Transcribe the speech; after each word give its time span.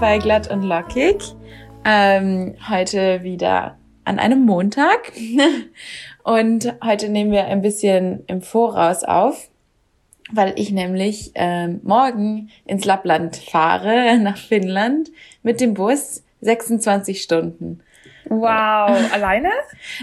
bei 0.00 0.16
Glatt 0.16 0.50
und 0.50 0.62
Lockig. 0.62 1.22
Ähm, 1.84 2.54
heute 2.70 3.22
wieder 3.22 3.76
an 4.04 4.18
einem 4.18 4.46
Montag. 4.46 5.12
Und 6.24 6.74
heute 6.82 7.10
nehmen 7.10 7.32
wir 7.32 7.44
ein 7.44 7.60
bisschen 7.60 8.24
im 8.26 8.40
Voraus 8.40 9.04
auf, 9.04 9.50
weil 10.32 10.54
ich 10.56 10.72
nämlich 10.72 11.32
ähm, 11.34 11.80
morgen 11.82 12.48
ins 12.64 12.86
Lappland 12.86 13.36
fahre, 13.36 14.18
nach 14.22 14.38
Finnland, 14.38 15.10
mit 15.42 15.60
dem 15.60 15.74
Bus 15.74 16.22
26 16.40 17.20
Stunden. 17.20 17.80
Wow, 18.24 18.96
alleine? 19.12 19.50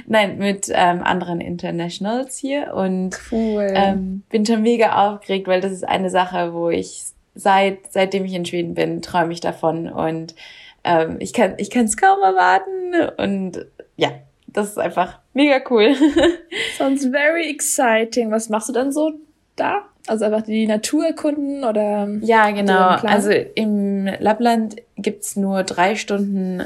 Nein, 0.05 0.37
mit 0.37 0.69
ähm, 0.71 1.01
anderen 1.01 1.41
Internationals 1.41 2.37
hier 2.37 2.75
und 2.75 3.19
cool. 3.31 3.67
ähm, 3.73 4.21
bin 4.29 4.45
schon 4.45 4.61
mega 4.61 5.07
aufgeregt, 5.07 5.47
weil 5.47 5.61
das 5.61 5.71
ist 5.71 5.87
eine 5.87 6.11
Sache, 6.11 6.53
wo 6.53 6.69
ich 6.69 7.16
seit 7.37 7.91
seitdem 7.91 8.25
ich 8.25 8.33
in 8.33 8.45
Schweden 8.45 8.73
bin, 8.73 9.01
träume 9.01 9.33
ich 9.33 9.39
davon 9.39 9.89
und 9.89 10.35
ähm, 10.83 11.17
ich 11.19 11.33
kann 11.33 11.55
ich 11.57 11.69
kann 11.69 11.85
es 11.85 11.97
kaum 11.97 12.21
erwarten 12.21 13.11
und 13.17 13.65
ja, 13.95 14.11
das 14.47 14.69
ist 14.69 14.79
einfach 14.79 15.19
mega 15.33 15.59
cool. 15.69 15.95
Sounds 16.77 17.05
very 17.05 17.49
exciting. 17.49 18.31
Was 18.31 18.49
machst 18.49 18.69
du 18.69 18.73
dann 18.73 18.91
so 18.91 19.13
da? 19.55 19.85
Also 20.07 20.25
einfach 20.25 20.43
die 20.43 20.67
Natur 20.67 21.05
erkunden 21.05 21.63
oder? 21.63 22.07
Ja, 22.21 22.49
genau. 22.51 22.89
Also 22.89 23.31
im 23.31 24.05
Lappland 24.19 24.77
gibt's 24.95 25.35
nur 25.35 25.63
drei 25.63 25.95
Stunden 25.95 26.63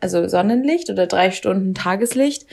also 0.00 0.26
Sonnenlicht 0.28 0.90
oder 0.90 1.06
drei 1.06 1.30
Stunden 1.30 1.74
Tageslicht. 1.74 2.46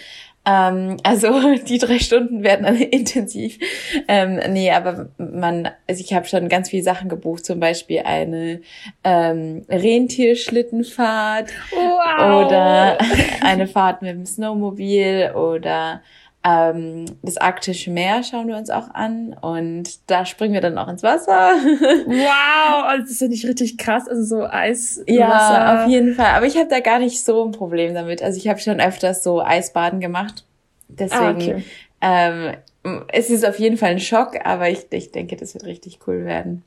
Ähm, 0.50 0.97
also 1.03 1.55
die 1.67 1.78
drei 1.78 2.00
Stunden 2.00 2.44
werden 2.44 2.66
dann 2.66 2.75
intensiv. 2.81 3.59
Ähm, 4.08 4.39
nee, 4.50 4.72
aber 4.72 5.09
man, 5.17 5.69
also 5.88 6.03
ich 6.03 6.14
habe 6.14 6.25
schon 6.25 6.50
ganz 6.50 6.69
viele 6.69 6.83
Sachen 6.83 7.09
gebucht, 7.09 7.45
zum 7.45 7.59
Beispiel 7.59 8.00
eine 8.00 8.61
ähm, 9.03 9.66
Rentierschlittenfahrt 9.70 11.52
wow. 11.72 12.45
oder 12.45 12.97
eine 13.44 13.67
Fahrt 13.67 14.02
mit 14.02 14.11
dem 14.11 14.25
Snowmobil 14.25 15.33
oder 15.36 16.02
ähm, 16.50 17.05
das 17.22 17.38
arktische 17.38 17.92
Meer 17.92 18.23
schauen 18.23 18.47
wir 18.47 18.58
uns 18.58 18.69
auch 18.69 18.89
an 18.94 19.33
und 19.39 20.09
da 20.09 20.25
springen 20.25 20.53
wir 20.53 20.61
dann 20.61 20.78
auch 20.78 20.88
ins 20.88 21.03
Wasser. 21.03 21.31
wow, 21.55 22.86
also 22.86 23.03
das 23.03 23.11
ist 23.11 23.22
ja 23.22 23.28
nicht 23.28 23.45
richtig 23.45 23.78
krass, 23.78 24.08
also 24.08 24.23
so 24.23 24.45
Eis. 24.45 25.03
Ja, 25.05 25.30
Wasser. 25.30 25.83
auf 25.83 25.89
jeden 25.89 26.16
Fall. 26.16 26.33
Aber 26.36 26.45
ich 26.45 26.58
habe 26.58 26.70
da 26.70 26.80
gar 26.80 27.00
nicht 27.00 27.23
so 27.23 27.45
ein 27.45 27.52
Problem 27.52 27.94
damit. 27.94 28.23
Also 28.23 28.38
ich 28.38 28.47
habe 28.47 28.59
schon 28.59 28.80
öfters 28.80 29.23
so 29.23 29.42
Eisbaden 29.42 30.00
gemacht. 30.00 30.45
Deswegen, 30.88 31.23
ah, 31.23 31.31
okay. 31.31 31.64
ähm, 32.02 33.05
es 33.09 33.30
ist 33.30 33.45
auf 33.45 33.59
jeden 33.59 33.77
Fall 33.77 33.92
ein 33.92 34.00
Schock, 34.00 34.38
aber 34.44 34.70
ich, 34.70 34.88
ich 34.92 35.11
denke, 35.11 35.36
das 35.36 35.53
wird 35.53 35.66
richtig 35.66 36.00
cool 36.08 36.25
werden. 36.25 36.64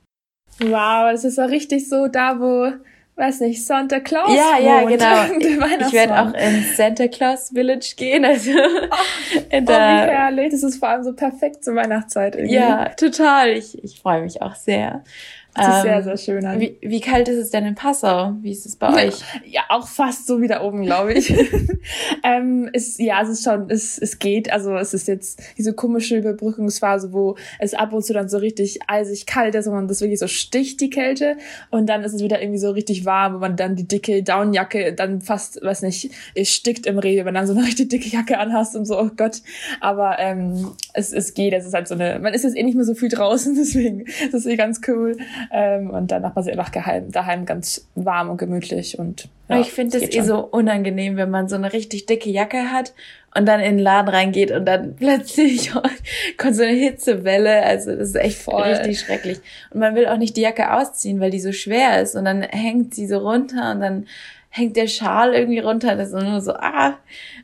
Wow, 0.61 1.11
das 1.11 1.25
ist 1.25 1.41
auch 1.41 1.49
richtig 1.49 1.89
so 1.89 2.07
da, 2.07 2.39
wo 2.39 2.73
weiß 3.17 3.41
nicht, 3.41 3.65
Santa 3.65 4.01
Claus. 4.01 4.35
Ja, 4.35 4.59
ja, 4.59 4.85
genau. 4.85 5.47
Ich 5.87 5.93
werde 5.93 6.21
auch 6.21 6.33
ins 6.35 6.77
Santa 6.77 7.09
Claus 7.09 7.51
Village 7.55 7.95
gehen. 7.97 8.25
Also 8.25 8.51
oh, 8.53 8.57
da, 9.51 9.59
oh, 9.59 9.61
wie 9.61 10.11
herrlich. 10.11 10.51
Das 10.51 10.63
ist 10.63 10.79
vor 10.79 10.89
allem 10.89 11.05
so 11.05 11.13
perfekt 11.13 11.65
zur 11.65 11.75
Weihnachtszeit 11.75 12.37
irgendwie. 12.37 12.55
Ja, 12.55 12.89
total. 12.91 13.51
Ich, 13.51 13.83
ich 13.83 14.01
freue 14.01 14.23
mich 14.23 14.41
auch 14.41 14.55
sehr. 14.55 15.05
Das 15.55 15.69
ist 15.69 15.75
ähm, 15.75 15.83
sehr, 15.83 16.03
sehr 16.03 16.17
schön 16.17 16.47
an. 16.47 16.61
Wie, 16.61 16.79
wie 16.81 17.01
kalt 17.01 17.29
ist 17.29 17.37
es 17.37 17.51
denn 17.51 17.67
in 17.67 17.75
Passau? 17.75 18.35
Wie 18.41 18.53
ist 18.53 18.65
es 18.65 18.77
bei 18.77 19.09
euch? 19.09 19.21
Ja, 19.45 19.63
auch 19.69 19.87
fast 19.87 20.27
so 20.27 20.41
wie 20.41 20.49
da 20.49 20.63
oben, 20.63 20.83
glaube 20.83 21.13
ich. 21.13 21.31
ähm, 22.25 22.71
ist, 22.73 22.99
ja, 22.99 23.21
es 23.23 23.29
ist 23.29 23.45
schon, 23.45 23.69
es, 23.69 23.99
es 23.99 24.19
geht. 24.19 24.51
Also 24.51 24.75
es 24.77 24.95
ist 24.95 25.09
jetzt 25.09 25.43
diese 25.59 25.75
komische 25.75 26.17
Überbrückungsphase, 26.17 27.13
wo 27.13 27.37
es 27.59 27.75
ab 27.75 27.93
und 27.93 28.03
zu 28.03 28.15
dann 28.15 28.31
so 28.31 28.39
richtig 28.39 28.81
eisig 28.87 29.27
kalt 29.27 29.55
ist 29.55 29.67
und 29.67 29.75
man 29.75 29.89
das 29.89 30.01
wirklich 30.01 30.21
so 30.21 30.27
sticht, 30.27 30.81
die 30.81 30.89
Kälte. 30.89 31.37
Und 31.71 31.87
dann 31.87 32.03
ist 32.03 32.15
es 32.15 32.23
wieder 32.23 32.41
irgendwie 32.41 32.59
so 32.59 32.71
richtig 32.71 33.05
warm, 33.05 33.35
wo 33.35 33.39
man 33.39 33.55
dann 33.55 33.77
die 33.77 33.87
dicke 33.87 34.23
Downjacke 34.23 34.95
dann 34.95 35.21
fast, 35.21 35.63
weiß 35.63 35.83
nicht, 35.83 36.13
es 36.35 36.49
stickt 36.49 36.87
im 36.87 36.99
Regen, 36.99 37.27
wenn 37.27 37.35
dann 37.35 37.47
so 37.47 37.53
eine 37.53 37.65
richtig 37.67 37.91
dicke 37.91 38.09
Jacke 38.09 38.39
anhast 38.39 38.75
und 38.75 38.87
so, 38.87 38.99
oh 38.99 39.11
Gott. 39.15 39.43
Aber 39.81 40.19
ähm, 40.19 40.73
es, 40.95 41.13
es 41.13 41.35
geht. 41.35 41.53
Es 41.53 41.67
ist 41.67 41.75
halt 41.75 41.89
so 41.89 41.95
eine, 41.95 42.19
man 42.21 42.33
ist 42.33 42.45
jetzt 42.45 42.57
eh 42.57 42.63
nicht 42.63 42.75
mehr 42.75 42.87
so 42.87 42.95
viel 42.95 43.11
draußen, 43.11 43.55
deswegen 43.59 44.07
das 44.31 44.47
ist 44.47 44.47
eh 44.47 44.57
ganz 44.57 44.81
cool. 44.89 45.19
Ähm, 45.51 45.91
und 45.91 46.11
dann 46.11 46.23
macht 46.23 46.37
man 46.37 46.45
sich 46.45 46.53
einfach 46.53 46.73
geheim, 46.73 47.11
daheim 47.11 47.47
ganz 47.47 47.89
warm 47.95 48.31
und 48.31 48.37
gemütlich. 48.37 48.99
Und 48.99 49.29
ja, 49.49 49.61
ich 49.61 49.73
finde 49.73 49.99
es 49.99 50.15
eh 50.15 50.21
so 50.23 50.39
unangenehm, 50.39 51.17
wenn 51.17 51.31
man 51.31 51.49
so 51.49 51.57
eine 51.57 51.73
richtig 51.73 52.07
dicke 52.07 52.31
Jacke 52.31 52.71
hat 52.71 52.93
und 53.35 53.47
dann 53.47 53.61
in 53.61 53.77
den 53.77 53.85
Laden 53.85 54.09
reingeht 54.09 54.51
und 54.51 54.65
dann 54.67 54.97
plötzlich 54.99 55.71
kommt 56.39 56.57
so 56.57 56.63
eine 56.63 56.73
Hitzewelle. 56.73 57.63
Also 57.65 57.95
das 57.97 58.09
ist 58.09 58.17
echt 58.17 58.39
Voll. 58.39 58.63
richtig 58.63 59.01
schrecklich. 59.01 59.39
Und 59.71 59.81
man 59.81 59.95
will 59.95 60.07
auch 60.07 60.19
nicht 60.19 60.37
die 60.37 60.43
Jacke 60.43 60.73
ausziehen, 60.73 61.21
weil 61.21 61.31
die 61.31 61.41
so 61.41 61.53
schwer 61.53 62.01
ist. 62.01 62.15
Und 62.15 62.25
dann 62.25 62.43
hängt 62.43 62.95
sie 62.95 63.07
so 63.07 63.19
runter 63.19 63.73
und 63.73 63.81
dann 63.81 64.07
hängt 64.51 64.77
der 64.77 64.87
Schal 64.87 65.35
irgendwie 65.35 65.61
runter. 65.61 65.97
Das 65.97 66.09
ist 66.09 66.23
nur 66.23 66.41
so, 66.41 66.53
ah, 66.53 66.99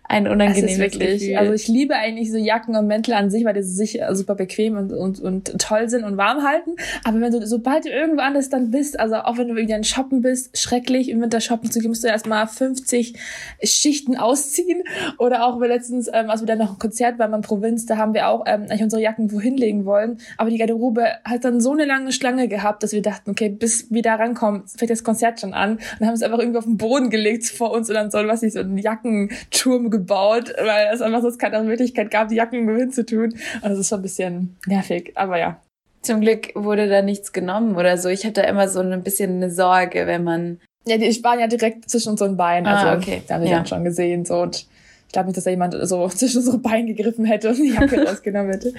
ein 0.08 0.26
unangenehmes 0.26 0.78
wirklich, 0.78 1.20
Gefühl. 1.20 1.36
Also 1.36 1.52
ich 1.52 1.68
liebe 1.68 1.94
eigentlich 1.94 2.32
so 2.32 2.38
Jacken 2.38 2.74
und 2.76 2.86
Mäntel 2.86 3.12
an 3.12 3.30
sich, 3.30 3.44
weil 3.44 3.52
die 3.52 3.62
sich 3.62 4.00
super 4.12 4.34
bequem 4.34 4.76
und, 4.76 4.92
und, 4.92 5.20
und 5.20 5.58
toll 5.58 5.90
sind 5.90 6.04
und 6.04 6.16
warm 6.16 6.42
halten. 6.42 6.76
Aber 7.04 7.20
wenn 7.20 7.30
du, 7.30 7.46
sobald 7.46 7.84
du 7.84 7.90
irgendwo 7.90 8.22
anders 8.22 8.48
dann 8.48 8.70
bist, 8.70 8.98
also 8.98 9.16
auch 9.16 9.36
wenn 9.36 9.48
du 9.48 9.54
irgendwie 9.54 9.74
an 9.74 9.84
Shoppen 9.84 10.22
bist, 10.22 10.56
schrecklich 10.56 11.10
im 11.10 11.20
Winter 11.20 11.40
shoppen 11.40 11.70
zu 11.70 11.80
gehen, 11.80 11.90
musst 11.90 12.04
du 12.04 12.08
erstmal 12.08 12.46
50 12.46 13.14
Schichten 13.62 14.16
ausziehen. 14.16 14.82
Oder 15.18 15.44
auch 15.44 15.60
wir 15.60 15.68
letztens, 15.68 16.08
ähm, 16.12 16.30
als 16.30 16.40
wir 16.40 16.46
dann 16.46 16.58
noch 16.58 16.72
ein 16.72 16.78
Konzert 16.78 17.18
waren 17.18 17.34
in 17.34 17.42
Provinz, 17.42 17.84
da 17.84 17.98
haben 17.98 18.14
wir 18.14 18.28
auch 18.28 18.44
ähm, 18.46 18.62
eigentlich 18.62 18.82
unsere 18.82 19.02
Jacken 19.02 19.30
wohin 19.30 19.58
legen 19.58 19.84
wollen. 19.84 20.18
Aber 20.38 20.48
die 20.48 20.56
Garderobe 20.56 21.04
hat 21.24 21.44
dann 21.44 21.60
so 21.60 21.72
eine 21.72 21.84
lange 21.84 22.12
Schlange 22.12 22.48
gehabt, 22.48 22.82
dass 22.82 22.92
wir 22.92 23.02
dachten, 23.02 23.30
okay, 23.30 23.50
bis 23.50 23.90
wir 23.90 24.00
da 24.00 24.14
rankommen, 24.14 24.62
fängt 24.66 24.90
das 24.90 25.04
Konzert 25.04 25.40
schon 25.40 25.52
an. 25.52 25.78
Und 26.00 26.06
haben 26.06 26.14
es 26.14 26.22
einfach 26.22 26.38
irgendwie 26.38 26.58
auf 26.58 26.64
den 26.64 26.78
Boden 26.78 27.10
gelegt 27.10 27.44
vor 27.46 27.72
uns 27.72 27.90
und 27.90 27.94
dann 27.94 28.10
so, 28.10 28.18
was 28.18 28.42
ich 28.42 28.54
so 28.54 28.60
einen 28.60 28.78
Jackenturm 28.78 29.90
gebaut, 29.98 30.52
weil 30.58 30.88
es 30.92 31.00
einfach 31.00 31.22
sonst 31.22 31.38
keine 31.38 31.62
Möglichkeit 31.62 32.10
gab, 32.10 32.28
die 32.28 32.36
Jacken 32.36 32.60
irgendwo 32.60 32.78
hinzutun. 32.78 33.34
Und 33.62 33.70
das 33.70 33.78
ist 33.78 33.88
schon 33.88 34.00
ein 34.00 34.02
bisschen 34.02 34.56
nervig, 34.66 35.12
aber 35.14 35.38
ja. 35.38 35.60
Zum 36.02 36.20
Glück 36.20 36.52
wurde 36.54 36.88
da 36.88 37.02
nichts 37.02 37.32
genommen 37.32 37.76
oder 37.76 37.98
so. 37.98 38.08
Ich 38.08 38.24
hatte 38.24 38.42
da 38.42 38.48
immer 38.48 38.68
so 38.68 38.80
ein 38.80 39.02
bisschen 39.02 39.36
eine 39.36 39.50
Sorge, 39.50 40.06
wenn 40.06 40.24
man. 40.24 40.60
Ja, 40.86 40.96
die 40.96 41.24
waren 41.24 41.40
ja 41.40 41.48
direkt 41.48 41.90
zwischen 41.90 42.10
unseren 42.10 42.36
Beinen. 42.36 42.66
Ah, 42.66 42.92
also, 42.92 43.02
okay. 43.02 43.22
Da 43.26 43.34
haben 43.34 43.42
wir 43.42 43.50
ja. 43.50 43.56
dann 43.56 43.66
schon 43.66 43.84
gesehen, 43.84 44.24
so. 44.24 44.40
Und 44.40 44.66
ich 45.08 45.12
glaube 45.12 45.26
nicht, 45.26 45.38
dass 45.38 45.44
da 45.44 45.50
jemand 45.50 45.74
so 45.82 46.06
zwischen 46.08 46.38
unsere 46.38 46.58
Beine 46.58 46.94
gegriffen 46.94 47.24
hätte 47.24 47.48
und 47.48 47.56
die 47.56 47.72
Jacke 47.72 48.04
rausgenommen 48.06 48.52
hätte. 48.52 48.72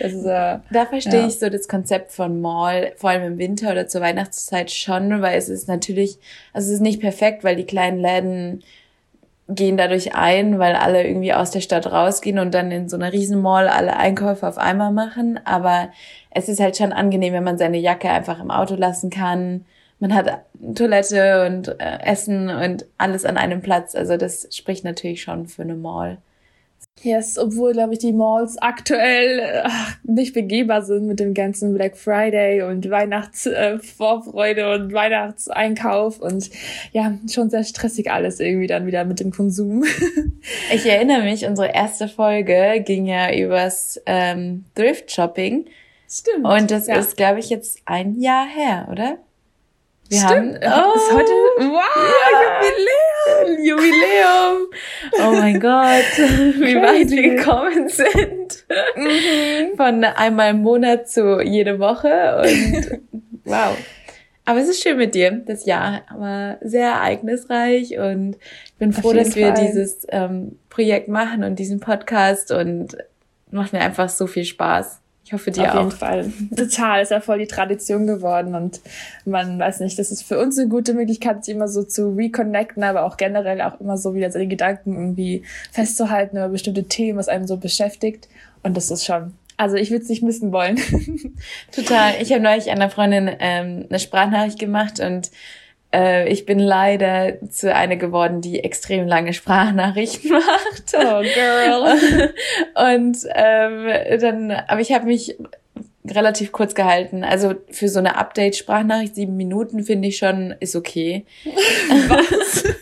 Das 0.00 0.12
ist, 0.12 0.24
äh, 0.24 0.58
da 0.70 0.86
verstehe 0.88 1.20
ja. 1.20 1.26
ich 1.26 1.38
so 1.38 1.48
das 1.48 1.66
Konzept 1.66 2.12
von 2.12 2.40
Mall, 2.40 2.92
vor 2.96 3.10
allem 3.10 3.32
im 3.32 3.38
Winter 3.38 3.72
oder 3.72 3.88
zur 3.88 4.00
Weihnachtszeit 4.02 4.70
schon, 4.70 5.22
weil 5.22 5.38
es 5.38 5.48
ist 5.48 5.68
natürlich, 5.68 6.18
also 6.52 6.68
es 6.68 6.74
ist 6.74 6.80
nicht 6.82 7.00
perfekt, 7.00 7.42
weil 7.42 7.56
die 7.56 7.66
kleinen 7.66 8.00
Läden 8.00 8.62
gehen 9.48 9.76
dadurch 9.76 10.14
ein, 10.14 10.58
weil 10.58 10.74
alle 10.74 11.06
irgendwie 11.06 11.32
aus 11.32 11.50
der 11.50 11.60
Stadt 11.60 11.86
rausgehen 11.86 12.38
und 12.38 12.52
dann 12.52 12.70
in 12.70 12.88
so 12.88 12.96
einer 12.96 13.12
Riesenmall 13.12 13.68
alle 13.68 13.96
Einkäufe 13.96 14.46
auf 14.46 14.58
einmal 14.58 14.92
machen. 14.92 15.38
Aber 15.44 15.90
es 16.30 16.48
ist 16.48 16.60
halt 16.60 16.76
schon 16.76 16.92
angenehm, 16.92 17.32
wenn 17.32 17.44
man 17.44 17.58
seine 17.58 17.78
Jacke 17.78 18.10
einfach 18.10 18.40
im 18.40 18.50
Auto 18.50 18.74
lassen 18.74 19.10
kann. 19.10 19.64
Man 20.00 20.14
hat 20.14 20.42
Toilette 20.74 21.46
und 21.46 21.68
äh, 21.80 21.98
Essen 22.02 22.50
und 22.50 22.86
alles 22.98 23.24
an 23.24 23.36
einem 23.36 23.62
Platz. 23.62 23.94
Also 23.94 24.16
das 24.16 24.48
spricht 24.50 24.84
natürlich 24.84 25.22
schon 25.22 25.46
für 25.46 25.62
eine 25.62 25.76
Mall. 25.76 26.18
Yes, 27.02 27.38
obwohl, 27.38 27.72
glaube 27.72 27.92
ich, 27.92 27.98
die 27.98 28.12
Malls 28.12 28.56
aktuell 28.58 29.62
ach, 29.64 29.96
nicht 30.02 30.32
begehbar 30.32 30.82
sind 30.82 31.06
mit 31.06 31.20
dem 31.20 31.34
ganzen 31.34 31.74
Black 31.74 31.96
Friday 31.96 32.62
und 32.62 32.88
Weihnachtsvorfreude 32.90 34.62
äh, 34.62 34.74
und 34.74 34.92
Weihnachtseinkauf 34.94 36.20
und 36.20 36.50
ja, 36.92 37.18
schon 37.30 37.50
sehr 37.50 37.64
stressig 37.64 38.10
alles 38.10 38.40
irgendwie 38.40 38.66
dann 38.66 38.86
wieder 38.86 39.04
mit 39.04 39.20
dem 39.20 39.30
Konsum. 39.30 39.84
ich 40.72 40.86
erinnere 40.86 41.22
mich, 41.22 41.46
unsere 41.46 41.68
erste 41.68 42.08
Folge 42.08 42.82
ging 42.84 43.04
ja 43.04 43.32
übers 43.32 44.00
ähm, 44.06 44.64
Thrift 44.74 45.12
Shopping. 45.12 45.66
Stimmt. 46.08 46.46
Und 46.46 46.70
das 46.70 46.86
ja. 46.86 46.96
ist, 46.96 47.16
glaube 47.16 47.40
ich, 47.40 47.50
jetzt 47.50 47.78
ein 47.84 48.18
Jahr 48.18 48.46
her, 48.46 48.88
oder? 48.90 49.18
Wir 50.08 50.18
Stimmt. 50.18 50.64
haben 50.64 50.92
oh, 50.92 50.96
ist 50.96 51.12
heute 51.12 51.32
wow, 51.58 51.82
ja. 52.32 52.62
Jubiläum, 52.62 53.15
Jubiläum. 53.62 54.68
Oh 55.18 55.32
mein 55.32 55.60
Gott, 55.60 56.18
wie 56.18 56.76
weit 56.76 57.10
wir 57.10 57.36
gekommen 57.36 57.88
sind. 57.88 58.64
Mhm. 58.96 59.76
Von 59.76 60.04
einmal 60.04 60.50
im 60.50 60.62
Monat 60.62 61.08
zu 61.08 61.40
jede 61.40 61.78
Woche 61.78 62.42
und 62.42 63.00
wow. 63.44 63.76
Aber 64.44 64.60
es 64.60 64.68
ist 64.68 64.82
schön 64.82 64.96
mit 64.96 65.14
dir. 65.14 65.42
Das 65.44 65.66
Jahr 65.66 66.02
war 66.16 66.58
sehr 66.60 66.86
ereignisreich 66.86 67.98
und 67.98 68.36
ich 68.66 68.74
bin 68.74 68.92
froh, 68.92 69.12
dass 69.12 69.34
wir 69.34 69.54
Fall. 69.54 69.66
dieses 69.66 70.06
ähm, 70.10 70.58
Projekt 70.68 71.08
machen 71.08 71.42
und 71.42 71.58
diesen 71.58 71.80
Podcast 71.80 72.52
und 72.52 72.96
macht 73.50 73.72
mir 73.72 73.80
einfach 73.80 74.08
so 74.08 74.28
viel 74.28 74.44
Spaß. 74.44 75.00
Ich 75.26 75.32
hoffe 75.32 75.50
dir 75.50 75.64
Auf 75.64 75.68
auch. 75.70 75.74
Auf 75.74 75.82
jeden 75.82 75.90
Fall. 75.90 76.32
Total. 76.56 77.02
Ist 77.02 77.10
ja 77.10 77.20
voll 77.20 77.40
die 77.40 77.48
Tradition 77.48 78.06
geworden 78.06 78.54
und 78.54 78.80
man 79.24 79.58
weiß 79.58 79.80
nicht, 79.80 79.98
das 79.98 80.12
ist 80.12 80.22
für 80.22 80.38
uns 80.38 80.56
eine 80.56 80.68
gute 80.68 80.94
Möglichkeit, 80.94 81.44
sich 81.44 81.52
immer 81.52 81.66
so 81.66 81.82
zu 81.82 82.10
reconnecten, 82.10 82.84
aber 82.84 83.02
auch 83.02 83.16
generell 83.16 83.60
auch 83.60 83.80
immer 83.80 83.98
so 83.98 84.14
wieder 84.14 84.30
seine 84.30 84.46
Gedanken 84.46 84.94
irgendwie 84.94 85.42
festzuhalten 85.72 86.36
über 86.36 86.48
bestimmte 86.48 86.84
Themen, 86.84 87.18
was 87.18 87.26
einem 87.26 87.48
so 87.48 87.56
beschäftigt. 87.56 88.28
Und 88.62 88.76
das 88.76 88.92
ist 88.92 89.04
schon 89.04 89.32
Also 89.56 89.74
ich 89.74 89.90
würde 89.90 90.04
es 90.04 90.08
nicht 90.08 90.22
missen 90.22 90.52
wollen. 90.52 90.78
Total. 91.72 92.14
Ich 92.20 92.30
habe 92.30 92.42
neulich 92.42 92.70
einer 92.70 92.88
Freundin 92.88 93.28
ähm, 93.40 93.86
eine 93.88 93.98
Sprachnachricht 93.98 94.60
gemacht 94.60 95.00
und 95.00 95.32
äh, 95.94 96.28
ich 96.28 96.46
bin 96.46 96.58
leider 96.58 97.40
zu 97.48 97.74
einer 97.74 97.96
geworden, 97.96 98.40
die 98.40 98.62
extrem 98.62 99.06
lange 99.06 99.32
Sprachnachrichten 99.32 100.30
macht. 100.32 100.94
Oh, 100.94 101.22
girl. 101.22 102.32
und 102.96 103.18
ähm, 103.34 104.20
dann, 104.20 104.50
aber 104.50 104.80
ich 104.80 104.92
habe 104.92 105.06
mich 105.06 105.36
relativ 106.08 106.52
kurz 106.52 106.74
gehalten. 106.74 107.24
Also 107.24 107.54
für 107.70 107.88
so 107.88 107.98
eine 107.98 108.16
Update-Sprachnachricht 108.16 109.14
sieben 109.14 109.36
Minuten 109.36 109.82
finde 109.82 110.08
ich 110.08 110.18
schon 110.18 110.54
ist 110.60 110.76
okay. 110.76 111.24
Was? 112.08 112.64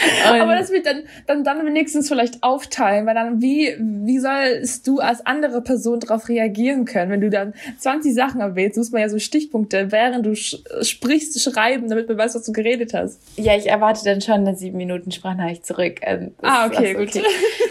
Aber 0.26 0.56
das 0.56 0.70
wird 0.70 0.86
dann, 0.86 1.02
dann, 1.26 1.44
dann 1.44 1.66
wenigstens 1.66 2.08
vielleicht 2.08 2.42
aufteilen, 2.42 3.06
weil 3.06 3.14
dann, 3.14 3.40
wie, 3.40 3.74
wie 3.78 4.18
sollst 4.18 4.86
du 4.86 4.98
als 4.98 5.24
andere 5.26 5.62
Person 5.62 6.00
darauf 6.00 6.28
reagieren 6.28 6.84
können, 6.84 7.10
wenn 7.10 7.20
du 7.20 7.30
dann 7.30 7.54
20 7.78 8.14
Sachen 8.14 8.40
erwähnst, 8.40 8.76
muss 8.78 8.90
man 8.90 9.02
ja 9.02 9.08
so 9.08 9.18
Stichpunkte, 9.18 9.92
während 9.92 10.26
du 10.26 10.34
sprichst, 10.34 11.40
schreiben, 11.40 11.88
damit 11.88 12.08
man 12.08 12.18
weiß, 12.18 12.34
was 12.34 12.44
du 12.44 12.52
geredet 12.52 12.94
hast. 12.94 13.20
Ja, 13.36 13.56
ich 13.56 13.68
erwarte 13.68 14.04
dann 14.04 14.20
schon 14.20 14.34
eine 14.34 14.56
sieben 14.56 14.76
Minuten 14.76 15.10
Sprachnachricht 15.10 15.66
zurück. 15.66 16.00
Ähm, 16.02 16.34
das 16.40 16.50
ah, 16.50 16.66
okay, 16.66 16.94
gut. 16.94 17.08
Okay. 17.08 17.22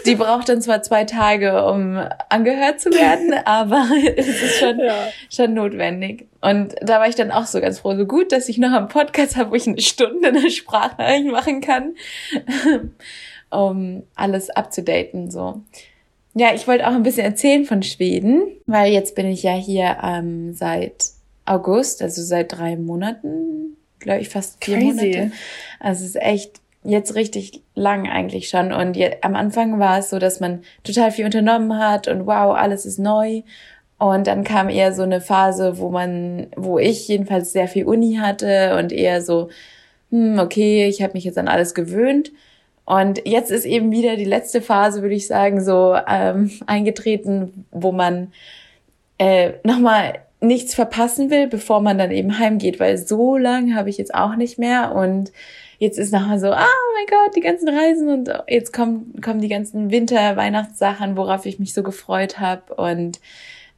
Die 0.06 0.14
braucht 0.14 0.48
dann 0.48 0.62
zwar 0.62 0.82
zwei 0.82 1.04
Tage, 1.04 1.64
um 1.64 1.98
angehört 2.28 2.80
zu 2.80 2.90
werden, 2.90 3.34
aber 3.44 3.86
es 4.16 4.28
ist 4.28 4.58
schon, 4.58 4.78
ja. 4.78 4.94
schon 5.30 5.54
notwendig. 5.54 6.26
Und 6.40 6.74
da 6.80 7.00
war 7.00 7.08
ich 7.08 7.14
dann 7.14 7.30
auch 7.30 7.44
so 7.44 7.60
ganz 7.60 7.80
froh, 7.80 7.94
so 7.94 8.06
gut, 8.06 8.32
dass 8.32 8.48
ich 8.48 8.56
noch 8.56 8.72
einen 8.72 8.88
Podcast 8.88 9.36
habe, 9.36 9.50
wo 9.50 9.54
ich 9.54 9.66
eine 9.66 9.80
Stunde 9.80 10.28
eine 10.28 10.50
Sprachnachricht 10.50 11.26
machen 11.26 11.60
kann, 11.60 11.94
um 13.50 14.02
alles 14.14 14.50
abzudaten, 14.50 15.30
so. 15.30 15.62
Ja, 16.34 16.54
ich 16.54 16.68
wollte 16.68 16.86
auch 16.86 16.92
ein 16.92 17.02
bisschen 17.02 17.24
erzählen 17.24 17.64
von 17.64 17.82
Schweden, 17.82 18.42
weil 18.66 18.92
jetzt 18.92 19.16
bin 19.16 19.26
ich 19.26 19.42
ja 19.42 19.54
hier 19.54 19.98
ähm, 20.02 20.54
seit 20.54 21.06
August, 21.44 22.02
also 22.02 22.22
seit 22.22 22.56
drei 22.56 22.76
Monaten, 22.76 23.76
glaube 23.98 24.20
ich, 24.20 24.28
fast 24.28 24.64
vier 24.64 24.78
Crazy. 24.78 24.86
Monate. 24.92 25.32
Also 25.80 26.04
es 26.04 26.10
ist 26.10 26.22
echt 26.22 26.60
jetzt 26.84 27.14
richtig 27.14 27.62
lang 27.74 28.08
eigentlich 28.08 28.48
schon. 28.48 28.72
Und 28.72 28.96
je, 28.96 29.16
am 29.22 29.34
Anfang 29.34 29.78
war 29.80 29.98
es 29.98 30.10
so, 30.10 30.18
dass 30.18 30.40
man 30.40 30.62
total 30.84 31.10
viel 31.10 31.24
unternommen 31.24 31.78
hat 31.78 32.08
und 32.08 32.26
wow, 32.26 32.54
alles 32.54 32.86
ist 32.86 32.98
neu. 32.98 33.42
Und 33.98 34.26
dann 34.26 34.44
kam 34.44 34.70
eher 34.70 34.94
so 34.94 35.02
eine 35.02 35.20
Phase, 35.20 35.78
wo 35.78 35.90
man, 35.90 36.46
wo 36.56 36.78
ich 36.78 37.06
jedenfalls 37.08 37.52
sehr 37.52 37.68
viel 37.68 37.84
Uni 37.84 38.18
hatte 38.20 38.76
und 38.78 38.92
eher 38.92 39.20
so, 39.20 39.50
hm, 40.10 40.38
okay, 40.38 40.86
ich 40.88 41.02
habe 41.02 41.14
mich 41.14 41.24
jetzt 41.24 41.38
an 41.38 41.48
alles 41.48 41.74
gewöhnt. 41.74 42.32
Und 42.84 43.26
jetzt 43.26 43.50
ist 43.50 43.66
eben 43.66 43.92
wieder 43.92 44.16
die 44.16 44.24
letzte 44.24 44.60
Phase, 44.60 45.02
würde 45.02 45.14
ich 45.14 45.26
sagen, 45.26 45.62
so 45.62 45.96
ähm, 46.08 46.50
eingetreten, 46.66 47.66
wo 47.70 47.92
man 47.92 48.32
äh, 49.18 49.52
nochmal 49.62 50.20
nichts 50.40 50.74
verpassen 50.74 51.30
will, 51.30 51.46
bevor 51.46 51.80
man 51.80 51.98
dann 51.98 52.10
eben 52.10 52.38
heimgeht, 52.38 52.80
weil 52.80 52.96
so 52.98 53.36
lang 53.36 53.74
habe 53.76 53.90
ich 53.90 53.98
jetzt 53.98 54.14
auch 54.14 54.36
nicht 54.36 54.58
mehr 54.58 54.94
und 54.94 55.30
jetzt 55.78 55.98
ist 55.98 56.12
nochmal 56.12 56.38
so, 56.40 56.50
ah 56.50 56.66
oh 56.66 56.94
mein 56.96 57.06
Gott, 57.06 57.36
die 57.36 57.40
ganzen 57.40 57.68
Reisen 57.68 58.08
und 58.08 58.30
jetzt 58.48 58.72
kommen, 58.72 59.20
kommen 59.22 59.40
die 59.40 59.48
ganzen 59.48 59.90
Winter, 59.90 60.36
Weihnachtssachen, 60.36 61.16
worauf 61.16 61.46
ich 61.46 61.58
mich 61.58 61.74
so 61.74 61.82
gefreut 61.82 62.40
habe 62.40 62.74
und 62.74 63.20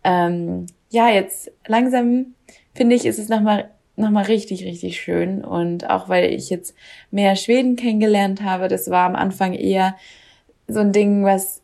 ähm, 0.05 0.67
ja, 0.91 1.09
jetzt 1.09 1.51
langsam 1.67 2.35
finde 2.75 2.97
ich, 2.97 3.07
ist 3.07 3.19
es 3.19 3.29
nochmal 3.29 3.71
noch 3.97 4.11
mal 4.11 4.25
richtig, 4.25 4.65
richtig 4.65 5.01
schön. 5.01 5.45
Und 5.45 5.89
auch 5.89 6.09
weil 6.09 6.33
ich 6.33 6.51
jetzt 6.51 6.75
mehr 7.11 7.37
Schweden 7.37 7.77
kennengelernt 7.77 8.43
habe, 8.43 8.69
das 8.69 8.91
war 8.91 9.07
am 9.07 9.17
Anfang 9.17 9.55
eher 9.55 9.97
so 10.67 10.81
ein 10.81 10.93
Ding, 10.93 11.25
was 11.25 11.61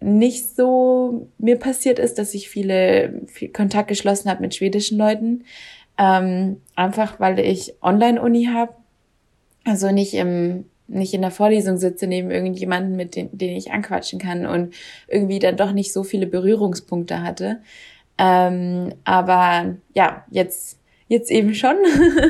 nicht 0.00 0.54
so 0.54 1.28
mir 1.38 1.58
passiert 1.58 1.98
ist, 1.98 2.18
dass 2.18 2.34
ich 2.34 2.48
viele 2.48 3.22
viel 3.26 3.48
Kontakt 3.48 3.88
geschlossen 3.88 4.30
habe 4.30 4.42
mit 4.42 4.54
schwedischen 4.54 4.98
Leuten. 4.98 5.44
Ähm, 5.96 6.60
einfach 6.76 7.20
weil 7.20 7.38
ich 7.38 7.74
Online-Uni 7.82 8.46
habe. 8.52 8.74
Also 9.64 9.90
nicht 9.90 10.14
im 10.14 10.66
nicht 10.86 11.14
in 11.14 11.22
der 11.22 11.30
Vorlesung 11.30 11.78
sitze 11.78 12.06
neben 12.06 12.30
irgendjemanden, 12.30 12.96
mit 12.96 13.16
dem, 13.16 13.30
den 13.32 13.56
ich 13.56 13.72
anquatschen 13.72 14.18
kann 14.18 14.46
und 14.46 14.74
irgendwie 15.08 15.38
dann 15.38 15.56
doch 15.56 15.72
nicht 15.72 15.92
so 15.92 16.04
viele 16.04 16.26
Berührungspunkte 16.26 17.22
hatte. 17.22 17.60
Ähm, 18.18 18.92
aber 19.04 19.76
ja, 19.94 20.24
jetzt, 20.30 20.78
jetzt 21.08 21.30
eben 21.30 21.54
schon. 21.54 21.76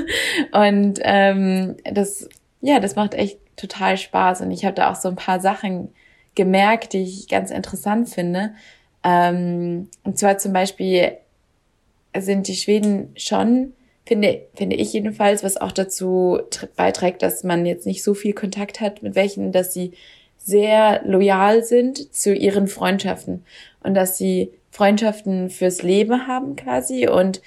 und 0.53 1.01
ähm, 1.03 1.77
das, 1.91 2.29
ja, 2.61 2.81
das 2.81 2.97
macht 2.97 3.15
echt 3.15 3.39
total 3.57 3.97
Spaß. 3.97 4.41
Und 4.41 4.51
ich 4.51 4.65
habe 4.65 4.75
da 4.75 4.91
auch 4.91 4.97
so 4.97 5.09
ein 5.09 5.17
paar 5.17 5.41
Sachen 5.41 5.93
gemerkt, 6.35 6.93
die 6.93 7.03
ich 7.03 7.29
ganz 7.29 7.51
interessant 7.51 8.09
finde. 8.09 8.55
Ähm, 9.03 9.89
und 10.03 10.19
zwar 10.19 10.39
zum 10.39 10.53
Beispiel 10.53 11.13
sind 12.17 12.49
die 12.49 12.57
Schweden 12.57 13.11
schon 13.17 13.73
finde, 14.07 14.47
finde 14.55 14.77
ich 14.77 14.93
jedenfalls, 14.93 15.43
was 15.43 15.57
auch 15.57 15.73
dazu 15.73 16.41
beiträgt, 16.77 17.23
dass 17.23 17.45
man 17.45 17.67
jetzt 17.67 17.87
nicht 17.87 18.03
so 18.03 18.15
viel 18.15 18.35
Kontakt 18.35 18.81
hat 18.81 19.03
mit 19.03 19.15
welchen, 19.15 19.53
dass 19.53 19.73
sie 19.73 19.93
sehr 20.39 21.03
loyal 21.05 21.65
sind 21.65 22.15
zu 22.15 22.35
ihren 22.35 22.69
Freundschaften 22.69 23.45
und 23.83 23.95
dass 23.95 24.19
sie 24.19 24.53
Freundschaften 24.71 25.49
fürs 25.49 25.83
Leben 25.83 26.27
haben 26.27 26.57
quasi 26.57 27.09
und 27.09 27.41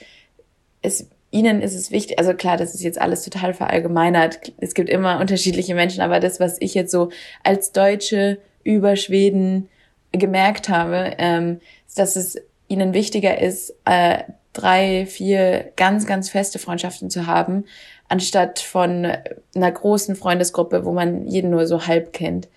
es 0.81 1.07
ihnen 1.31 1.61
ist 1.61 1.75
es 1.75 1.91
wichtig, 1.91 2.19
also 2.19 2.33
klar, 2.33 2.57
das 2.57 2.73
ist 2.73 2.83
jetzt 2.83 2.99
alles 2.99 3.23
total 3.23 3.53
verallgemeinert. 3.53 4.53
Es 4.59 4.73
gibt 4.73 4.89
immer 4.89 5.19
unterschiedliche 5.19 5.75
Menschen, 5.75 6.01
aber 6.01 6.19
das, 6.19 6.39
was 6.39 6.57
ich 6.59 6.73
jetzt 6.73 6.91
so 6.91 7.09
als 7.43 7.71
Deutsche 7.71 8.39
über 8.63 8.95
Schweden 8.95 9.69
gemerkt 10.11 10.69
habe, 10.69 11.13
ähm, 11.17 11.59
ist, 11.87 11.99
dass 11.99 12.15
es 12.15 12.37
ihnen 12.67 12.93
wichtiger 12.93 13.39
ist, 13.41 13.73
äh, 13.85 14.23
drei, 14.53 15.05
vier 15.05 15.71
ganz, 15.75 16.07
ganz 16.07 16.29
feste 16.29 16.59
Freundschaften 16.59 17.09
zu 17.09 17.27
haben, 17.27 17.65
anstatt 18.09 18.59
von 18.59 19.05
einer 19.55 19.71
großen 19.71 20.15
Freundesgruppe, 20.15 20.85
wo 20.85 20.93
man 20.93 21.27
jeden 21.27 21.51
nur 21.51 21.67
so 21.67 21.87
halb 21.87 22.13
kennt. 22.13 22.47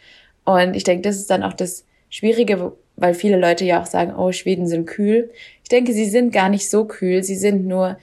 Und 0.44 0.74
ich 0.74 0.84
denke, 0.84 1.02
das 1.02 1.16
ist 1.16 1.30
dann 1.30 1.42
auch 1.42 1.52
das 1.52 1.84
Schwierige, 2.08 2.72
weil 2.96 3.14
viele 3.14 3.36
Leute 3.36 3.64
ja 3.64 3.82
auch 3.82 3.86
sagen, 3.86 4.14
oh, 4.16 4.32
Schweden 4.32 4.66
sind 4.66 4.86
kühl. 4.86 5.30
Ich 5.62 5.68
denke, 5.68 5.92
sie 5.92 6.06
sind 6.06 6.32
gar 6.32 6.48
nicht 6.48 6.70
so 6.70 6.84
kühl. 6.86 7.22
Sie 7.22 7.36
sind 7.36 7.66
nur 7.66 7.98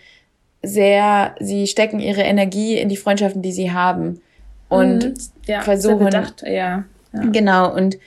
sehr, 0.63 1.35
sie 1.39 1.67
stecken 1.67 1.99
ihre 1.99 2.21
Energie 2.21 2.77
in 2.77 2.89
die 2.89 2.97
Freundschaften, 2.97 3.41
die 3.41 3.51
sie 3.51 3.71
haben. 3.71 4.21
Und 4.69 5.05
mhm, 5.05 5.13
ja, 5.45 5.61
versuchen. 5.61 6.05
Bedacht, 6.05 6.43
ja, 6.43 6.85
ja. 7.13 7.23
Genau. 7.31 7.73
Und 7.73 7.97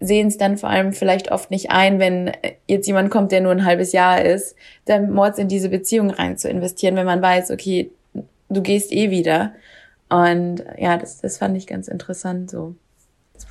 sehen 0.00 0.28
es 0.28 0.36
dann 0.38 0.56
vor 0.56 0.68
allem 0.68 0.92
vielleicht 0.92 1.30
oft 1.32 1.50
nicht 1.50 1.70
ein, 1.70 1.98
wenn 1.98 2.32
jetzt 2.68 2.86
jemand 2.86 3.10
kommt, 3.10 3.32
der 3.32 3.40
nur 3.40 3.52
ein 3.52 3.64
halbes 3.64 3.92
Jahr 3.92 4.22
ist, 4.22 4.54
dann 4.84 5.10
Mords 5.10 5.38
in 5.38 5.48
diese 5.48 5.68
Beziehung 5.68 6.10
rein 6.10 6.36
zu 6.36 6.48
investieren, 6.48 6.96
wenn 6.96 7.06
man 7.06 7.22
weiß, 7.22 7.50
okay, 7.50 7.90
du 8.48 8.62
gehst 8.62 8.92
eh 8.92 9.10
wieder. 9.10 9.52
Und 10.08 10.62
ja, 10.78 10.96
das, 10.96 11.20
das 11.20 11.38
fand 11.38 11.56
ich 11.56 11.66
ganz 11.66 11.88
interessant 11.88 12.50
so. 12.50 12.74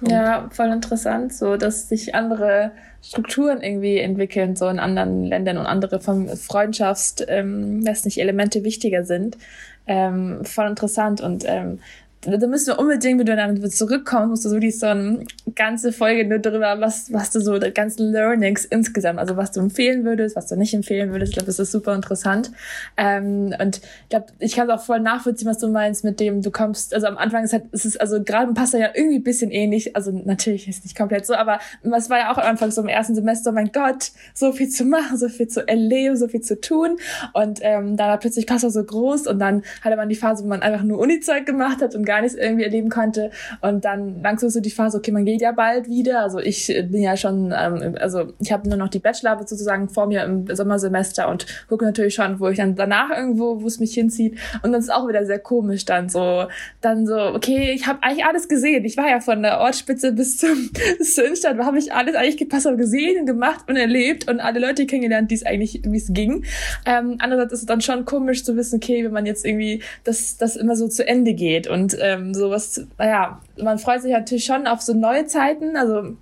Ja, 0.01 0.49
voll 0.51 0.67
interessant, 0.71 1.33
so 1.33 1.57
dass 1.57 1.89
sich 1.89 2.15
andere 2.15 2.71
Strukturen 3.01 3.61
irgendwie 3.61 3.97
entwickeln, 3.99 4.55
so 4.55 4.67
in 4.67 4.79
anderen 4.79 5.25
Ländern 5.25 5.57
und 5.57 5.65
andere 5.65 5.99
vom 5.99 6.27
Freundschafts, 6.29 7.17
ähm, 7.27 7.85
weiß 7.85 8.05
nicht, 8.05 8.19
Elemente 8.19 8.63
wichtiger 8.63 9.03
sind. 9.03 9.37
Ähm, 9.85 10.45
voll 10.45 10.67
interessant 10.67 11.19
und 11.19 11.43
ähm, 11.45 11.79
da 12.25 12.47
müssen 12.47 12.67
wir 12.67 12.79
unbedingt, 12.79 13.19
wenn 13.19 13.25
du 13.25 13.35
dann 13.35 13.69
zurückkommst, 13.69 14.29
musst 14.29 14.45
du 14.45 14.49
so 14.49 14.59
die 14.59 14.71
so 14.71 14.87
eine 14.87 15.25
ganze 15.55 15.91
Folge 15.91 16.25
nur 16.25 16.39
darüber, 16.39 16.79
was, 16.79 17.11
was 17.11 17.31
du 17.31 17.39
so, 17.39 17.57
die 17.59 17.71
ganzen 17.71 18.11
Learnings 18.11 18.65
insgesamt, 18.65 19.19
also 19.19 19.37
was 19.37 19.51
du 19.51 19.59
empfehlen 19.59 20.05
würdest, 20.05 20.35
was 20.35 20.47
du 20.47 20.55
nicht 20.55 20.73
empfehlen 20.73 21.11
würdest. 21.11 21.31
Ich 21.31 21.35
glaube, 21.35 21.47
das 21.47 21.59
ist 21.59 21.71
super 21.71 21.93
interessant. 21.93 22.51
Ähm, 22.97 23.53
und 23.59 23.77
ich 24.03 24.09
glaube, 24.09 24.27
ich 24.39 24.55
kann 24.55 24.69
es 24.69 24.75
auch 24.75 24.83
voll 24.83 24.99
nachvollziehen, 24.99 25.47
was 25.47 25.57
du 25.57 25.67
meinst 25.67 26.03
mit 26.03 26.19
dem, 26.19 26.41
du 26.41 26.51
kommst, 26.51 26.93
also 26.93 27.07
am 27.07 27.17
Anfang 27.17 27.43
ist 27.43 27.53
halt, 27.53 27.65
ist 27.71 27.85
es, 27.85 27.97
also 27.97 28.23
gerade 28.23 28.47
im 28.47 28.53
Pasta 28.53 28.77
ja 28.77 28.89
irgendwie 28.93 29.17
ein 29.17 29.23
bisschen 29.23 29.51
ähnlich, 29.51 29.95
also 29.95 30.11
natürlich 30.11 30.67
ist 30.67 30.83
nicht 30.83 30.97
komplett 30.97 31.25
so, 31.25 31.35
aber 31.35 31.59
es 31.83 32.09
war 32.09 32.19
ja 32.19 32.31
auch 32.31 32.37
am 32.37 32.45
Anfang 32.45 32.71
so 32.71 32.81
im 32.81 32.87
ersten 32.87 33.15
Semester, 33.15 33.51
mein 33.51 33.71
Gott, 33.71 34.11
so 34.33 34.51
viel 34.51 34.69
zu 34.69 34.85
machen, 34.85 35.17
so 35.17 35.29
viel 35.29 35.47
zu 35.47 35.67
erleben, 35.67 36.15
so 36.15 36.27
viel 36.27 36.41
zu 36.41 36.59
tun. 36.59 36.97
Und 37.33 37.59
ähm, 37.61 37.97
dann 37.97 38.09
war 38.09 38.17
plötzlich 38.19 38.47
Pasta 38.47 38.69
so 38.69 38.83
groß 38.83 39.27
und 39.27 39.39
dann 39.39 39.63
hatte 39.81 39.95
man 39.95 40.09
die 40.09 40.15
Phase, 40.15 40.43
wo 40.43 40.47
man 40.47 40.61
einfach 40.61 40.83
nur 40.83 40.99
Uni-Zeug 40.99 41.45
gemacht 41.45 41.81
hat 41.81 41.95
und 41.95 42.05
gar 42.05 42.12
nichts 42.21 42.37
irgendwie 42.37 42.63
erleben 42.63 42.89
konnte. 42.89 43.31
Und 43.61 43.85
dann 43.85 44.21
langsam 44.21 44.49
so 44.49 44.59
die 44.59 44.71
Phase, 44.71 44.97
okay, 44.97 45.11
man 45.11 45.25
geht 45.25 45.41
ja 45.41 45.51
bald 45.51 45.87
wieder. 45.87 46.21
Also 46.21 46.39
ich 46.39 46.67
bin 46.67 47.01
ja 47.01 47.17
schon, 47.17 47.53
ähm, 47.57 47.95
also 47.99 48.33
ich 48.39 48.51
habe 48.51 48.67
nur 48.67 48.77
noch 48.77 48.89
die 48.89 48.99
Bachelorarbeit 48.99 49.49
sozusagen 49.49 49.89
vor 49.89 50.07
mir 50.07 50.23
im 50.23 50.47
Sommersemester 50.53 51.29
und 51.29 51.45
gucke 51.67 51.85
natürlich 51.85 52.15
schon, 52.15 52.39
wo 52.39 52.47
ich 52.47 52.57
dann 52.57 52.75
danach 52.75 53.09
irgendwo, 53.09 53.61
wo 53.61 53.67
es 53.67 53.79
mich 53.79 53.93
hinzieht. 53.93 54.37
Und 54.61 54.71
dann 54.71 54.81
ist 54.81 54.91
auch 54.91 55.07
wieder 55.07 55.25
sehr 55.25 55.39
komisch 55.39 55.85
dann 55.85 56.09
so, 56.09 56.45
dann 56.81 57.05
so, 57.07 57.17
okay, 57.17 57.71
ich 57.73 57.87
habe 57.87 57.99
eigentlich 58.01 58.25
alles 58.25 58.47
gesehen. 58.47 58.85
Ich 58.85 58.97
war 58.97 59.09
ja 59.09 59.19
von 59.19 59.41
der 59.41 59.59
Ortsspitze 59.59 60.11
bis 60.11 60.37
zum 60.37 60.69
zur 61.01 61.25
Innenstadt, 61.25 61.57
habe 61.59 61.77
ich 61.77 61.93
alles 61.93 62.15
eigentlich 62.15 62.37
gepasst 62.37 62.65
und 62.65 62.77
gesehen, 62.77 63.25
gemacht 63.25 63.65
und 63.67 63.75
erlebt 63.75 64.29
und 64.29 64.39
alle 64.39 64.59
Leute 64.59 64.85
kennengelernt, 64.85 65.31
die 65.31 65.35
es 65.35 65.45
eigentlich, 65.45 65.81
wie 65.83 65.97
es 65.97 66.13
ging. 66.13 66.45
Ähm, 66.85 67.17
andererseits 67.19 67.53
ist 67.53 67.59
es 67.61 67.65
dann 67.65 67.81
schon 67.81 68.05
komisch 68.05 68.43
zu 68.43 68.55
wissen, 68.55 68.77
okay, 68.77 69.03
wenn 69.03 69.11
man 69.11 69.25
jetzt 69.25 69.45
irgendwie 69.45 69.81
das, 70.03 70.37
das 70.37 70.55
immer 70.55 70.75
so 70.75 70.87
zu 70.87 71.07
Ende 71.07 71.33
geht 71.33 71.67
und 71.67 71.95
ähm, 72.03 72.33
sowas, 72.33 72.85
naja, 72.97 73.39
man 73.57 73.79
freut 73.79 74.01
sich 74.01 74.11
natürlich 74.11 74.43
schon 74.43 74.67
auf 74.67 74.81
so 74.81 74.93
neue 74.93 75.25
Zeiten, 75.25 75.77
also 75.77 76.17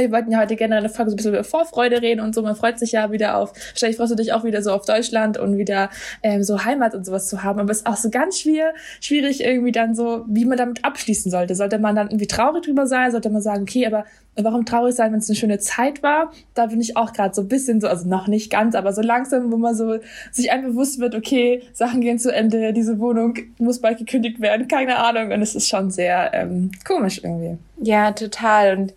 wir 0.00 0.10
wollten 0.10 0.30
ja 0.30 0.40
heute 0.40 0.56
generell 0.56 0.82
eine 0.82 0.88
Folge 0.88 1.10
so 1.10 1.14
ein 1.14 1.16
bisschen 1.16 1.34
über 1.34 1.44
Vorfreude 1.44 2.02
reden 2.02 2.20
und 2.20 2.34
so. 2.34 2.42
Man 2.42 2.56
freut 2.56 2.78
sich 2.78 2.92
ja 2.92 3.10
wieder 3.12 3.36
auf, 3.36 3.52
wahrscheinlich 3.70 3.96
freust 3.96 4.12
du 4.12 4.16
dich 4.16 4.32
auch 4.32 4.44
wieder 4.44 4.62
so 4.62 4.72
auf 4.72 4.84
Deutschland 4.84 5.38
und 5.38 5.58
wieder 5.58 5.90
ähm, 6.22 6.42
so 6.42 6.64
Heimat 6.64 6.94
und 6.94 7.04
sowas 7.04 7.28
zu 7.28 7.42
haben. 7.42 7.60
Aber 7.60 7.70
es 7.70 7.78
ist 7.78 7.86
auch 7.86 7.96
so 7.96 8.10
ganz 8.10 8.40
schwer, 8.40 8.72
schwierig 9.00 9.42
irgendwie 9.42 9.72
dann 9.72 9.94
so, 9.94 10.24
wie 10.26 10.44
man 10.44 10.58
damit 10.58 10.84
abschließen 10.84 11.30
sollte. 11.30 11.54
Sollte 11.54 11.78
man 11.78 11.96
dann 11.96 12.08
irgendwie 12.08 12.26
traurig 12.26 12.64
drüber 12.64 12.86
sein? 12.86 13.10
Sollte 13.10 13.30
man 13.30 13.42
sagen, 13.42 13.62
okay, 13.62 13.86
aber 13.86 14.04
warum 14.36 14.64
traurig 14.64 14.94
sein, 14.94 15.12
wenn 15.12 15.18
es 15.18 15.28
eine 15.28 15.36
schöne 15.36 15.58
Zeit 15.58 16.02
war? 16.02 16.32
Da 16.54 16.66
bin 16.66 16.80
ich 16.80 16.96
auch 16.96 17.12
gerade 17.12 17.34
so 17.34 17.42
ein 17.42 17.48
bisschen 17.48 17.80
so, 17.80 17.88
also 17.88 18.08
noch 18.08 18.28
nicht 18.28 18.50
ganz, 18.50 18.74
aber 18.74 18.92
so 18.92 19.02
langsam, 19.02 19.52
wo 19.52 19.56
man 19.56 19.74
so 19.74 19.98
sich 20.30 20.50
einem 20.50 20.70
bewusst 20.70 21.00
wird, 21.00 21.14
okay, 21.14 21.62
Sachen 21.72 22.00
gehen 22.00 22.18
zu 22.18 22.32
Ende, 22.32 22.72
diese 22.72 22.98
Wohnung 22.98 23.34
muss 23.58 23.80
bald 23.80 23.98
gekündigt 23.98 24.40
werden, 24.40 24.68
keine 24.68 24.96
Ahnung. 24.98 25.32
Und 25.32 25.42
es 25.42 25.54
ist 25.54 25.68
schon 25.68 25.90
sehr 25.90 26.32
ähm, 26.32 26.70
komisch 26.86 27.20
irgendwie. 27.22 27.58
Ja, 27.80 28.12
total. 28.12 28.78
Und 28.78 28.94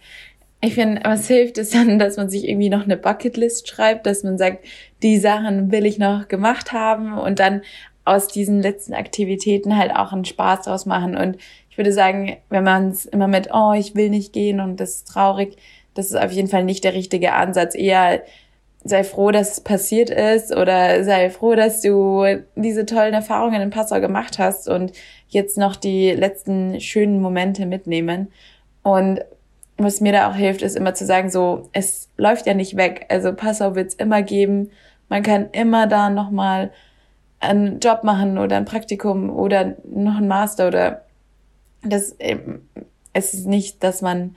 ich 0.65 0.75
finde, 0.75 1.01
was 1.03 1.27
hilft, 1.27 1.57
ist 1.57 1.73
dann, 1.73 1.99
dass 1.99 2.17
man 2.17 2.29
sich 2.29 2.47
irgendwie 2.47 2.69
noch 2.69 2.83
eine 2.83 2.97
Bucketlist 2.97 3.67
schreibt, 3.67 4.05
dass 4.05 4.23
man 4.23 4.37
sagt, 4.37 4.65
die 5.03 5.17
Sachen 5.17 5.71
will 5.71 5.85
ich 5.85 5.97
noch 5.97 6.27
gemacht 6.27 6.71
haben 6.71 7.17
und 7.17 7.39
dann 7.39 7.61
aus 8.05 8.27
diesen 8.27 8.61
letzten 8.61 8.93
Aktivitäten 8.93 9.77
halt 9.77 9.95
auch 9.95 10.13
einen 10.13 10.25
Spaß 10.25 10.65
draus 10.65 10.85
machen. 10.85 11.17
Und 11.17 11.37
ich 11.69 11.77
würde 11.77 11.91
sagen, 11.91 12.37
wenn 12.49 12.63
man 12.63 12.89
es 12.89 13.05
immer 13.05 13.27
mit, 13.27 13.49
oh, 13.53 13.73
ich 13.73 13.95
will 13.95 14.09
nicht 14.09 14.31
gehen 14.31 14.59
und 14.59 14.79
das 14.79 14.97
ist 14.97 15.07
traurig, 15.07 15.57
das 15.95 16.07
ist 16.07 16.15
auf 16.15 16.31
jeden 16.31 16.47
Fall 16.47 16.63
nicht 16.63 16.83
der 16.83 16.93
richtige 16.93 17.33
Ansatz. 17.33 17.75
Eher 17.75 18.21
sei 18.83 19.03
froh, 19.03 19.31
dass 19.31 19.53
es 19.53 19.61
passiert 19.61 20.11
ist 20.11 20.55
oder 20.55 21.03
sei 21.03 21.31
froh, 21.31 21.55
dass 21.55 21.81
du 21.81 22.23
diese 22.55 22.85
tollen 22.85 23.15
Erfahrungen 23.15 23.61
in 23.61 23.71
Passau 23.71 23.99
gemacht 23.99 24.37
hast 24.37 24.69
und 24.69 24.91
jetzt 25.27 25.57
noch 25.57 25.75
die 25.75 26.11
letzten 26.11 26.79
schönen 26.79 27.19
Momente 27.19 27.65
mitnehmen. 27.65 28.31
Und 28.83 29.21
was 29.77 30.01
mir 30.01 30.13
da 30.13 30.29
auch 30.29 30.35
hilft, 30.35 30.61
ist 30.61 30.75
immer 30.75 30.93
zu 30.93 31.05
sagen, 31.05 31.29
so, 31.29 31.69
es 31.73 32.09
läuft 32.17 32.45
ja 32.45 32.53
nicht 32.53 32.77
weg. 32.77 33.05
Also 33.09 33.33
Passau 33.33 33.75
wird 33.75 33.89
es 33.89 33.93
immer 33.95 34.21
geben. 34.21 34.71
Man 35.09 35.23
kann 35.23 35.49
immer 35.51 35.87
da 35.87 36.09
nochmal 36.09 36.71
einen 37.39 37.79
Job 37.79 38.03
machen 38.03 38.37
oder 38.37 38.57
ein 38.57 38.65
Praktikum 38.65 39.29
oder 39.29 39.75
noch 39.83 40.17
ein 40.17 40.27
Master 40.27 40.67
oder 40.67 41.05
das, 41.83 42.15
es 43.13 43.33
ist 43.33 43.45
nicht, 43.45 43.83
dass 43.83 44.01
man 44.01 44.35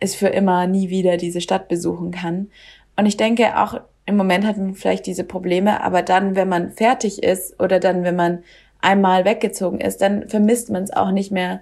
es 0.00 0.14
für 0.14 0.28
immer 0.28 0.66
nie 0.66 0.90
wieder 0.90 1.16
diese 1.16 1.40
Stadt 1.40 1.68
besuchen 1.68 2.10
kann. 2.10 2.50
Und 2.96 3.06
ich 3.06 3.16
denke 3.16 3.58
auch 3.58 3.80
im 4.06 4.16
Moment 4.16 4.44
hat 4.44 4.56
man 4.56 4.74
vielleicht 4.74 5.06
diese 5.06 5.24
Probleme, 5.24 5.82
aber 5.84 6.02
dann, 6.02 6.34
wenn 6.34 6.48
man 6.48 6.72
fertig 6.72 7.22
ist 7.22 7.60
oder 7.60 7.78
dann, 7.78 8.02
wenn 8.02 8.16
man 8.16 8.42
einmal 8.80 9.24
weggezogen 9.24 9.80
ist, 9.80 10.02
dann 10.02 10.28
vermisst 10.28 10.70
man 10.70 10.82
es 10.82 10.92
auch 10.92 11.12
nicht 11.12 11.30
mehr 11.30 11.60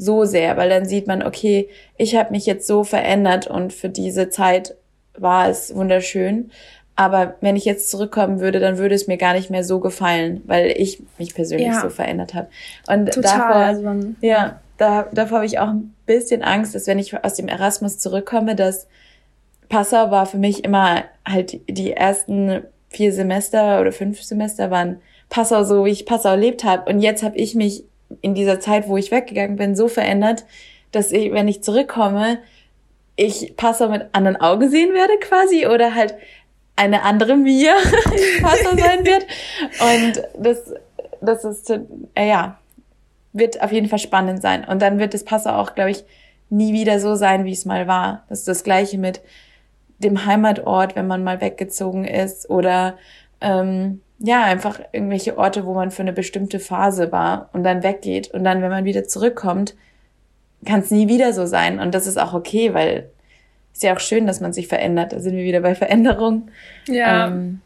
so 0.00 0.24
sehr, 0.24 0.56
weil 0.56 0.70
dann 0.70 0.86
sieht 0.86 1.06
man, 1.06 1.22
okay, 1.22 1.68
ich 1.98 2.16
habe 2.16 2.30
mich 2.30 2.46
jetzt 2.46 2.66
so 2.66 2.84
verändert 2.84 3.46
und 3.46 3.74
für 3.74 3.90
diese 3.90 4.30
Zeit 4.30 4.74
war 5.16 5.50
es 5.50 5.74
wunderschön. 5.74 6.50
Aber 6.96 7.34
wenn 7.42 7.54
ich 7.54 7.66
jetzt 7.66 7.90
zurückkommen 7.90 8.40
würde, 8.40 8.60
dann 8.60 8.78
würde 8.78 8.94
es 8.94 9.06
mir 9.06 9.18
gar 9.18 9.34
nicht 9.34 9.50
mehr 9.50 9.62
so 9.62 9.78
gefallen, 9.78 10.42
weil 10.46 10.72
ich 10.74 11.02
mich 11.18 11.34
persönlich 11.34 11.68
ja. 11.68 11.82
so 11.82 11.90
verändert 11.90 12.32
habe. 12.32 12.48
Und 12.88 13.12
Total, 13.12 13.38
davor, 13.38 13.56
also 13.56 14.14
ja, 14.22 14.60
da, 14.78 15.06
davor 15.12 15.38
habe 15.38 15.46
ich 15.46 15.58
auch 15.58 15.68
ein 15.68 15.94
bisschen 16.06 16.42
Angst, 16.42 16.74
dass 16.74 16.86
wenn 16.86 16.98
ich 16.98 17.22
aus 17.22 17.34
dem 17.34 17.48
Erasmus 17.48 17.98
zurückkomme, 17.98 18.56
dass 18.56 18.86
Passau 19.68 20.10
war 20.10 20.24
für 20.24 20.38
mich 20.38 20.64
immer 20.64 21.04
halt 21.28 21.60
die 21.68 21.92
ersten 21.92 22.62
vier 22.88 23.12
Semester 23.12 23.80
oder 23.80 23.92
fünf 23.92 24.22
Semester 24.22 24.70
waren 24.70 25.00
Passau 25.28 25.62
so, 25.64 25.84
wie 25.84 25.90
ich 25.90 26.06
Passau 26.06 26.30
erlebt 26.30 26.64
habe. 26.64 26.90
Und 26.90 27.00
jetzt 27.00 27.22
habe 27.22 27.36
ich 27.36 27.54
mich 27.54 27.84
in 28.20 28.34
dieser 28.34 28.60
Zeit, 28.60 28.88
wo 28.88 28.96
ich 28.96 29.10
weggegangen 29.10 29.56
bin, 29.56 29.76
so 29.76 29.88
verändert, 29.88 30.44
dass 30.92 31.12
ich, 31.12 31.32
wenn 31.32 31.48
ich 31.48 31.62
zurückkomme, 31.62 32.38
ich 33.16 33.54
Passau 33.56 33.88
mit 33.88 34.06
anderen 34.12 34.36
Augen 34.36 34.70
sehen 34.70 34.94
werde 34.94 35.18
quasi 35.20 35.66
oder 35.66 35.94
halt 35.94 36.14
eine 36.76 37.02
andere 37.02 37.36
Mia 37.36 37.74
Passau 38.42 38.76
sein 38.76 39.04
wird. 39.04 39.26
Und 39.80 40.22
das, 40.38 40.74
das 41.20 41.44
ist, 41.44 41.70
äh, 41.70 42.28
ja, 42.28 42.58
wird 43.32 43.62
auf 43.62 43.72
jeden 43.72 43.88
Fall 43.88 43.98
spannend 43.98 44.42
sein. 44.42 44.64
Und 44.64 44.80
dann 44.80 44.98
wird 44.98 45.14
das 45.14 45.24
Passau 45.24 45.50
auch, 45.50 45.74
glaube 45.74 45.90
ich, 45.90 46.04
nie 46.48 46.72
wieder 46.72 46.98
so 46.98 47.14
sein, 47.14 47.44
wie 47.44 47.52
es 47.52 47.64
mal 47.64 47.86
war. 47.86 48.24
Das 48.28 48.40
ist 48.40 48.48
das 48.48 48.64
Gleiche 48.64 48.98
mit 48.98 49.20
dem 49.98 50.24
Heimatort, 50.24 50.96
wenn 50.96 51.06
man 51.06 51.22
mal 51.22 51.40
weggezogen 51.40 52.04
ist 52.04 52.48
oder 52.48 52.96
ähm, 53.40 54.00
ja, 54.22 54.44
einfach 54.44 54.80
irgendwelche 54.92 55.38
Orte, 55.38 55.64
wo 55.64 55.74
man 55.74 55.90
für 55.90 56.02
eine 56.02 56.12
bestimmte 56.12 56.60
Phase 56.60 57.10
war 57.10 57.48
und 57.52 57.64
dann 57.64 57.82
weggeht. 57.82 58.30
Und 58.30 58.44
dann, 58.44 58.60
wenn 58.60 58.70
man 58.70 58.84
wieder 58.84 59.04
zurückkommt, 59.04 59.74
kann 60.66 60.80
es 60.80 60.90
nie 60.90 61.08
wieder 61.08 61.32
so 61.32 61.46
sein. 61.46 61.80
Und 61.80 61.94
das 61.94 62.06
ist 62.06 62.18
auch 62.18 62.34
okay, 62.34 62.74
weil 62.74 63.08
ist 63.72 63.82
ja 63.82 63.94
auch 63.94 64.00
schön, 64.00 64.26
dass 64.26 64.40
man 64.40 64.52
sich 64.52 64.68
verändert. 64.68 65.12
Da 65.12 65.20
sind 65.20 65.36
wir 65.36 65.44
wieder 65.44 65.60
bei 65.60 65.74
Veränderung. 65.74 66.50
Ja. 66.86 67.28
Ähm, 67.28 67.62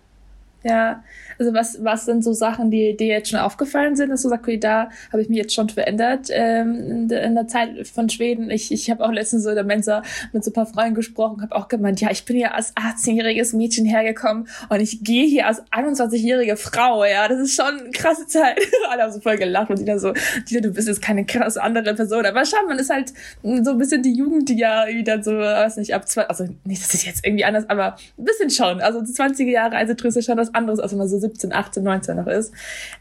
ja, 0.62 1.02
also 1.38 1.54
was, 1.54 1.82
was 1.82 2.04
sind 2.04 2.22
so 2.22 2.32
Sachen, 2.32 2.70
die 2.70 2.96
dir 2.96 3.08
jetzt 3.08 3.30
schon 3.30 3.40
aufgefallen 3.40 3.96
sind, 3.96 4.10
dass 4.10 4.22
du 4.22 4.28
sagst, 4.28 4.44
okay, 4.44 4.58
da 4.58 4.90
habe 5.12 5.22
ich 5.22 5.28
mich 5.28 5.38
jetzt 5.38 5.54
schon 5.54 5.68
verändert 5.68 6.28
ähm, 6.30 6.90
in, 6.90 7.08
de, 7.08 7.24
in 7.24 7.34
der 7.34 7.48
Zeit 7.48 7.86
von 7.86 8.08
Schweden. 8.08 8.50
Ich, 8.50 8.72
ich 8.72 8.90
habe 8.90 9.04
auch 9.04 9.12
letztens 9.12 9.44
so 9.44 9.50
in 9.50 9.54
der 9.54 9.64
Mensa 9.64 10.02
mit 10.32 10.44
so 10.44 10.50
ein 10.50 10.54
paar 10.54 10.66
Freunden 10.66 10.94
gesprochen, 10.94 11.42
habe 11.42 11.54
auch 11.54 11.68
gemeint, 11.68 12.00
ja, 12.00 12.10
ich 12.10 12.24
bin 12.24 12.36
ja 12.36 12.52
als 12.52 12.74
18-jähriges 12.76 13.56
Mädchen 13.56 13.84
hergekommen 13.84 14.48
und 14.68 14.80
ich 14.80 15.02
gehe 15.02 15.26
hier 15.26 15.46
als 15.46 15.62
21-jährige 15.72 16.56
Frau, 16.56 17.04
ja, 17.04 17.28
das 17.28 17.40
ist 17.40 17.54
schon 17.54 17.80
eine 17.80 17.90
krasse 17.90 18.26
Zeit. 18.26 18.58
Alle 18.90 19.02
haben 19.02 19.12
so 19.12 19.20
voll 19.20 19.36
gelacht 19.36 19.70
und 19.70 19.78
die 19.78 19.84
dann 19.84 19.98
so, 19.98 20.12
die, 20.48 20.60
du 20.60 20.70
bist 20.70 20.88
jetzt 20.88 21.02
keine 21.02 21.24
krass 21.24 21.56
andere 21.56 21.94
Person, 21.94 22.26
aber 22.26 22.44
schau, 22.44 22.58
man 22.66 22.78
ist 22.78 22.90
halt 22.90 23.12
so 23.42 23.70
ein 23.72 23.78
bisschen 23.78 24.02
die 24.02 24.12
Jugend, 24.12 24.48
die 24.48 24.58
ja 24.58 24.86
wieder 24.88 25.22
so, 25.22 25.32
weiß 25.32 25.76
nicht, 25.76 25.94
ab 25.94 26.08
zwei, 26.08 26.22
also 26.22 26.44
nicht, 26.64 26.82
das 26.82 26.94
ist 26.94 27.06
jetzt 27.06 27.24
irgendwie 27.24 27.44
anders, 27.44 27.68
aber 27.68 27.96
ein 28.18 28.24
bisschen 28.24 28.50
schon. 28.50 28.80
Also 28.80 29.00
20er 29.00 29.50
Jahre 29.50 29.74
Reisetröste 29.74 30.22
schon 30.22 30.36
was 30.36 30.54
anderes, 30.54 30.80
als 30.80 30.92
wenn 30.92 30.98
man 30.98 31.08
so 31.08 31.18
17, 31.24 31.52
18, 31.52 31.82
19 31.82 32.16
noch 32.16 32.26
ist. 32.26 32.52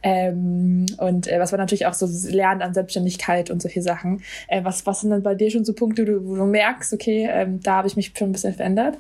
Ähm, 0.02 0.86
und 0.98 1.28
äh, 1.28 1.40
was 1.40 1.52
war 1.52 1.60
natürlich 1.60 1.86
auch 1.86 1.94
so 1.94 2.08
Lernen 2.30 2.62
an 2.62 2.74
Selbstständigkeit 2.74 3.52
und 3.52 3.62
solche 3.62 3.82
Sachen. 3.82 4.22
Äh, 4.48 4.64
was, 4.64 4.86
was 4.86 5.02
sind 5.02 5.10
dann 5.10 5.24
bei 5.24 5.36
dir 5.36 5.52
schon 5.52 5.66
so 5.66 5.74
Punkte, 5.74 6.04
wo 6.04 6.06
du, 6.06 6.26
wo 6.26 6.36
du 6.36 6.46
merkst, 6.46 6.94
okay, 6.94 7.30
ähm, 7.32 7.60
da 7.62 7.78
habe 7.78 7.88
ich 7.88 7.96
mich 7.96 8.14
schon 8.18 8.30
ein 8.30 8.34
bisschen 8.34 8.54
verändert? 8.54 8.98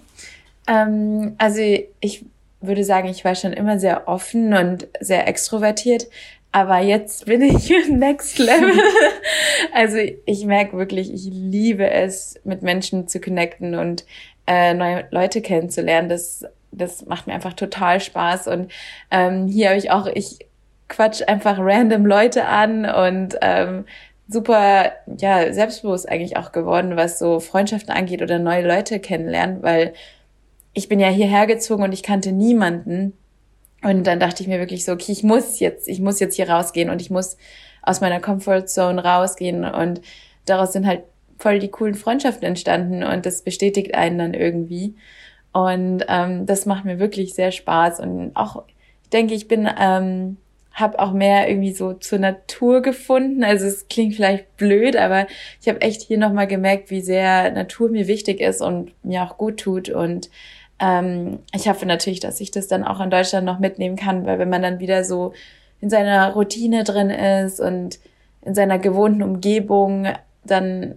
Ähm, 0.67 1.35
also 1.37 1.61
ich 1.99 2.25
würde 2.61 2.83
sagen, 2.83 3.09
ich 3.09 3.25
war 3.25 3.35
schon 3.35 3.53
immer 3.53 3.79
sehr 3.79 4.07
offen 4.07 4.53
und 4.53 4.87
sehr 4.99 5.27
extrovertiert. 5.27 6.07
Aber 6.51 6.79
jetzt 6.79 7.25
bin 7.25 7.41
ich 7.41 7.73
next 7.89 8.37
level. 8.37 8.73
also 9.73 9.97
ich 9.97 10.45
merke 10.45 10.77
wirklich, 10.77 11.11
ich 11.11 11.25
liebe 11.25 11.89
es, 11.89 12.39
mit 12.43 12.61
Menschen 12.61 13.07
zu 13.07 13.19
connecten 13.19 13.75
und 13.75 14.05
äh, 14.45 14.73
neue 14.73 15.05
Leute 15.09 15.41
kennenzulernen. 15.41 16.09
Das 16.09 16.45
das 16.77 17.05
macht 17.05 17.27
mir 17.27 17.33
einfach 17.33 17.53
total 17.53 17.99
Spaß. 17.99 18.47
Und 18.47 18.71
ähm, 19.11 19.47
hier 19.47 19.69
habe 19.69 19.77
ich 19.77 19.91
auch, 19.91 20.07
ich 20.07 20.39
quatsch 20.89 21.21
einfach 21.27 21.57
random 21.59 22.05
Leute 22.05 22.45
an 22.45 22.85
und 22.85 23.37
ähm, 23.41 23.85
super, 24.27 24.91
ja, 25.17 25.51
selbstbewusst 25.53 26.07
eigentlich 26.07 26.37
auch 26.37 26.51
geworden, 26.51 26.95
was 26.95 27.19
so 27.19 27.39
Freundschaften 27.39 27.93
angeht 27.93 28.21
oder 28.21 28.39
neue 28.39 28.65
Leute 28.65 28.99
kennenlernen, 28.99 29.63
weil 29.63 29.93
ich 30.73 30.89
bin 30.89 30.99
ja 30.99 31.09
hierher 31.09 31.47
gezogen 31.47 31.83
und 31.83 31.93
ich 31.93 32.03
kannte 32.03 32.31
niemanden. 32.31 33.13
Und 33.83 34.07
dann 34.07 34.19
dachte 34.19 34.41
ich 34.41 34.49
mir 34.49 34.59
wirklich 34.59 34.85
so, 34.85 34.93
okay, 34.93 35.11
ich 35.11 35.23
muss 35.23 35.59
jetzt, 35.59 35.87
ich 35.87 35.99
muss 35.99 36.19
jetzt 36.19 36.35
hier 36.35 36.49
rausgehen 36.49 36.89
und 36.89 37.01
ich 37.01 37.09
muss 37.09 37.37
aus 37.81 37.99
meiner 37.99 38.21
Comfortzone 38.21 39.03
rausgehen 39.03 39.65
und 39.65 40.01
daraus 40.45 40.71
sind 40.71 40.87
halt 40.87 41.03
voll 41.37 41.59
die 41.59 41.69
coolen 41.69 41.95
Freundschaften 41.95 42.47
entstanden 42.47 43.03
und 43.03 43.25
das 43.25 43.41
bestätigt 43.41 43.93
einen 43.93 44.17
dann 44.17 44.33
irgendwie. 44.33 44.95
Und 45.53 46.03
ähm, 46.07 46.45
das 46.45 46.65
macht 46.65 46.83
mir 46.83 46.99
wirklich 46.99 47.33
sehr 47.33 47.51
Spaß. 47.51 47.99
Und 47.99 48.31
auch, 48.35 48.63
ich 49.03 49.09
denke, 49.09 49.33
ich 49.33 49.47
bin, 49.47 49.69
ähm, 49.79 50.37
habe 50.73 50.99
auch 50.99 51.11
mehr 51.11 51.47
irgendwie 51.47 51.71
so 51.71 51.93
zur 51.93 52.19
Natur 52.19 52.81
gefunden. 52.81 53.43
Also 53.43 53.67
es 53.67 53.87
klingt 53.87 54.15
vielleicht 54.15 54.57
blöd, 54.57 54.95
aber 54.97 55.27
ich 55.61 55.69
habe 55.69 55.81
echt 55.81 56.01
hier 56.01 56.17
nochmal 56.17 56.47
gemerkt, 56.47 56.89
wie 56.89 57.01
sehr 57.01 57.51
Natur 57.51 57.89
mir 57.89 58.07
wichtig 58.07 58.41
ist 58.41 58.61
und 58.61 58.91
mir 59.05 59.23
auch 59.23 59.37
gut 59.37 59.59
tut. 59.59 59.89
Und 59.89 60.31
ähm, 60.79 61.39
ich 61.53 61.69
hoffe 61.69 61.85
natürlich, 61.85 62.19
dass 62.19 62.41
ich 62.41 62.49
das 62.49 62.67
dann 62.67 62.83
auch 62.83 62.99
in 62.99 63.11
Deutschland 63.11 63.45
noch 63.45 63.59
mitnehmen 63.59 63.95
kann, 63.95 64.25
weil 64.25 64.39
wenn 64.39 64.49
man 64.49 64.63
dann 64.63 64.79
wieder 64.79 65.03
so 65.03 65.33
in 65.79 65.91
seiner 65.91 66.33
Routine 66.33 66.83
drin 66.83 67.11
ist 67.11 67.59
und 67.59 67.99
in 68.41 68.55
seiner 68.55 68.79
gewohnten 68.79 69.21
Umgebung, 69.21 70.07
dann 70.43 70.95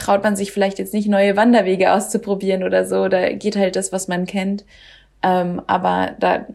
traut 0.00 0.24
man 0.24 0.34
sich 0.34 0.50
vielleicht 0.50 0.78
jetzt 0.78 0.94
nicht 0.94 1.08
neue 1.08 1.36
Wanderwege 1.36 1.92
auszuprobieren 1.92 2.64
oder 2.64 2.84
so. 2.84 3.08
Da 3.08 3.32
geht 3.32 3.56
halt 3.56 3.76
das, 3.76 3.92
was 3.92 4.08
man 4.08 4.26
kennt. 4.26 4.64
Ähm, 5.22 5.62
aber 5.66 6.16
da, 6.18 6.46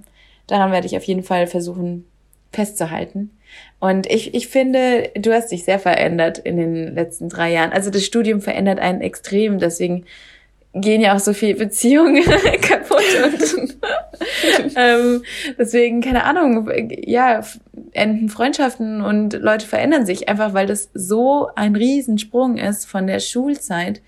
daran 0.48 0.72
werde 0.72 0.88
ich 0.88 0.98
auf 0.98 1.04
jeden 1.04 1.24
Fall 1.24 1.48
versuchen 1.48 2.06
festzuhalten. 2.52 3.32
Und 3.80 4.12
ich, 4.12 4.34
ich 4.34 4.48
finde, 4.48 5.12
du 5.16 5.32
hast 5.32 5.52
dich 5.52 5.64
sehr 5.64 5.80
verändert 5.80 6.40
in 6.40 6.58
den 6.58 6.96
letzten 6.96 7.30
drei 7.30 7.52
Jahren. 7.52 7.72
Also 7.72 7.90
das 7.90 8.04
Studium 8.04 8.42
verändert 8.42 8.80
einen 8.80 9.02
extrem. 9.02 9.60
Deswegen 9.60 10.06
gehen 10.76 11.02
ja 11.02 11.16
auch 11.16 11.20
so 11.20 11.34
viele 11.34 11.56
Beziehungen 11.56 12.24
kaputt 12.62 13.04
und 13.24 13.78
ähm, 14.76 15.24
deswegen, 15.58 16.02
keine 16.02 16.26
Ahnung, 16.26 16.70
ja, 17.06 17.42
enden 17.94 18.30
Freundschaften 18.30 19.02
und 19.02 19.34
Leute 19.34 19.66
verändern 19.66 20.06
sich 20.06 20.28
einfach, 20.28 20.54
weil 20.54 20.68
das 20.68 20.90
so 20.94 21.48
ein 21.56 21.76
Riesensprung 21.76 22.58
ist 22.58 22.86
von 22.86 23.08
der 23.08 23.20
Schulzeit 23.20 24.02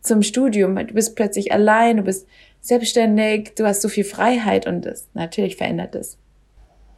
zum 0.00 0.22
Studium. 0.22 0.74
Du 0.74 0.94
bist 0.94 1.14
plötzlich 1.14 1.52
allein, 1.52 1.98
du 1.98 2.02
bist 2.02 2.26
selbstständig, 2.60 3.54
du 3.56 3.64
hast 3.64 3.82
so 3.82 3.88
viel 3.88 4.04
Freiheit 4.04 4.66
und 4.66 4.84
das 4.84 5.08
natürlich 5.14 5.56
verändert 5.56 5.94
es. 5.94 6.18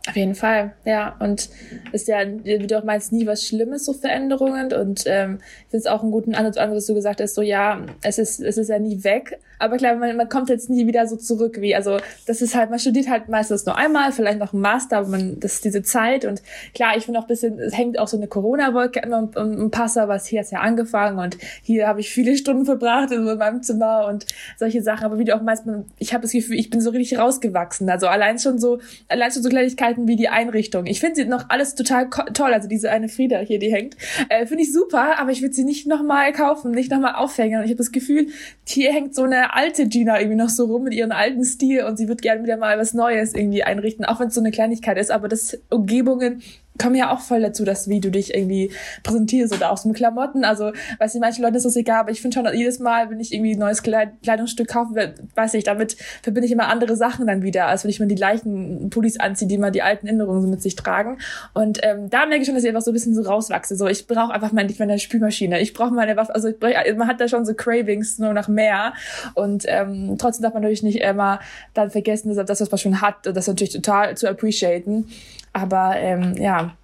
Auf 0.09 0.17
jeden 0.17 0.35
Fall, 0.35 0.73
ja. 0.87 1.15
Und 1.21 1.51
ist 1.93 2.09
ja, 2.09 2.21
wie 2.43 2.67
du 2.67 2.79
auch 2.79 2.85
meinst, 2.85 3.13
nie 3.13 3.27
was 3.27 3.47
Schlimmes, 3.47 3.85
so 3.85 3.93
Veränderungen. 3.93 4.73
Und 4.73 5.05
ähm, 5.07 5.41
ich 5.43 5.71
finde 5.71 5.77
es 5.79 5.87
auch 5.87 6.03
einen 6.03 6.11
guten 6.11 6.35
Ansatz 6.35 6.57
an, 6.57 6.75
was 6.75 6.87
du 6.87 6.95
gesagt 6.95 7.21
hast, 7.21 7.35
so 7.35 7.43
ja, 7.43 7.83
es 8.03 8.19
ist, 8.19 8.41
es 8.41 8.57
ist 8.57 8.69
ja 8.69 8.79
nie 8.79 9.05
weg. 9.05 9.39
Aber 9.61 9.77
klar, 9.77 9.95
man, 9.97 10.17
man 10.17 10.29
kommt 10.31 10.49
jetzt 10.49 10.71
nie 10.71 10.87
wieder 10.87 11.07
so 11.07 11.17
zurück 11.17 11.61
wie, 11.61 11.75
also 11.75 11.99
das 12.27 12.41
ist 12.41 12.55
halt, 12.55 12.71
man 12.71 12.79
studiert 12.79 13.11
halt 13.11 13.29
meistens 13.29 13.67
nur 13.67 13.77
einmal, 13.77 14.11
vielleicht 14.11 14.39
noch 14.39 14.55
ein 14.55 14.61
Master, 14.61 14.97
aber 14.97 15.09
man, 15.09 15.39
das 15.39 15.57
ist 15.57 15.67
diese 15.67 15.83
Zeit. 15.83 16.25
Und 16.25 16.43
klar, 16.75 16.97
ich 16.97 17.05
finde 17.05 17.19
auch 17.21 17.25
ein 17.25 17.29
bisschen, 17.29 17.59
es 17.59 17.77
hängt 17.77 17.99
auch 17.99 18.09
so 18.09 18.17
eine 18.17 18.27
Corona-Wolke 18.27 19.01
immer 19.01 19.19
um, 19.19 19.31
um, 19.37 19.61
um 19.61 19.71
Passau, 19.71 20.09
was 20.09 20.27
hier 20.27 20.41
hat 20.41 20.51
ja 20.51 20.61
angefangen 20.61 21.19
und 21.19 21.37
hier 21.63 21.87
habe 21.87 22.01
ich 22.01 22.09
viele 22.09 22.39
Stunden 22.39 22.65
verbracht 22.65 23.13
in 23.13 23.23
meinem 23.23 23.63
Zimmer 23.63 24.07
und 24.09 24.25
solche 24.57 24.83
Sachen. 24.83 25.05
Aber 25.05 25.19
wie 25.19 25.25
du 25.25 25.37
auch 25.37 25.43
meinst, 25.43 25.67
man, 25.67 25.85
ich 25.99 26.15
habe 26.15 26.23
das 26.23 26.33
Gefühl, 26.33 26.59
ich 26.59 26.71
bin 26.71 26.81
so 26.81 26.89
richtig 26.89 27.19
rausgewachsen. 27.19 27.91
Also 27.91 28.07
allein 28.07 28.39
schon 28.39 28.59
so, 28.59 28.79
allein 29.09 29.31
schon 29.31 29.43
so 29.43 29.51
Kleinigkeiten 29.51 29.90
Kleinigkeiten 29.91 30.09
wie 30.09 30.17
die 30.17 30.29
Einrichtung. 30.29 30.87
Ich 30.87 31.01
finde 31.01 31.17
sie 31.17 31.25
noch 31.25 31.47
alles 31.49 31.75
total 31.75 32.09
toll. 32.09 32.53
Also 32.53 32.69
diese 32.69 32.91
eine 32.91 33.09
Frieda 33.09 33.39
hier, 33.39 33.59
die 33.59 33.73
hängt, 33.73 33.97
äh, 34.29 34.47
finde 34.47 34.63
ich 34.63 34.73
super, 34.73 35.19
aber 35.19 35.31
ich 35.31 35.43
würde 35.43 35.55
sie 35.55 35.65
nicht 35.65 35.87
nochmal 35.87 36.33
kaufen, 36.33 36.71
nicht 36.73 36.91
nochmal 36.91 37.15
aufhängen. 37.15 37.59
Und 37.59 37.65
ich 37.65 37.71
habe 37.71 37.79
das 37.79 37.93
Gefühl, 37.93 38.29
hier 38.67 38.93
hängt 38.93 39.15
so 39.15 39.23
eine 39.23 39.55
alte 39.55 39.87
Gina 39.87 40.19
irgendwie 40.19 40.37
noch 40.37 40.49
so 40.49 40.67
rum 40.67 40.85
mit 40.85 40.95
ihrem 40.95 41.13
alten 41.13 41.45
Stil 41.45 41.85
und 41.85 41.97
sie 41.97 42.09
wird 42.09 42.23
gerne 42.23 42.43
wieder 42.43 42.57
mal 42.57 42.79
was 42.79 42.95
Neues 42.95 43.35
irgendwie 43.35 43.63
einrichten, 43.63 44.05
auch 44.05 44.21
wenn 44.21 44.29
es 44.29 44.35
so 44.35 44.41
eine 44.41 44.51
Kleinigkeit 44.51 44.99
ist. 44.99 45.11
Aber 45.11 45.29
das 45.29 45.59
Umgebungen 45.71 46.43
kommen 46.81 46.95
ja 46.95 47.13
auch 47.13 47.21
voll 47.21 47.41
dazu, 47.41 47.65
dass 47.65 47.89
wie 47.89 48.01
du 48.01 48.11
dich 48.11 48.35
irgendwie 48.35 48.71
präsentierst 49.03 49.55
oder 49.55 49.71
auch 49.71 49.77
so 49.77 49.89
mit 49.89 49.97
Klamotten. 49.97 50.45
Also, 50.45 50.73
weiß 50.99 51.15
nicht, 51.15 51.21
manchen 51.21 51.43
Leuten 51.43 51.57
ist 51.57 51.67
das 51.67 51.77
egal, 51.77 52.01
aber 52.01 52.11
ich 52.11 52.21
finde 52.21 52.35
schon, 52.37 52.57
jedes 52.57 52.79
Mal, 52.79 53.11
wenn 53.11 53.21
ich 53.21 53.33
irgendwie 53.33 53.53
ein 53.53 53.59
neues 53.59 53.83
Kleidungsstück 53.83 54.69
kaufe, 54.69 55.15
weiß 55.35 55.55
ich, 55.55 55.65
damit 55.65 55.97
verbinde 56.23 56.47
ich 56.47 56.53
immer 56.53 56.69
andere 56.69 56.97
Sachen 56.97 57.27
dann 57.27 57.43
wieder, 57.43 57.67
als 57.67 57.85
wenn 57.85 57.91
ich 57.91 58.01
mir 58.01 58.07
die 58.07 58.15
gleichen 58.15 58.91
Pullis 58.91 59.19
anziehe, 59.21 59.49
die 59.49 59.57
immer 59.57 59.71
die 59.71 59.83
alten 59.83 60.07
Erinnerungen 60.07 60.43
so 60.43 60.49
mit 60.49 60.63
sich 60.63 60.77
tragen. 60.77 61.19
Und 61.55 61.81
ähm, 61.83 62.11
da 62.11 62.27
merke 62.27 62.43
ich 62.43 62.47
schon, 62.47 62.55
dass 62.55 62.65
ich 62.65 62.71
einfach 62.71 62.83
so 62.83 62.91
ein 62.91 62.95
bisschen 62.95 63.15
so 63.15 63.23
rauswachse. 63.23 63.77
So, 63.77 63.87
ich 63.87 64.07
brauche 64.07 64.33
einfach 64.33 64.53
nicht 64.53 64.79
meine 64.79 64.99
Spülmaschine. 64.99 65.61
Ich 65.61 65.75
brauche 65.75 65.93
meine 65.93 66.17
Waffe, 66.17 66.35
also 66.35 66.49
ich 66.49 66.59
brauch, 66.59 66.71
man 66.97 67.09
hat 67.09 67.21
da 67.21 67.29
schon 67.29 67.45
so 67.45 67.55
Cravings 67.55 68.19
nur 68.19 68.33
nach 68.33 68.49
mehr. 68.49 68.95
Und 69.35 69.65
ähm, 69.67 70.17
trotzdem 70.19 70.43
darf 70.43 70.55
man 70.55 70.63
natürlich 70.63 70.83
nicht 70.83 71.01
immer 71.01 71.41
dann 71.75 71.91
vergessen, 71.91 72.35
dass 72.35 72.47
das, 72.47 72.61
was 72.61 72.71
man 72.71 72.79
schon 72.79 73.01
hat, 73.01 73.27
das 73.27 73.47
natürlich 73.47 73.73
total 73.73 74.17
zu 74.17 74.29
appreciaten. 74.29 75.07
Aber 75.53 75.97
ähm, 75.97 76.35
ja, 76.37 76.77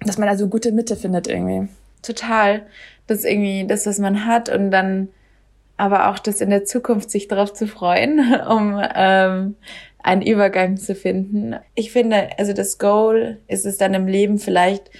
dass 0.00 0.18
man 0.18 0.28
da 0.28 0.36
so 0.36 0.44
eine 0.44 0.50
gute 0.50 0.72
Mitte 0.72 0.96
findet 0.96 1.28
irgendwie. 1.28 1.68
Total. 2.02 2.66
Das 3.06 3.24
irgendwie 3.24 3.66
das, 3.66 3.86
was 3.86 3.98
man 3.98 4.26
hat 4.26 4.48
und 4.48 4.70
dann 4.70 5.08
aber 5.76 6.10
auch 6.10 6.18
das 6.18 6.40
in 6.40 6.50
der 6.50 6.64
Zukunft 6.64 7.10
sich 7.10 7.26
darauf 7.26 7.52
zu 7.52 7.66
freuen, 7.66 8.20
um 8.48 8.80
ähm, 8.94 9.56
einen 10.02 10.22
Übergang 10.22 10.76
zu 10.76 10.94
finden. 10.94 11.56
Ich 11.74 11.92
finde, 11.92 12.30
also 12.38 12.52
das 12.52 12.78
Goal 12.78 13.38
ist 13.48 13.66
es 13.66 13.78
dann 13.78 13.94
im 13.94 14.06
Leben 14.06 14.38
vielleicht 14.38 14.90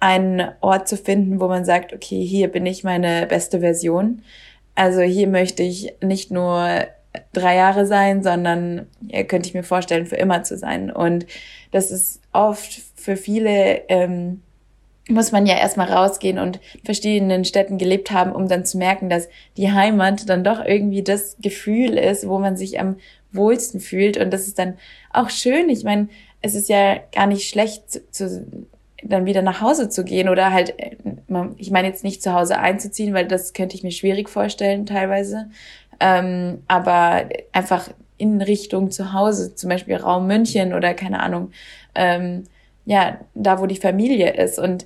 einen 0.00 0.50
Ort 0.60 0.88
zu 0.88 0.96
finden, 0.96 1.38
wo 1.38 1.48
man 1.48 1.64
sagt, 1.64 1.92
okay, 1.92 2.24
hier 2.24 2.48
bin 2.48 2.66
ich 2.66 2.82
meine 2.82 3.26
beste 3.26 3.60
Version. 3.60 4.22
Also 4.74 5.00
hier 5.02 5.28
möchte 5.28 5.62
ich 5.62 5.94
nicht 6.02 6.30
nur 6.30 6.66
drei 7.32 7.56
Jahre 7.56 7.86
sein, 7.86 8.22
sondern 8.22 8.86
hier 9.08 9.24
könnte 9.24 9.48
ich 9.48 9.54
mir 9.54 9.62
vorstellen, 9.62 10.06
für 10.06 10.16
immer 10.16 10.42
zu 10.42 10.56
sein. 10.56 10.90
Und 10.90 11.26
das 11.70 11.90
ist 11.90 12.20
oft 12.32 12.82
für 12.96 13.16
viele, 13.16 13.82
ähm, 13.88 14.42
muss 15.08 15.32
man 15.32 15.46
ja 15.46 15.56
erstmal 15.56 15.92
rausgehen 15.92 16.38
und 16.38 16.60
verschiedenen 16.84 17.44
Städten 17.44 17.76
gelebt 17.76 18.12
haben, 18.12 18.32
um 18.32 18.48
dann 18.48 18.64
zu 18.64 18.78
merken, 18.78 19.10
dass 19.10 19.28
die 19.56 19.72
Heimat 19.72 20.28
dann 20.28 20.44
doch 20.44 20.64
irgendwie 20.64 21.02
das 21.02 21.36
Gefühl 21.40 21.98
ist, 21.98 22.28
wo 22.28 22.38
man 22.38 22.56
sich 22.56 22.78
am 22.78 22.96
wohlsten 23.32 23.80
fühlt. 23.80 24.16
Und 24.16 24.30
das 24.30 24.46
ist 24.46 24.58
dann 24.58 24.78
auch 25.12 25.28
schön. 25.28 25.68
Ich 25.68 25.84
meine, 25.84 26.08
es 26.40 26.54
ist 26.54 26.68
ja 26.68 26.98
gar 27.12 27.26
nicht 27.26 27.48
schlecht, 27.48 27.90
zu, 27.90 28.10
zu, 28.10 28.46
dann 29.02 29.26
wieder 29.26 29.42
nach 29.42 29.60
Hause 29.60 29.88
zu 29.88 30.04
gehen 30.04 30.28
oder 30.28 30.52
halt, 30.52 30.78
äh, 30.78 30.96
ich 31.56 31.70
meine 31.70 31.88
jetzt 31.88 32.04
nicht 32.04 32.22
zu 32.22 32.32
Hause 32.32 32.58
einzuziehen, 32.58 33.14
weil 33.14 33.26
das 33.26 33.52
könnte 33.52 33.76
ich 33.76 33.82
mir 33.82 33.90
schwierig 33.90 34.28
vorstellen 34.28 34.86
teilweise. 34.86 35.50
Ähm, 36.04 36.64
aber 36.66 37.28
einfach 37.52 37.88
in 38.18 38.42
Richtung 38.42 38.90
zu 38.90 39.12
Hause, 39.12 39.54
zum 39.54 39.70
Beispiel 39.70 39.94
Raum 39.94 40.26
München 40.26 40.74
oder 40.74 40.94
keine 40.94 41.20
Ahnung, 41.20 41.52
ähm, 41.94 42.42
ja, 42.84 43.20
da 43.34 43.60
wo 43.60 43.66
die 43.66 43.76
Familie 43.76 44.34
ist. 44.34 44.58
Und 44.58 44.84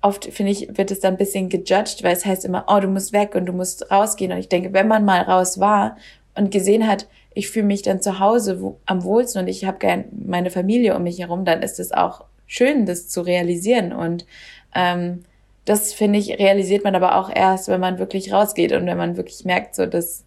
oft, 0.00 0.26
finde 0.26 0.52
ich, 0.52 0.78
wird 0.78 0.92
es 0.92 1.00
dann 1.00 1.14
ein 1.14 1.18
bisschen 1.18 1.48
gejudged, 1.48 2.04
weil 2.04 2.12
es 2.12 2.24
heißt 2.24 2.44
immer, 2.44 2.66
oh, 2.68 2.78
du 2.78 2.86
musst 2.86 3.12
weg 3.12 3.34
und 3.34 3.46
du 3.46 3.52
musst 3.52 3.90
rausgehen. 3.90 4.30
Und 4.30 4.38
ich 4.38 4.48
denke, 4.48 4.72
wenn 4.72 4.86
man 4.86 5.04
mal 5.04 5.22
raus 5.22 5.58
war 5.58 5.96
und 6.36 6.52
gesehen 6.52 6.86
hat, 6.86 7.08
ich 7.34 7.48
fühle 7.48 7.66
mich 7.66 7.82
dann 7.82 8.00
zu 8.00 8.20
Hause 8.20 8.60
wo, 8.60 8.78
am 8.86 9.02
wohlsten 9.02 9.42
und 9.42 9.48
ich 9.48 9.64
habe 9.64 9.78
gern 9.78 10.04
meine 10.12 10.50
Familie 10.50 10.94
um 10.94 11.02
mich 11.02 11.18
herum, 11.18 11.44
dann 11.44 11.62
ist 11.62 11.80
es 11.80 11.90
auch 11.90 12.26
schön, 12.46 12.86
das 12.86 13.08
zu 13.08 13.22
realisieren. 13.22 13.92
Und 13.92 14.24
ähm, 14.72 15.24
das, 15.64 15.92
finde 15.92 16.20
ich, 16.20 16.38
realisiert 16.38 16.84
man 16.84 16.94
aber 16.94 17.18
auch 17.18 17.28
erst, 17.34 17.66
wenn 17.66 17.80
man 17.80 17.98
wirklich 17.98 18.32
rausgeht 18.32 18.72
und 18.72 18.86
wenn 18.86 18.96
man 18.96 19.16
wirklich 19.16 19.44
merkt, 19.44 19.74
so 19.74 19.86
dass 19.86 20.24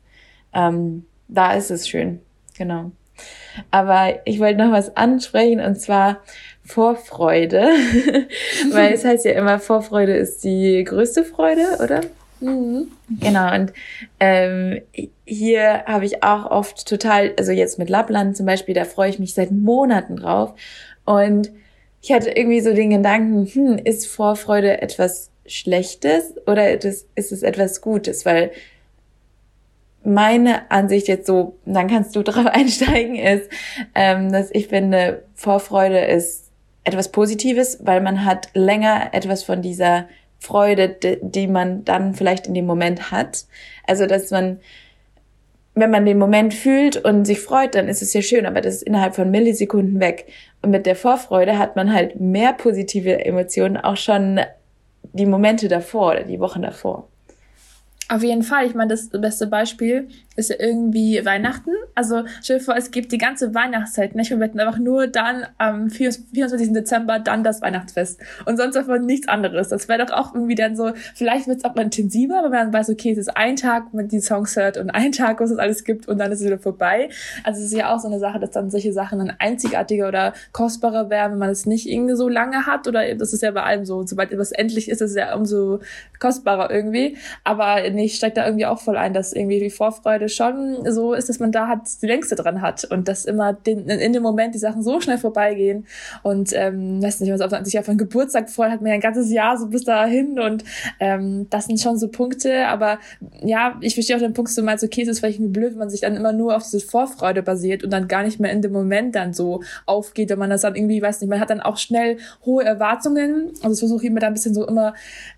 ähm, 0.57 1.05
da 1.27 1.53
ist 1.53 1.71
es 1.71 1.87
schön. 1.87 2.19
Genau. 2.57 2.91
Aber 3.71 4.19
ich 4.25 4.39
wollte 4.39 4.59
noch 4.59 4.71
was 4.71 4.95
ansprechen 4.97 5.59
und 5.59 5.79
zwar 5.79 6.21
Vorfreude, 6.63 7.61
weil 8.71 8.93
es 8.93 9.05
heißt 9.05 9.25
ja 9.25 9.31
immer, 9.31 9.59
Vorfreude 9.59 10.15
ist 10.15 10.43
die 10.43 10.83
größte 10.83 11.23
Freude, 11.23 11.63
oder? 11.81 12.01
Mhm. 12.39 12.91
Genau, 13.19 13.53
und 13.55 13.73
ähm, 14.19 14.81
hier 15.25 15.85
habe 15.85 16.05
ich 16.05 16.23
auch 16.23 16.51
oft 16.51 16.87
total, 16.87 17.33
also 17.37 17.51
jetzt 17.51 17.79
mit 17.79 17.89
Lappland 17.89 18.37
zum 18.37 18.45
Beispiel, 18.45 18.75
da 18.75 18.85
freue 18.85 19.09
ich 19.09 19.17
mich 19.17 19.33
seit 19.33 19.51
Monaten 19.51 20.17
drauf. 20.17 20.53
Und 21.05 21.51
ich 22.01 22.11
hatte 22.11 22.29
irgendwie 22.29 22.59
so 22.59 22.73
den 22.73 22.91
Gedanken, 22.91 23.47
hm, 23.47 23.79
ist 23.83 24.07
Vorfreude 24.07 24.81
etwas 24.81 25.31
Schlechtes 25.47 26.35
oder 26.45 26.83
ist 26.83 27.07
es 27.15 27.41
etwas 27.41 27.81
Gutes? 27.81 28.25
Weil 28.25 28.51
meine 30.07 30.71
Ansicht 30.71 31.09
jetzt 31.09 31.27
so, 31.27 31.57
dann 31.65 31.87
kannst 31.87 32.15
du 32.15 32.23
drauf 32.23 32.45
einsteigen, 32.45 33.15
ist, 33.15 33.49
ähm, 33.93 34.31
dass 34.31 34.49
ich 34.51 34.67
finde, 34.67 35.23
Vorfreude 35.35 35.99
ist 35.99 36.49
etwas 36.83 37.11
Positives, 37.11 37.79
weil 37.83 37.99
man 37.99 38.23
hat 38.23 38.47
länger 38.53 39.09
etwas 39.11 39.43
von 39.43 39.61
dieser 39.61 40.07
Freude, 40.39 40.89
die, 40.89 41.17
die 41.21 41.47
man 41.47 41.83
dann 41.83 42.13
vielleicht 42.13 42.47
in 42.47 42.53
dem 42.53 42.65
Moment 42.65 43.11
hat. 43.11 43.45
Also, 43.85 44.05
dass 44.05 44.31
man, 44.31 44.61
wenn 45.75 45.91
man 45.91 46.05
den 46.05 46.17
Moment 46.17 46.53
fühlt 46.53 46.95
und 46.95 47.25
sich 47.25 47.41
freut, 47.41 47.75
dann 47.75 47.89
ist 47.89 48.01
es 48.01 48.13
ja 48.13 48.21
schön, 48.21 48.45
aber 48.45 48.61
das 48.61 48.75
ist 48.75 48.83
innerhalb 48.83 49.13
von 49.15 49.29
Millisekunden 49.29 49.99
weg. 49.99 50.27
Und 50.61 50.71
mit 50.71 50.85
der 50.85 50.95
Vorfreude 50.95 51.57
hat 51.57 51.75
man 51.75 51.91
halt 51.91 52.21
mehr 52.21 52.53
positive 52.53 53.25
Emotionen, 53.25 53.75
auch 53.75 53.97
schon 53.97 54.39
die 55.11 55.25
Momente 55.25 55.67
davor 55.67 56.11
oder 56.11 56.23
die 56.23 56.39
Wochen 56.39 56.61
davor. 56.61 57.09
Auf 58.09 58.23
jeden 58.23 58.43
Fall. 58.43 58.65
Ich 58.65 58.73
meine, 58.73 58.89
das 58.89 59.09
beste 59.09 59.47
Beispiel 59.47 60.07
ist 60.37 60.49
ja 60.49 60.55
irgendwie 60.59 61.25
Weihnachten. 61.25 61.71
Also 61.93 62.23
stell 62.41 62.59
dir 62.59 62.63
vor, 62.63 62.77
es 62.77 62.91
gibt 62.91 63.11
die 63.11 63.17
ganze 63.17 63.53
Weihnachtszeit 63.53 64.15
nicht. 64.15 64.29
Wir 64.29 64.39
wetten 64.39 64.59
einfach 64.59 64.77
nur 64.77 65.07
dann 65.07 65.45
am 65.57 65.89
24. 65.89 66.71
Dezember 66.71 67.19
dann 67.19 67.43
das 67.43 67.61
Weihnachtsfest. 67.61 68.21
Und 68.45 68.55
sonst 68.57 68.75
davon 68.75 69.05
nichts 69.05 69.27
anderes. 69.27 69.69
Das 69.69 69.89
wäre 69.89 70.05
doch 70.05 70.13
auch 70.13 70.33
irgendwie 70.33 70.55
dann 70.55 70.77
so, 70.77 70.91
vielleicht 71.15 71.47
wird 71.47 71.57
es 71.57 71.65
auch 71.65 71.75
mal 71.75 71.81
intensiver, 71.81 72.43
wenn 72.43 72.51
man 72.51 72.71
weiß, 72.71 72.89
okay, 72.89 73.11
es 73.11 73.17
ist 73.17 73.35
ein 73.35 73.57
Tag, 73.57 73.87
wo 73.91 73.97
man 73.97 74.07
die 74.07 74.21
Songs 74.21 74.55
hört 74.55 74.77
und 74.77 74.89
ein 74.91 75.11
Tag, 75.11 75.41
wo 75.41 75.43
es 75.43 75.57
alles 75.57 75.83
gibt 75.83 76.07
und 76.07 76.17
dann 76.19 76.31
ist 76.31 76.39
es 76.39 76.45
wieder 76.45 76.59
vorbei. 76.59 77.09
Also 77.43 77.59
es 77.59 77.67
ist 77.67 77.77
ja 77.77 77.93
auch 77.93 77.99
so 77.99 78.07
eine 78.07 78.19
Sache, 78.19 78.39
dass 78.39 78.51
dann 78.51 78.69
solche 78.69 78.93
Sachen 78.93 79.19
dann 79.19 79.33
einzigartiger 79.39 80.07
oder 80.07 80.33
kostbarer 80.53 81.09
wären, 81.09 81.33
wenn 81.33 81.39
man 81.39 81.49
es 81.49 81.65
nicht 81.65 81.89
irgendwie 81.89 82.15
so 82.15 82.29
lange 82.29 82.67
hat. 82.67 82.87
Oder 82.87 83.15
das 83.15 83.33
ist 83.33 83.41
ja 83.43 83.51
bei 83.51 83.63
allem 83.63 83.85
so. 83.85 84.05
Sobald 84.05 84.31
etwas 84.31 84.53
endlich 84.53 84.87
ist, 84.87 85.01
ist 85.01 85.11
es 85.11 85.17
ja 85.17 85.35
umso 85.35 85.79
kostbarer 86.19 86.71
irgendwie. 86.71 87.17
Aber 87.43 87.89
nee, 87.89 88.05
ich 88.05 88.15
steige 88.15 88.35
da 88.35 88.45
irgendwie 88.45 88.65
auch 88.65 88.79
voll 88.79 88.97
ein, 88.97 89.13
dass 89.13 89.33
irgendwie 89.33 89.59
die 89.59 89.69
Vorfreude 89.69 90.29
schon 90.29 90.91
so 90.91 91.13
ist, 91.13 91.29
dass 91.29 91.39
man 91.39 91.51
da 91.51 91.67
hat 91.67 91.81
die 92.01 92.07
längste 92.07 92.35
dran 92.35 92.61
hat 92.61 92.85
und 92.85 93.07
dass 93.07 93.25
immer 93.25 93.53
den, 93.53 93.87
in 93.87 94.13
dem 94.13 94.23
Moment 94.23 94.55
die 94.55 94.59
Sachen 94.59 94.83
so 94.83 94.99
schnell 95.01 95.17
vorbeigehen. 95.17 95.85
Und 96.23 96.51
ähm, 96.53 97.01
weiß 97.01 97.19
nicht, 97.19 97.31
was 97.31 97.65
sich 97.65 97.79
auf 97.79 97.89
einen 97.89 97.97
Geburtstag 97.97 98.49
freut, 98.49 98.71
hat 98.71 98.81
man 98.81 98.89
ja 98.89 98.95
ein 98.95 99.01
ganzes 99.01 99.31
Jahr 99.31 99.57
so 99.57 99.67
bis 99.67 99.83
dahin 99.83 100.39
und 100.39 100.63
ähm, 100.99 101.47
das 101.49 101.65
sind 101.65 101.79
schon 101.79 101.97
so 101.97 102.07
Punkte, 102.07 102.67
aber 102.67 102.99
ja, 103.43 103.77
ich 103.81 103.93
verstehe 103.93 104.15
auch 104.15 104.21
den 104.21 104.33
Punkt, 104.33 104.55
du 104.55 104.61
meinst, 104.61 104.83
okay, 104.83 105.01
es 105.01 105.07
ist 105.07 105.19
vielleicht 105.19 105.39
blöd, 105.53 105.71
wenn 105.71 105.79
man 105.79 105.89
sich 105.89 106.01
dann 106.01 106.15
immer 106.15 106.33
nur 106.33 106.55
auf 106.55 106.63
diese 106.63 106.79
Vorfreude 106.79 107.43
basiert 107.43 107.83
und 107.83 107.91
dann 107.91 108.07
gar 108.07 108.23
nicht 108.23 108.39
mehr 108.39 108.51
in 108.51 108.61
dem 108.61 108.71
Moment 108.71 109.15
dann 109.15 109.33
so 109.33 109.61
aufgeht, 109.85 110.29
wenn 110.29 110.39
man 110.39 110.49
das 110.49 110.61
dann 110.61 110.75
irgendwie, 110.75 111.01
weiß 111.01 111.21
nicht, 111.21 111.29
man 111.29 111.39
hat 111.39 111.49
dann 111.49 111.61
auch 111.61 111.77
schnell 111.77 112.17
hohe 112.45 112.63
Erwartungen, 112.63 113.51
also 113.61 113.73
ich 113.73 113.79
versuche 113.79 114.07
immer 114.07 114.19
da 114.19 114.27
ein 114.27 114.33
bisschen 114.33 114.53
so 114.53 114.67
immer 114.67 114.93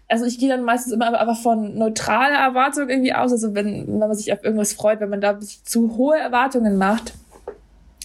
also 0.09 0.25
ich 0.25 0.39
gehe 0.39 0.49
dann 0.49 0.63
meistens 0.63 0.91
immer 0.91 1.19
einfach 1.19 1.41
von 1.41 1.77
neutraler 1.77 2.39
Erwartung 2.39 2.89
irgendwie 2.89 3.13
aus. 3.13 3.31
Also 3.31 3.53
wenn, 3.53 3.87
wenn 3.87 3.99
man 3.99 4.15
sich 4.15 4.33
auf 4.33 4.43
irgendwas 4.43 4.73
freut, 4.73 4.99
wenn 4.99 5.09
man 5.09 5.21
da 5.21 5.39
zu 5.39 5.95
hohe 5.95 6.17
Erwartungen 6.17 6.77
macht, 6.77 7.13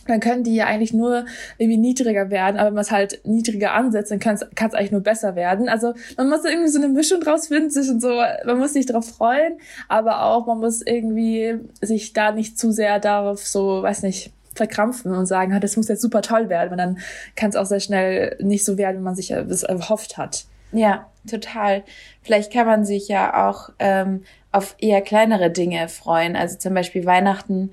dann 0.06 0.20
können 0.20 0.44
die 0.44 0.54
ja 0.54 0.66
eigentlich 0.66 0.92
nur 0.92 1.24
irgendwie 1.56 1.78
niedriger 1.78 2.28
werden, 2.28 2.58
aber 2.58 2.66
wenn 2.66 2.74
man 2.74 2.82
es 2.82 2.90
halt 2.90 3.20
niedriger 3.24 3.72
ansetzt, 3.72 4.10
dann 4.10 4.18
kann 4.18 4.34
es 4.34 4.74
eigentlich 4.74 4.92
nur 4.92 5.00
besser 5.00 5.34
werden. 5.34 5.70
Also 5.70 5.94
man 6.18 6.28
muss 6.28 6.44
irgendwie 6.44 6.68
so 6.68 6.78
eine 6.78 6.88
Mischung 6.88 7.20
draus 7.20 7.48
finden 7.48 7.70
zwischen 7.70 8.00
so, 8.02 8.20
man 8.44 8.58
muss 8.58 8.74
sich 8.74 8.84
darauf 8.84 9.08
freuen, 9.08 9.58
aber 9.88 10.24
auch 10.24 10.46
man 10.46 10.58
muss 10.58 10.82
irgendwie 10.82 11.58
sich 11.80 12.12
da 12.12 12.32
nicht 12.32 12.58
zu 12.58 12.70
sehr 12.70 13.00
darauf 13.00 13.46
so, 13.46 13.82
weiß 13.82 14.02
nicht, 14.02 14.30
verkrampfen 14.54 15.12
und 15.14 15.24
sagen, 15.24 15.58
das 15.58 15.76
muss 15.78 15.88
jetzt 15.88 16.02
super 16.02 16.20
toll 16.20 16.50
werden, 16.50 16.70
weil 16.70 16.76
dann 16.76 16.98
kann 17.34 17.48
es 17.48 17.56
auch 17.56 17.66
sehr 17.66 17.80
schnell 17.80 18.36
nicht 18.40 18.64
so 18.64 18.76
werden, 18.76 18.98
wie 18.98 19.04
man 19.04 19.14
sich 19.14 19.28
das 19.28 19.62
erhofft 19.62 20.18
hat. 20.18 20.44
Ja, 20.74 21.10
total. 21.28 21.84
Vielleicht 22.22 22.52
kann 22.52 22.66
man 22.66 22.84
sich 22.84 23.08
ja 23.08 23.48
auch 23.48 23.70
ähm, 23.78 24.24
auf 24.52 24.76
eher 24.78 25.00
kleinere 25.00 25.50
Dinge 25.50 25.88
freuen. 25.88 26.36
Also 26.36 26.58
zum 26.58 26.74
Beispiel 26.74 27.06
Weihnachten 27.06 27.70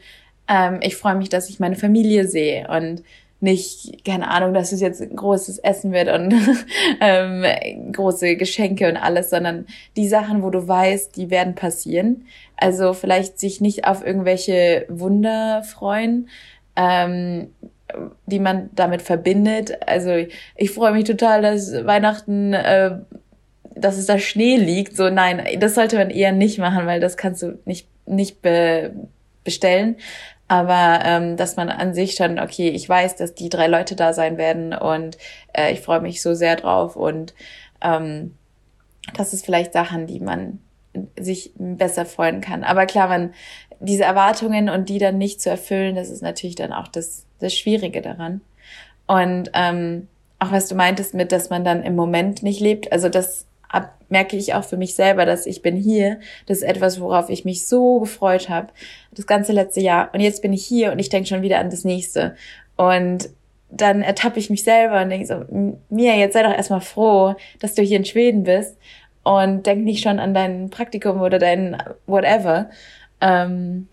ähm, 0.52 0.80
ich 0.82 0.98
freue 0.98 1.16
mich, 1.16 1.30
dass 1.30 1.50
ich 1.50 1.60
meine 1.60 1.76
Familie 1.76 2.28
sehe 2.28 2.68
und 2.68 3.04
nicht, 3.40 4.06
keine 4.06 4.30
Ahnung, 4.30 4.54
dass 4.54 4.72
es 4.72 4.82
jetzt 4.82 5.02
ein 5.02 5.16
großes 5.16 5.58
Essen 5.60 5.94
wird 5.94 6.10
und 6.10 6.34
ähm, 7.02 7.92
große 7.92 8.36
Geschenke 8.36 8.88
und 8.88 8.98
alles, 8.98 9.32
sondern 9.32 9.66
die 9.96 10.08
Sachen, 10.08 10.44
wo 10.44 10.52
du 10.52 10.68
weißt, 10.68 11.16
die 11.16 11.32
werden 11.32 11.56
passieren. 11.56 12.26
Also 12.58 12.94
vielleicht 12.94 13.40
sich 13.40 13.60
nicht 13.60 13.88
auf 13.88 14.06
irgendwelche 14.06 14.86
Wunder 14.90 15.64
freuen, 15.64 16.30
ähm, 16.76 17.52
die 18.26 18.40
man 18.40 18.70
damit 18.74 19.02
verbindet. 19.02 19.78
Also 19.88 20.26
ich 20.56 20.72
freue 20.72 20.94
mich 20.94 21.06
total, 21.06 21.42
dass 21.42 21.86
Weihnachten, 21.86 22.54
äh, 22.54 22.98
dass 23.76 23.98
es 23.98 24.06
da 24.06 24.20
Schnee 24.20 24.58
liegt. 24.58 24.96
So 24.96 25.10
nein, 25.10 25.42
das 25.60 25.76
sollte 25.76 25.98
man 25.98 26.10
eher 26.10 26.32
nicht 26.32 26.58
machen, 26.60 26.86
weil 26.86 27.00
das 27.00 27.18
kannst 27.18 27.42
du 27.44 27.60
nicht 27.66 27.88
nicht 28.06 28.42
be 28.42 28.94
bestellen 29.44 29.96
aber 30.52 31.00
ähm, 31.06 31.38
dass 31.38 31.56
man 31.56 31.70
an 31.70 31.94
sich 31.94 32.16
schon, 32.16 32.38
okay, 32.38 32.68
ich 32.68 32.88
weiß, 32.88 33.16
dass 33.16 33.34
die 33.34 33.48
drei 33.48 33.68
Leute 33.68 33.96
da 33.96 34.12
sein 34.12 34.38
werden 34.38 34.74
und 34.74 35.18
äh, 35.54 35.72
ich 35.72 35.80
freue 35.80 36.02
mich 36.02 36.22
so 36.22 36.34
sehr 36.34 36.58
drauf 36.58 36.98
und 36.98 37.34
ähm, 37.80 38.36
das 39.14 39.34
ist 39.34 39.46
vielleicht 39.46 39.72
Sachen, 39.72 40.08
die 40.08 40.20
man 40.20 40.60
sich 41.20 41.52
besser 41.56 42.06
freuen 42.06 42.42
kann. 42.42 42.64
Aber 42.64 42.86
klar, 42.86 43.08
man 43.08 43.34
diese 43.80 44.04
Erwartungen 44.04 44.70
und 44.70 44.90
die 44.90 45.00
dann 45.00 45.18
nicht 45.18 45.42
zu 45.42 45.50
erfüllen, 45.50 45.96
das 45.96 46.10
ist 46.10 46.22
natürlich 46.22 46.56
dann 46.56 46.72
auch 46.72 46.88
das, 46.88 47.26
das 47.40 47.54
Schwierige 47.56 48.02
daran. 48.02 48.42
Und 49.08 49.50
ähm, 49.54 50.08
auch 50.40 50.52
was 50.52 50.68
du 50.68 50.76
meintest 50.76 51.14
mit, 51.14 51.32
dass 51.32 51.50
man 51.50 51.64
dann 51.64 51.84
im 51.84 51.96
Moment 51.96 52.44
nicht 52.44 52.60
lebt, 52.60 52.92
also 52.92 53.10
das 53.10 53.46
ab, 53.70 53.98
merke 54.10 54.36
ich 54.38 54.54
auch 54.54 54.64
für 54.64 54.78
mich 54.78 54.96
selber, 54.96 55.26
dass 55.26 55.46
ich 55.46 55.62
bin 55.62 55.76
hier. 55.76 56.20
Das 56.46 56.60
ist 56.60 56.64
etwas, 56.64 57.00
worauf 57.00 57.30
ich 57.30 57.46
mich 57.46 57.66
so 57.66 58.00
gefreut 58.00 58.50
habe, 58.50 58.68
das 59.12 59.26
ganze 59.26 59.54
letzte 59.54 59.82
Jahr. 59.82 60.10
Und 60.14 60.20
jetzt 60.20 60.42
bin 60.42 60.54
ich 60.54 60.66
hier 60.66 60.92
und 60.92 61.00
ich 61.00 61.10
denke 61.10 61.28
schon 61.28 61.42
wieder 61.42 61.60
an 61.60 61.70
das 61.70 61.84
nächste. 61.84 62.36
Und 62.76 63.30
dann 63.70 64.02
ertappe 64.02 64.40
ich 64.40 64.50
mich 64.50 64.64
selber 64.64 65.02
und 65.02 65.10
denke 65.10 65.28
so, 65.28 65.46
Mia, 65.90 66.16
jetzt 66.16 66.34
sei 66.34 66.44
doch 66.44 66.54
erstmal 66.54 66.82
froh, 66.82 67.36
dass 67.60 67.74
du 67.74 67.82
hier 67.82 67.98
in 67.98 68.06
Schweden 68.06 68.44
bist 68.44 68.78
und 69.24 69.66
denk 69.66 69.84
nicht 69.84 70.04
schon 70.04 70.20
an 70.20 70.34
dein 70.34 70.70
Praktikum 70.70 71.22
oder 71.22 71.40
dein 71.40 71.78
whatever. 72.08 72.70
Ähm, 73.22 73.88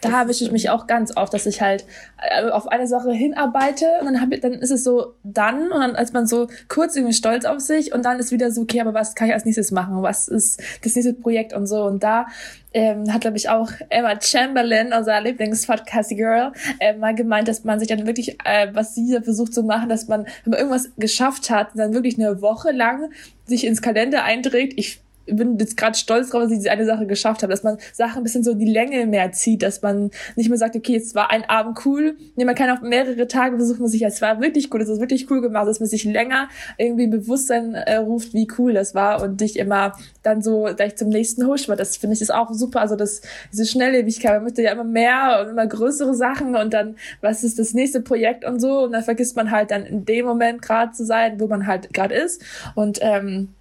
da 0.00 0.22
erwische 0.22 0.44
ich 0.44 0.52
mich 0.52 0.70
auch 0.70 0.86
ganz 0.86 1.16
oft, 1.16 1.32
dass 1.34 1.46
ich 1.46 1.60
halt 1.60 1.84
äh, 2.18 2.48
auf 2.50 2.68
eine 2.68 2.86
Sache 2.86 3.12
hinarbeite 3.12 3.86
und 4.00 4.06
dann, 4.06 4.20
hab, 4.20 4.30
dann 4.40 4.54
ist 4.54 4.70
es 4.70 4.84
so 4.84 5.14
dann 5.22 5.70
und 5.70 5.80
dann 5.80 5.94
ist 5.94 6.14
man 6.14 6.26
so 6.26 6.48
kurz 6.68 6.96
irgendwie 6.96 7.14
stolz 7.14 7.44
auf 7.44 7.60
sich 7.60 7.92
und 7.92 8.04
dann 8.04 8.18
ist 8.18 8.32
wieder 8.32 8.50
so, 8.50 8.62
okay, 8.62 8.80
aber 8.80 8.94
was 8.94 9.14
kann 9.14 9.28
ich 9.28 9.34
als 9.34 9.44
nächstes 9.44 9.70
machen? 9.70 10.02
Was 10.02 10.28
ist 10.28 10.60
das 10.82 10.94
nächste 10.94 11.14
Projekt 11.14 11.52
und 11.52 11.66
so? 11.66 11.84
Und 11.84 12.02
da 12.02 12.26
ähm, 12.72 13.12
hat, 13.12 13.22
glaube 13.22 13.36
ich, 13.36 13.48
auch 13.48 13.70
Emma 13.88 14.20
Chamberlain, 14.20 14.92
unser 14.92 15.20
Lieblingspodcast-Girl, 15.20 16.52
äh, 16.78 16.94
mal 16.94 17.14
gemeint, 17.14 17.48
dass 17.48 17.64
man 17.64 17.78
sich 17.78 17.88
dann 17.88 18.06
wirklich, 18.06 18.38
äh, 18.44 18.68
was 18.72 18.94
sie 18.94 19.18
versucht 19.22 19.52
zu 19.52 19.62
machen, 19.62 19.88
dass 19.88 20.08
man, 20.08 20.24
wenn 20.44 20.50
man 20.50 20.58
irgendwas 20.60 20.90
geschafft 20.96 21.50
hat, 21.50 21.68
dann 21.74 21.92
wirklich 21.92 22.18
eine 22.18 22.40
Woche 22.42 22.70
lang 22.70 23.10
sich 23.46 23.66
ins 23.66 23.82
Kalender 23.82 24.22
einträgt. 24.24 24.74
Ich 24.76 25.00
bin 25.36 25.58
jetzt 25.58 25.76
gerade 25.76 25.96
stolz 25.96 26.30
drauf, 26.30 26.42
dass 26.42 26.50
ich 26.50 26.58
diese 26.58 26.70
eine 26.70 26.86
Sache 26.86 27.06
geschafft 27.06 27.42
habe, 27.42 27.50
dass 27.50 27.62
man 27.62 27.78
Sachen 27.92 28.18
ein 28.18 28.22
bisschen 28.22 28.44
so 28.44 28.54
die 28.54 28.70
Länge 28.70 29.06
mehr 29.06 29.32
zieht, 29.32 29.62
dass 29.62 29.82
man 29.82 30.10
nicht 30.36 30.48
mehr 30.48 30.58
sagt, 30.58 30.76
okay, 30.76 30.96
es 30.96 31.14
war 31.14 31.30
ein 31.30 31.44
Abend 31.44 31.84
cool. 31.84 32.16
Nee, 32.36 32.44
man 32.44 32.54
kann 32.54 32.70
auch 32.70 32.82
mehrere 32.82 33.26
Tage 33.26 33.56
versuchen, 33.56 33.80
man 33.80 33.88
sich, 33.88 34.02
es 34.02 34.22
war 34.22 34.40
wirklich 34.40 34.72
cool, 34.72 34.80
es 34.80 34.88
ist 34.88 35.00
wirklich 35.00 35.30
cool 35.30 35.40
gemacht, 35.40 35.66
dass 35.66 35.80
man 35.80 35.88
sich 35.88 36.04
länger 36.04 36.48
irgendwie 36.78 37.06
Bewusstsein 37.06 37.74
äh, 37.74 37.96
ruft, 37.96 38.34
wie 38.34 38.48
cool 38.58 38.72
das 38.72 38.94
war 38.94 39.22
und 39.22 39.40
dich 39.40 39.58
immer 39.58 39.92
dann 40.22 40.42
so 40.42 40.68
gleich 40.76 40.96
zum 40.96 41.08
nächsten 41.08 41.46
huscht, 41.46 41.68
weil 41.68 41.76
das 41.76 41.96
finde 41.96 42.14
ich 42.14 42.20
ist 42.20 42.32
auch 42.32 42.52
super, 42.52 42.80
also 42.80 42.96
das, 42.96 43.22
diese 43.52 43.66
Schnelllebigkeit, 43.66 44.34
man 44.34 44.44
möchte 44.44 44.62
ja 44.62 44.72
immer 44.72 44.84
mehr 44.84 45.40
und 45.42 45.50
immer 45.50 45.66
größere 45.66 46.14
Sachen 46.14 46.56
und 46.56 46.72
dann, 46.72 46.96
was 47.20 47.44
ist 47.44 47.58
das 47.58 47.74
nächste 47.74 48.00
Projekt 48.00 48.44
und 48.44 48.60
so 48.60 48.84
und 48.84 48.92
dann 48.92 49.02
vergisst 49.02 49.36
man 49.36 49.50
halt 49.50 49.70
dann 49.70 49.84
in 49.84 50.04
dem 50.04 50.26
Moment 50.26 50.62
gerade 50.62 50.92
zu 50.92 51.04
sein, 51.04 51.40
wo 51.40 51.46
man 51.46 51.66
halt 51.66 51.92
gerade 51.92 52.14
ist 52.14 52.42
und 52.74 52.98
ähm, 53.02 53.54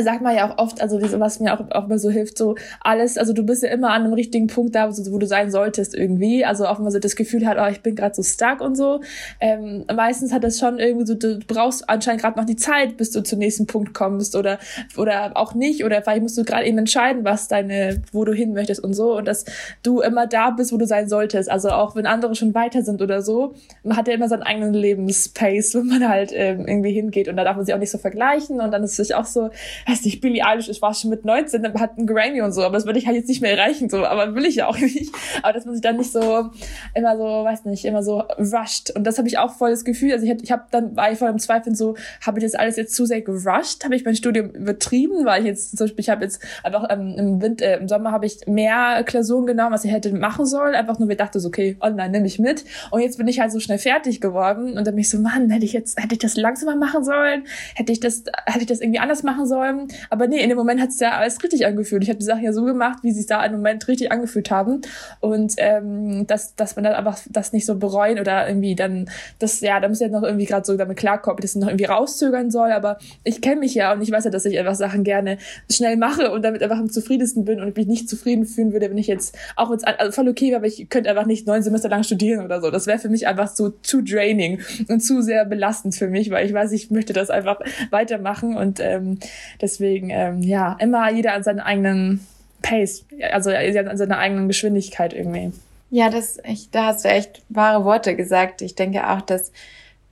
sagt 0.00 0.22
man 0.22 0.34
ja 0.34 0.50
auch 0.50 0.58
oft, 0.58 0.80
also 0.80 1.00
was 1.20 1.38
mir 1.40 1.52
auch, 1.52 1.70
auch 1.70 1.84
immer 1.84 1.98
so 1.98 2.10
hilft, 2.10 2.38
so 2.38 2.56
alles, 2.80 3.18
also 3.18 3.34
du 3.34 3.42
bist 3.42 3.62
ja 3.62 3.68
immer 3.68 3.90
an 3.90 4.04
einem 4.04 4.14
richtigen 4.14 4.46
Punkt 4.46 4.74
da, 4.74 4.90
wo 4.90 5.18
du 5.18 5.26
sein 5.26 5.50
solltest 5.50 5.94
irgendwie. 5.94 6.44
Also 6.44 6.66
auch 6.66 6.78
wenn 6.78 6.84
man 6.84 6.92
so 6.92 6.98
das 6.98 7.14
Gefühl 7.14 7.46
hat, 7.46 7.58
oh, 7.60 7.70
ich 7.70 7.82
bin 7.82 7.94
gerade 7.94 8.14
so 8.14 8.22
stuck 8.22 8.62
und 8.62 8.74
so. 8.74 9.00
Ähm, 9.40 9.84
meistens 9.94 10.32
hat 10.32 10.44
das 10.44 10.58
schon 10.58 10.78
irgendwie 10.78 11.06
so, 11.06 11.14
du 11.14 11.38
brauchst 11.46 11.88
anscheinend 11.90 12.22
gerade 12.22 12.38
noch 12.38 12.46
die 12.46 12.56
Zeit, 12.56 12.96
bis 12.96 13.10
du 13.10 13.22
zum 13.22 13.38
nächsten 13.38 13.66
Punkt 13.66 13.92
kommst 13.92 14.34
oder 14.34 14.58
oder 14.96 15.32
auch 15.34 15.54
nicht. 15.54 15.84
Oder 15.84 16.02
vielleicht 16.02 16.22
musst 16.22 16.38
du 16.38 16.44
gerade 16.44 16.64
eben 16.64 16.78
entscheiden, 16.78 17.24
was 17.24 17.48
deine, 17.48 18.02
wo 18.12 18.24
du 18.24 18.32
hin 18.32 18.54
möchtest 18.54 18.82
und 18.82 18.94
so. 18.94 19.16
Und 19.16 19.26
dass 19.26 19.44
du 19.82 20.00
immer 20.00 20.26
da 20.26 20.50
bist, 20.50 20.72
wo 20.72 20.78
du 20.78 20.86
sein 20.86 21.08
solltest. 21.08 21.50
Also 21.50 21.68
auch 21.70 21.94
wenn 21.96 22.06
andere 22.06 22.34
schon 22.34 22.54
weiter 22.54 22.82
sind 22.82 23.02
oder 23.02 23.20
so, 23.20 23.54
man 23.82 23.96
hat 23.96 24.08
ja 24.08 24.14
immer 24.14 24.28
seinen 24.28 24.42
eigenen 24.42 24.72
Lebensspace, 24.72 25.74
wenn 25.74 25.86
man 25.86 26.08
halt 26.08 26.32
ähm, 26.32 26.66
irgendwie 26.66 26.92
hingeht. 26.92 27.28
Und 27.28 27.36
da 27.36 27.44
darf 27.44 27.56
man 27.56 27.66
sich 27.66 27.74
auch 27.74 27.78
nicht 27.78 27.90
so 27.90 27.98
vergleichen. 27.98 28.60
Und 28.60 28.70
dann 28.70 28.82
ist 28.82 28.98
es 28.98 29.12
auch 29.12 29.26
so, 29.26 29.50
weiß 29.86 30.04
nicht, 30.04 30.20
Billie 30.20 30.44
Eilish, 30.44 30.68
ich 30.68 30.82
war 30.82 30.94
schon 30.94 31.10
mit 31.10 31.24
19, 31.24 31.62
hat 31.80 31.98
einen 31.98 32.06
Grammy 32.06 32.42
und 32.42 32.52
so, 32.52 32.62
aber 32.62 32.74
das 32.74 32.86
würde 32.86 32.98
ich 32.98 33.06
halt 33.06 33.16
jetzt 33.16 33.28
nicht 33.28 33.40
mehr 33.40 33.56
erreichen, 33.56 33.88
so, 33.88 34.04
aber 34.04 34.34
will 34.34 34.44
ich 34.44 34.56
ja 34.56 34.66
auch 34.66 34.78
nicht. 34.78 35.12
Aber 35.42 35.52
dass 35.52 35.64
man 35.64 35.74
sich 35.74 35.82
dann 35.82 35.96
nicht 35.96 36.12
so, 36.12 36.50
immer 36.94 37.16
so, 37.16 37.24
weiß 37.24 37.64
nicht, 37.64 37.84
immer 37.84 38.02
so 38.02 38.20
rusht. 38.38 38.90
Und 38.90 39.04
das 39.04 39.18
habe 39.18 39.28
ich 39.28 39.38
auch 39.38 39.54
voll 39.54 39.70
das 39.70 39.84
Gefühl, 39.84 40.12
also 40.12 40.26
ich, 40.26 40.42
ich 40.42 40.52
habe 40.52 40.64
dann, 40.70 40.96
war 40.96 41.10
ich 41.10 41.18
voll 41.18 41.30
im 41.30 41.38
Zweifeln 41.38 41.74
so, 41.74 41.96
habe 42.24 42.38
ich 42.38 42.44
das 42.44 42.54
alles 42.54 42.76
jetzt 42.76 42.94
zu 42.94 43.06
sehr 43.06 43.22
gerusht? 43.22 43.84
Habe 43.84 43.96
ich 43.96 44.04
mein 44.04 44.16
Studium 44.16 44.50
übertrieben? 44.50 45.24
Weil 45.24 45.42
ich 45.42 45.46
jetzt, 45.46 45.76
zum 45.76 45.86
Beispiel, 45.86 46.00
ich 46.00 46.10
habe 46.10 46.24
jetzt 46.24 46.42
einfach 46.62 46.86
ähm, 46.90 47.14
im, 47.18 47.42
Winter, 47.42 47.64
äh, 47.64 47.76
im 47.78 47.88
Sommer 47.88 48.12
habe 48.12 48.26
ich 48.26 48.46
mehr 48.46 49.02
Klausuren 49.04 49.46
genommen, 49.46 49.72
was 49.72 49.84
ich 49.84 49.92
hätte 49.92 50.12
machen 50.12 50.46
sollen, 50.46 50.74
einfach 50.74 50.98
nur, 50.98 51.08
ich 51.10 51.16
dachte 51.16 51.40
so, 51.40 51.48
okay, 51.48 51.76
online 51.80 52.10
nehme 52.10 52.26
ich 52.26 52.38
mit. 52.38 52.64
Und 52.90 53.00
jetzt 53.00 53.18
bin 53.18 53.28
ich 53.28 53.40
halt 53.40 53.52
so 53.52 53.60
schnell 53.60 53.78
fertig 53.78 54.20
geworden 54.20 54.76
und 54.78 54.86
dann 54.86 54.94
bin 54.94 54.98
ich 54.98 55.10
so, 55.10 55.18
Mann, 55.18 55.50
hätte 55.50 55.64
ich 55.64 55.72
jetzt, 55.72 56.00
hätte 56.00 56.14
ich 56.14 56.20
das 56.20 56.36
langsamer 56.36 56.76
machen 56.76 57.04
sollen? 57.04 57.44
Hätte 57.74 57.92
ich 57.92 58.00
das, 58.00 58.24
hätte 58.46 58.60
ich 58.60 58.66
das 58.66 58.80
irgendwie 58.80 59.00
anders 59.00 59.22
machen 59.22 59.46
sollen? 59.46 59.71
Aber 60.10 60.26
nee, 60.26 60.40
in 60.42 60.48
dem 60.48 60.58
Moment 60.58 60.80
hat 60.80 60.90
es 60.90 61.00
ja 61.00 61.12
alles 61.12 61.42
richtig 61.42 61.66
angefühlt. 61.66 62.02
Ich 62.02 62.08
habe 62.08 62.18
die 62.18 62.24
Sachen 62.24 62.42
ja 62.42 62.52
so 62.52 62.64
gemacht, 62.64 62.98
wie 63.02 63.12
sie 63.12 63.20
es 63.20 63.26
da 63.26 63.44
im 63.44 63.52
Moment 63.52 63.86
richtig 63.88 64.12
angefühlt 64.12 64.50
haben. 64.50 64.80
Und 65.20 65.54
ähm, 65.58 66.26
dass, 66.26 66.54
dass 66.54 66.76
man 66.76 66.84
dann 66.84 66.94
einfach 66.94 67.18
das 67.30 67.52
nicht 67.52 67.66
so 67.66 67.76
bereuen 67.76 68.18
oder 68.18 68.48
irgendwie 68.48 68.74
dann, 68.74 69.10
das, 69.38 69.60
ja, 69.60 69.80
da 69.80 69.88
muss 69.88 70.00
ich 70.00 70.06
ja 70.06 70.12
noch 70.12 70.22
irgendwie 70.22 70.46
gerade 70.46 70.64
so 70.64 70.76
damit 70.76 70.96
klarkommen, 70.96 71.40
dass 71.40 71.54
ich 71.54 71.60
noch 71.60 71.68
irgendwie 71.68 71.86
rauszögern 71.86 72.50
soll. 72.50 72.72
Aber 72.72 72.98
ich 73.24 73.40
kenne 73.40 73.60
mich 73.60 73.74
ja 73.74 73.92
und 73.92 74.02
ich 74.02 74.10
weiß 74.10 74.24
ja, 74.24 74.30
dass 74.30 74.44
ich 74.44 74.58
einfach 74.58 74.74
Sachen 74.74 75.04
gerne 75.04 75.38
schnell 75.70 75.96
mache 75.96 76.30
und 76.30 76.42
damit 76.42 76.62
einfach 76.62 76.78
am 76.78 76.90
zufriedensten 76.90 77.44
bin 77.44 77.60
und 77.60 77.68
ich 77.68 77.76
mich 77.76 77.86
nicht 77.86 78.08
zufrieden 78.08 78.46
fühlen 78.46 78.72
würde, 78.72 78.90
wenn 78.90 78.98
ich 78.98 79.06
jetzt, 79.06 79.36
auch 79.56 79.70
es 79.70 79.84
also 79.84 80.12
voll 80.12 80.28
okay 80.28 80.48
wäre, 80.48 80.58
aber 80.58 80.66
ich 80.66 80.88
könnte 80.88 81.10
einfach 81.10 81.26
nicht 81.26 81.46
neun 81.46 81.62
Semester 81.62 81.88
lang 81.88 82.02
studieren 82.02 82.44
oder 82.44 82.60
so. 82.60 82.70
Das 82.70 82.86
wäre 82.86 82.98
für 82.98 83.08
mich 83.08 83.26
einfach 83.26 83.48
so 83.48 83.70
zu 83.70 84.02
draining 84.02 84.60
und 84.88 85.00
zu 85.00 85.22
sehr 85.22 85.44
belastend 85.44 85.94
für 85.94 86.08
mich, 86.08 86.30
weil 86.30 86.46
ich 86.46 86.52
weiß, 86.52 86.72
ich 86.72 86.90
möchte 86.90 87.12
das 87.12 87.30
einfach 87.30 87.60
weitermachen 87.90 88.56
und 88.56 88.80
ähm, 88.80 89.18
deswegen 89.62 90.10
ähm, 90.10 90.42
ja, 90.42 90.76
immer 90.80 91.10
jeder 91.10 91.34
an 91.34 91.42
seinen 91.42 91.60
eigenen 91.60 92.26
Pace, 92.60 93.04
also 93.32 93.50
an 93.50 93.96
seiner 93.96 94.18
eigenen 94.18 94.48
Geschwindigkeit 94.48 95.12
irgendwie. 95.12 95.52
Ja, 95.90 96.08
das, 96.10 96.38
ich, 96.44 96.70
da 96.70 96.86
hast 96.86 97.04
du 97.04 97.08
echt 97.08 97.42
wahre 97.48 97.84
Worte 97.84 98.16
gesagt. 98.16 98.62
Ich 98.62 98.74
denke 98.74 99.10
auch, 99.10 99.20
dass 99.20 99.52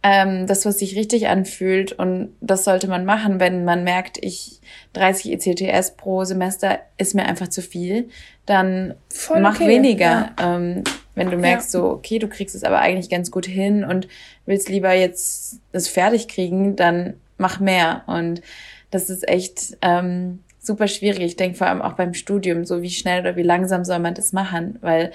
ähm, 0.02 0.46
das, 0.46 0.64
was 0.64 0.78
sich 0.78 0.96
richtig 0.96 1.28
anfühlt, 1.28 1.92
und 1.92 2.34
das 2.40 2.64
sollte 2.64 2.86
man 2.86 3.04
machen, 3.04 3.40
wenn 3.40 3.64
man 3.64 3.84
merkt, 3.84 4.18
ich 4.22 4.60
30 4.94 5.32
ECTS 5.32 5.96
pro 5.96 6.24
Semester 6.24 6.80
ist 6.96 7.14
mir 7.14 7.24
einfach 7.24 7.48
zu 7.48 7.62
viel, 7.62 8.08
dann 8.46 8.94
Voll 9.08 9.40
mach 9.40 9.56
okay, 9.56 9.68
weniger. 9.68 10.32
Ja. 10.38 10.56
Ähm, 10.56 10.84
wenn 11.14 11.30
du 11.30 11.36
merkst, 11.36 11.74
ja. 11.74 11.80
so, 11.80 11.90
okay, 11.90 12.18
du 12.18 12.28
kriegst 12.28 12.54
es 12.54 12.64
aber 12.64 12.78
eigentlich 12.78 13.10
ganz 13.10 13.30
gut 13.30 13.46
hin 13.46 13.84
und 13.84 14.08
willst 14.46 14.68
lieber 14.68 14.92
jetzt 14.92 15.60
es 15.72 15.88
fertig 15.88 16.28
kriegen, 16.28 16.76
dann 16.76 17.14
mach 17.36 17.60
mehr. 17.60 18.02
Und 18.06 18.40
das 18.90 19.10
ist 19.10 19.28
echt 19.28 19.76
ähm, 19.82 20.40
super 20.58 20.88
schwierig. 20.88 21.20
Ich 21.20 21.36
denke 21.36 21.56
vor 21.56 21.66
allem 21.66 21.82
auch 21.82 21.94
beim 21.94 22.14
Studium, 22.14 22.64
so 22.64 22.82
wie 22.82 22.90
schnell 22.90 23.20
oder 23.20 23.36
wie 23.36 23.42
langsam 23.42 23.84
soll 23.84 23.98
man 23.98 24.14
das 24.14 24.32
machen, 24.32 24.78
weil 24.80 25.12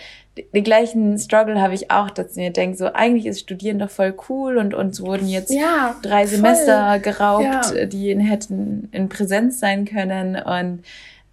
den 0.54 0.64
gleichen 0.64 1.18
Struggle 1.18 1.62
habe 1.62 1.74
ich 1.74 1.92
auch, 1.92 2.10
dass 2.10 2.32
ich 2.32 2.38
mir 2.38 2.52
denke, 2.52 2.78
so 2.78 2.92
eigentlich 2.94 3.26
ist 3.26 3.40
Studieren 3.40 3.80
doch 3.80 3.90
voll 3.90 4.16
cool 4.28 4.58
und 4.58 4.74
uns 4.74 5.02
wurden 5.02 5.28
jetzt 5.28 5.52
ja, 5.52 5.96
drei 6.02 6.26
Semester 6.26 6.90
voll. 6.92 7.00
geraubt, 7.00 7.74
ja. 7.76 7.86
die 7.86 8.10
in, 8.10 8.20
hätten 8.20 8.90
in 8.92 9.08
Präsenz 9.08 9.60
sein 9.60 9.86
können 9.86 10.36
und 10.36 10.84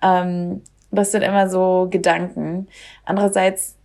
ähm, 0.03 0.61
das 0.91 1.11
sind 1.11 1.23
immer 1.23 1.49
so 1.49 1.89
Gedanken. 1.91 2.69
Andererseits, 3.05 3.77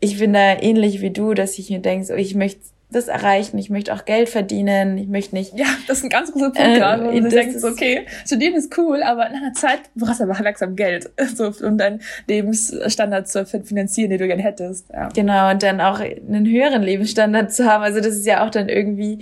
ich 0.00 0.18
bin 0.18 0.32
da 0.32 0.58
ähnlich 0.58 1.00
wie 1.00 1.10
du, 1.10 1.32
dass 1.32 1.58
ich 1.58 1.70
mir 1.70 1.78
denke, 1.78 2.06
so, 2.06 2.14
ich 2.14 2.34
möchte 2.34 2.60
das 2.90 3.08
erreichen, 3.08 3.58
ich 3.58 3.68
möchte 3.68 3.92
auch 3.92 4.04
Geld 4.04 4.28
verdienen, 4.28 4.96
ich 4.96 5.08
möchte 5.08 5.34
nicht. 5.34 5.58
Ja, 5.58 5.66
das 5.88 5.98
ist 5.98 6.04
ein 6.04 6.10
ganz 6.10 6.32
großer 6.32 6.50
Punkt 6.50 6.58
äh, 6.60 6.78
gerade, 6.78 7.04
wo 7.04 7.10
du 7.10 7.28
denkst, 7.28 7.64
okay, 7.64 8.06
studieren 8.24 8.54
ist 8.54 8.76
cool, 8.78 9.02
aber 9.02 9.28
in 9.28 9.34
einer 9.34 9.52
Zeit 9.54 9.80
brauchst 9.96 10.20
du 10.20 10.24
aber 10.24 10.40
langsam 10.40 10.76
Geld, 10.76 11.10
so, 11.34 11.52
um 11.66 11.78
deinen 11.78 12.00
Lebensstandard 12.28 13.28
zu 13.28 13.44
finanzieren, 13.44 14.10
den 14.10 14.18
du 14.18 14.26
gerne 14.28 14.42
hättest. 14.42 14.88
Ja. 14.90 15.08
Genau, 15.08 15.50
und 15.50 15.62
dann 15.62 15.80
auch 15.80 15.98
einen 16.00 16.46
höheren 16.46 16.82
Lebensstandard 16.82 17.52
zu 17.52 17.66
haben. 17.66 17.82
Also 17.82 17.98
das 17.98 18.14
ist 18.14 18.26
ja 18.26 18.46
auch 18.46 18.50
dann 18.50 18.68
irgendwie 18.68 19.18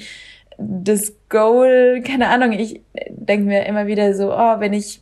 das 0.59 1.15
Goal, 1.31 2.03
keine 2.07 2.29
Ahnung, 2.29 2.53
ich 2.53 2.83
denke 3.09 3.47
mir 3.47 3.67
immer 3.67 3.87
wieder 3.87 4.15
so, 4.15 4.33
oh, 4.33 4.61
wenn 4.61 4.73
ich 4.73 5.01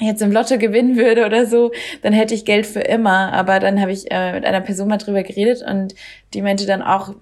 jetzt 0.00 0.22
im 0.22 0.32
Lotto 0.32 0.58
gewinnen 0.58 0.96
würde 0.96 1.26
oder 1.26 1.46
so, 1.46 1.72
dann 2.02 2.12
hätte 2.12 2.34
ich 2.34 2.44
Geld 2.44 2.66
für 2.66 2.80
immer. 2.80 3.32
Aber 3.32 3.60
dann 3.60 3.80
habe 3.80 3.92
ich 3.92 4.10
äh, 4.10 4.32
mit 4.32 4.44
einer 4.44 4.60
Person 4.60 4.88
mal 4.88 4.96
drüber 4.96 5.22
geredet 5.22 5.62
und 5.62 5.94
die 6.34 6.42
meinte 6.42 6.66
dann 6.66 6.82
auch, 6.82 7.14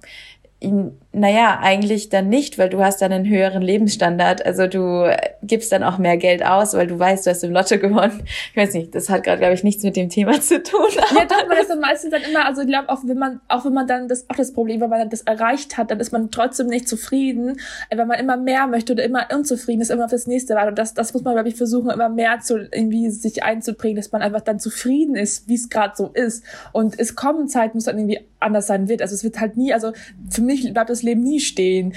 naja, 0.61 1.61
eigentlich 1.63 2.09
dann 2.09 2.29
nicht, 2.29 2.59
weil 2.59 2.69
du 2.69 2.81
hast 2.81 3.01
dann 3.01 3.13
einen 3.13 3.29
höheren 3.29 3.63
Lebensstandard. 3.63 4.45
Also 4.45 4.67
du 4.67 5.09
gibst 5.43 5.71
dann 5.71 5.85
auch 5.85 5.99
mehr 5.99 6.17
Geld 6.17 6.45
aus, 6.45 6.75
weil 6.75 6.89
du 6.89 6.99
weißt, 6.99 7.27
du 7.27 7.31
hast 7.31 7.45
im 7.45 7.53
Lotto 7.53 7.79
gewonnen. 7.79 8.25
Ich 8.51 8.57
weiß 8.57 8.75
nicht, 8.75 8.93
das 8.93 9.09
hat 9.09 9.23
gerade, 9.23 9.39
glaube 9.39 9.55
ich, 9.55 9.63
nichts 9.63 9.85
mit 9.85 9.95
dem 9.95 10.09
Thema 10.09 10.41
zu 10.41 10.61
tun. 10.61 10.81
Ja, 11.17 11.25
doch, 11.27 11.47
man 11.49 11.59
ist 11.59 11.71
dann 11.71 11.79
meistens 11.79 12.11
dann 12.11 12.23
immer, 12.23 12.45
also 12.45 12.63
ich 12.63 12.67
glaube, 12.67 12.89
auch 12.89 12.99
wenn 13.05 13.19
man, 13.19 13.41
auch 13.47 13.65
wenn 13.65 13.73
man 13.73 13.87
dann 13.87 14.09
das, 14.09 14.29
auch 14.29 14.35
das 14.35 14.53
Problem, 14.53 14.81
wenn 14.81 14.91
man 14.91 14.99
dann 14.99 15.11
das 15.11 15.23
erreicht 15.23 15.77
hat, 15.77 15.93
dann 15.93 16.01
ist 16.01 16.11
man 16.11 16.33
trotzdem 16.33 16.67
nicht 16.67 16.89
zufrieden. 16.89 17.61
Wenn 17.89 18.09
man 18.09 18.19
immer 18.19 18.37
mehr 18.37 18.67
möchte 18.67 18.95
oder 18.95 19.05
immer 19.05 19.29
unzufrieden 19.33 19.81
ist, 19.81 19.91
immer 19.91 20.07
auf 20.07 20.11
das 20.11 20.27
nächste 20.27 20.57
wartet. 20.57 20.71
Und 20.71 20.79
das, 20.79 20.93
das 20.93 21.15
muss 21.15 21.23
man, 21.23 21.35
glaube 21.35 21.49
ich, 21.49 21.55
versuchen, 21.55 21.91
immer 21.91 22.09
mehr 22.09 22.41
zu, 22.41 22.59
irgendwie 22.59 23.11
sich 23.11 23.45
einzubringen, 23.45 23.97
dass 23.97 24.11
man 24.11 24.23
einfach 24.23 24.41
dann 24.41 24.59
zufrieden 24.59 25.15
ist, 25.15 25.49
wie 25.49 25.55
es 25.55 25.69
gerade 25.69 25.95
so 25.97 26.11
ist. 26.13 26.43
Und 26.73 26.99
es 26.99 27.15
kommen 27.15 27.47
Zeiten, 27.47 27.77
muss 27.77 27.85
dann 27.85 27.97
irgendwie 27.97 28.21
anders 28.41 28.67
sein 28.67 28.89
wird. 28.89 29.03
Also 29.03 29.15
es 29.15 29.25
wird 29.25 29.41
halt 29.41 29.57
nie, 29.57 29.73
also 29.73 29.93
für 30.31 30.43
mich 30.43 30.73
bleibt 30.73 30.91
das 30.91 31.03
Leben 31.03 31.23
nie 31.23 31.41
stehen. 31.41 31.95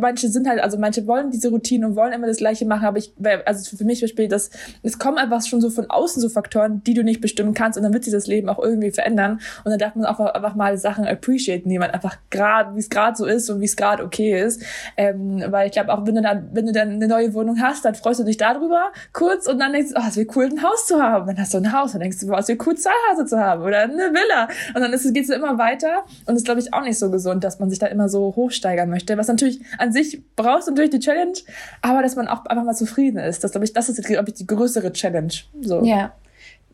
Manche 0.00 0.28
sind 0.28 0.48
halt, 0.48 0.60
also 0.60 0.78
manche 0.78 1.06
wollen 1.06 1.30
diese 1.30 1.50
Routine 1.50 1.86
und 1.86 1.96
wollen 1.96 2.12
immer 2.12 2.26
das 2.26 2.38
Gleiche 2.38 2.66
machen, 2.66 2.86
aber 2.86 2.98
ich, 2.98 3.12
also 3.44 3.76
für 3.76 3.84
mich 3.84 4.00
Beispiel, 4.00 4.28
das, 4.28 4.50
es 4.82 4.98
kommen 4.98 5.18
einfach 5.18 5.44
schon 5.44 5.60
so 5.60 5.70
von 5.70 5.88
außen 5.88 6.20
so 6.20 6.28
Faktoren, 6.28 6.82
die 6.84 6.94
du 6.94 7.02
nicht 7.02 7.20
bestimmen 7.20 7.54
kannst 7.54 7.76
und 7.76 7.84
dann 7.84 7.92
wird 7.92 8.04
sich 8.04 8.12
das 8.12 8.26
Leben 8.26 8.48
auch 8.48 8.58
irgendwie 8.58 8.90
verändern 8.90 9.40
und 9.64 9.70
dann 9.70 9.78
darf 9.78 9.94
man 9.94 10.06
auch 10.06 10.20
einfach 10.20 10.54
mal 10.54 10.76
Sachen 10.78 11.06
appreciaten, 11.06 11.68
die 11.68 11.78
man 11.78 11.90
einfach 11.90 12.16
gerade, 12.30 12.74
wie 12.74 12.80
es 12.80 12.90
gerade 12.90 13.16
so 13.16 13.26
ist 13.26 13.48
und 13.50 13.60
wie 13.60 13.66
es 13.66 13.76
gerade 13.76 14.04
okay 14.04 14.40
ist. 14.40 14.62
Ähm, 14.96 15.42
weil 15.48 15.66
ich 15.66 15.72
glaube 15.72 15.92
auch, 15.92 16.06
wenn 16.06 16.14
du 16.14 16.22
dann, 16.22 16.48
wenn 16.52 16.66
du 16.66 16.72
dann 16.72 16.90
eine 16.90 17.08
neue 17.08 17.34
Wohnung 17.34 17.60
hast, 17.60 17.84
dann 17.84 17.94
freust 17.94 18.20
du 18.20 18.24
dich 18.24 18.36
darüber 18.36 18.92
kurz 19.12 19.46
und 19.46 19.58
dann 19.58 19.72
denkst 19.72 19.92
du, 19.94 20.00
oh, 20.00 20.04
es 20.08 20.16
wäre 20.16 20.26
cool, 20.36 20.44
ein 20.44 20.62
Haus 20.62 20.86
zu 20.86 21.02
haben. 21.02 21.26
Dann 21.26 21.38
hast 21.38 21.54
du 21.54 21.58
ein 21.58 21.72
Haus 21.72 21.94
und 21.94 22.00
denkst 22.00 22.18
du, 22.20 22.32
oh, 22.32 22.36
es 22.36 22.48
wäre 22.48 22.58
cool, 22.66 22.74
zwei 22.76 22.90
Häuser 23.10 23.26
zu 23.26 23.38
haben 23.38 23.62
oder 23.62 23.80
eine 23.80 24.12
Villa. 24.12 24.48
Und 24.74 24.80
dann 24.80 24.90
geht 24.90 25.24
es 25.24 25.30
immer 25.30 25.58
weiter 25.58 25.79
weiter. 25.80 26.04
Und 26.26 26.34
das 26.34 26.44
glaube 26.44 26.60
ich 26.60 26.72
auch 26.72 26.82
nicht 26.82 26.98
so 26.98 27.10
gesund, 27.10 27.44
dass 27.44 27.58
man 27.58 27.70
sich 27.70 27.78
da 27.78 27.86
immer 27.86 28.08
so 28.08 28.34
hochsteigern 28.36 28.88
möchte. 28.90 29.16
Was 29.16 29.28
natürlich 29.28 29.60
an 29.78 29.92
sich 29.92 30.22
brauchst 30.36 30.68
du 30.68 30.72
natürlich 30.72 30.90
die 30.90 31.00
Challenge, 31.00 31.38
aber 31.82 32.02
dass 32.02 32.16
man 32.16 32.28
auch 32.28 32.44
einfach 32.46 32.64
mal 32.64 32.74
zufrieden 32.74 33.18
ist. 33.18 33.44
Das 33.44 33.52
glaube 33.52 33.64
ich, 33.64 33.72
das 33.72 33.88
ist 33.88 34.04
glaube 34.04 34.30
ich 34.30 34.34
die 34.34 34.46
größere 34.46 34.92
Challenge. 34.92 35.32
So. 35.60 35.84
Ja. 35.84 36.12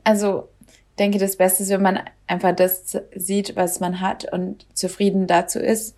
Also 0.04 0.48
denke, 0.98 1.18
das 1.18 1.36
Beste 1.36 1.62
ist, 1.62 1.70
wenn 1.70 1.82
man 1.82 2.00
einfach 2.26 2.54
das 2.54 2.96
sieht, 3.14 3.56
was 3.56 3.80
man 3.80 4.00
hat 4.00 4.32
und 4.32 4.66
zufrieden 4.74 5.26
dazu 5.26 5.58
ist, 5.58 5.94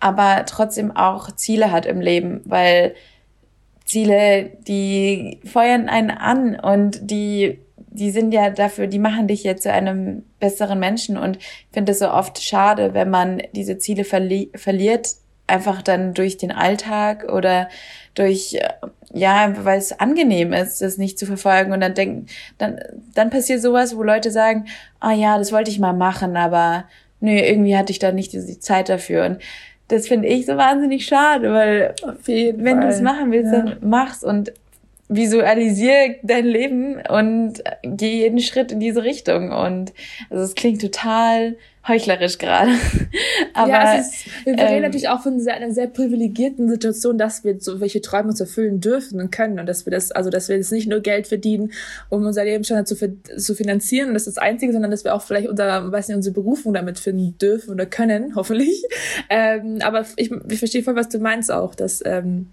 aber 0.00 0.44
trotzdem 0.46 0.94
auch 0.94 1.32
Ziele 1.32 1.72
hat 1.72 1.86
im 1.86 2.00
Leben, 2.00 2.42
weil 2.44 2.94
Ziele, 3.86 4.50
die 4.66 5.40
feuern 5.44 5.88
einen 5.88 6.10
an 6.10 6.58
und 6.58 7.10
die 7.10 7.58
die 7.94 8.10
sind 8.10 8.34
ja 8.34 8.50
dafür, 8.50 8.88
die 8.88 8.98
machen 8.98 9.28
dich 9.28 9.44
jetzt 9.44 9.62
zu 9.62 9.72
einem 9.72 10.24
besseren 10.40 10.80
Menschen. 10.80 11.16
Und 11.16 11.36
ich 11.36 11.66
finde 11.72 11.92
es 11.92 12.00
so 12.00 12.10
oft 12.10 12.42
schade, 12.42 12.92
wenn 12.92 13.08
man 13.08 13.40
diese 13.52 13.78
Ziele 13.78 14.04
verli 14.04 14.50
verliert, 14.54 15.14
einfach 15.46 15.80
dann 15.80 16.12
durch 16.12 16.36
den 16.36 16.50
Alltag 16.50 17.30
oder 17.32 17.68
durch, 18.14 18.54
äh, 18.54 18.68
ja, 19.12 19.52
weil 19.64 19.78
es 19.78 19.98
angenehm 19.98 20.52
ist, 20.52 20.82
das 20.82 20.98
nicht 20.98 21.18
zu 21.20 21.26
verfolgen. 21.26 21.72
Und 21.72 21.80
dann 21.80 21.94
denken, 21.94 22.26
dann, 22.58 22.80
dann 23.14 23.30
passiert 23.30 23.62
sowas, 23.62 23.96
wo 23.96 24.02
Leute 24.02 24.32
sagen, 24.32 24.66
ah 24.98 25.12
ja, 25.12 25.38
das 25.38 25.52
wollte 25.52 25.70
ich 25.70 25.78
mal 25.78 25.92
machen, 25.92 26.36
aber 26.36 26.86
nö, 27.20 27.30
irgendwie 27.30 27.76
hatte 27.76 27.92
ich 27.92 28.00
da 28.00 28.10
nicht 28.10 28.32
die 28.32 28.58
Zeit 28.58 28.88
dafür. 28.88 29.24
Und 29.24 29.38
das 29.86 30.08
finde 30.08 30.26
ich 30.26 30.46
so 30.46 30.56
wahnsinnig 30.56 31.06
schade, 31.06 31.52
weil 31.52 31.94
wenn 32.26 32.80
du 32.80 32.88
es 32.88 33.00
machen 33.00 33.30
willst, 33.30 33.52
ja. 33.52 33.60
dann 33.60 33.76
mach's. 33.82 34.24
Und 34.24 34.52
visualisiere 35.08 36.16
dein 36.22 36.46
Leben 36.46 36.96
und 37.08 37.62
geh 37.82 38.20
jeden 38.20 38.40
Schritt 38.40 38.72
in 38.72 38.80
diese 38.80 39.02
Richtung. 39.02 39.52
Und 39.52 39.92
also 40.30 40.44
es 40.44 40.54
klingt 40.54 40.80
total 40.80 41.56
heuchlerisch 41.86 42.38
gerade. 42.38 42.72
Aber 43.54 43.70
ja, 43.70 43.98
es 43.98 44.08
ist, 44.08 44.26
wir 44.46 44.54
ähm, 44.54 44.66
reden 44.66 44.82
natürlich 44.82 45.08
auch 45.08 45.22
von 45.22 45.38
sehr, 45.38 45.54
einer 45.54 45.72
sehr 45.72 45.86
privilegierten 45.86 46.68
Situation, 46.68 47.18
dass 47.18 47.44
wir 47.44 47.60
so 47.60 47.80
welche 47.80 48.00
Träume 48.00 48.30
uns 48.30 48.40
erfüllen 48.40 48.80
dürfen 48.80 49.20
und 49.20 49.30
können 49.30 49.58
und 49.58 49.66
dass 49.66 49.84
wir 49.86 49.90
das, 49.90 50.10
also 50.10 50.30
dass 50.30 50.48
wir 50.48 50.56
jetzt 50.56 50.72
nicht 50.72 50.88
nur 50.88 51.00
Geld 51.00 51.26
verdienen, 51.26 51.72
um 52.08 52.24
unser 52.24 52.44
Lebensstandard 52.44 52.88
zu, 52.88 52.96
zu 53.36 53.54
finanzieren 53.54 54.08
und 54.08 54.14
das 54.14 54.26
ist 54.26 54.36
das 54.36 54.42
Einzige, 54.42 54.72
sondern 54.72 54.90
dass 54.90 55.04
wir 55.04 55.14
auch 55.14 55.22
vielleicht 55.22 55.48
unser, 55.48 55.92
weiß 55.92 56.08
nicht, 56.08 56.16
unsere 56.16 56.34
Berufung 56.34 56.72
damit 56.72 56.98
finden 56.98 57.36
dürfen 57.38 57.70
oder 57.70 57.86
können, 57.86 58.32
hoffentlich. 58.36 58.84
Ähm, 59.28 59.78
aber 59.82 60.06
ich, 60.16 60.30
ich 60.48 60.58
verstehe 60.58 60.82
voll, 60.82 60.96
was 60.96 61.10
du 61.10 61.18
meinst 61.18 61.52
auch, 61.52 61.74
dass 61.74 62.02
ähm, 62.06 62.48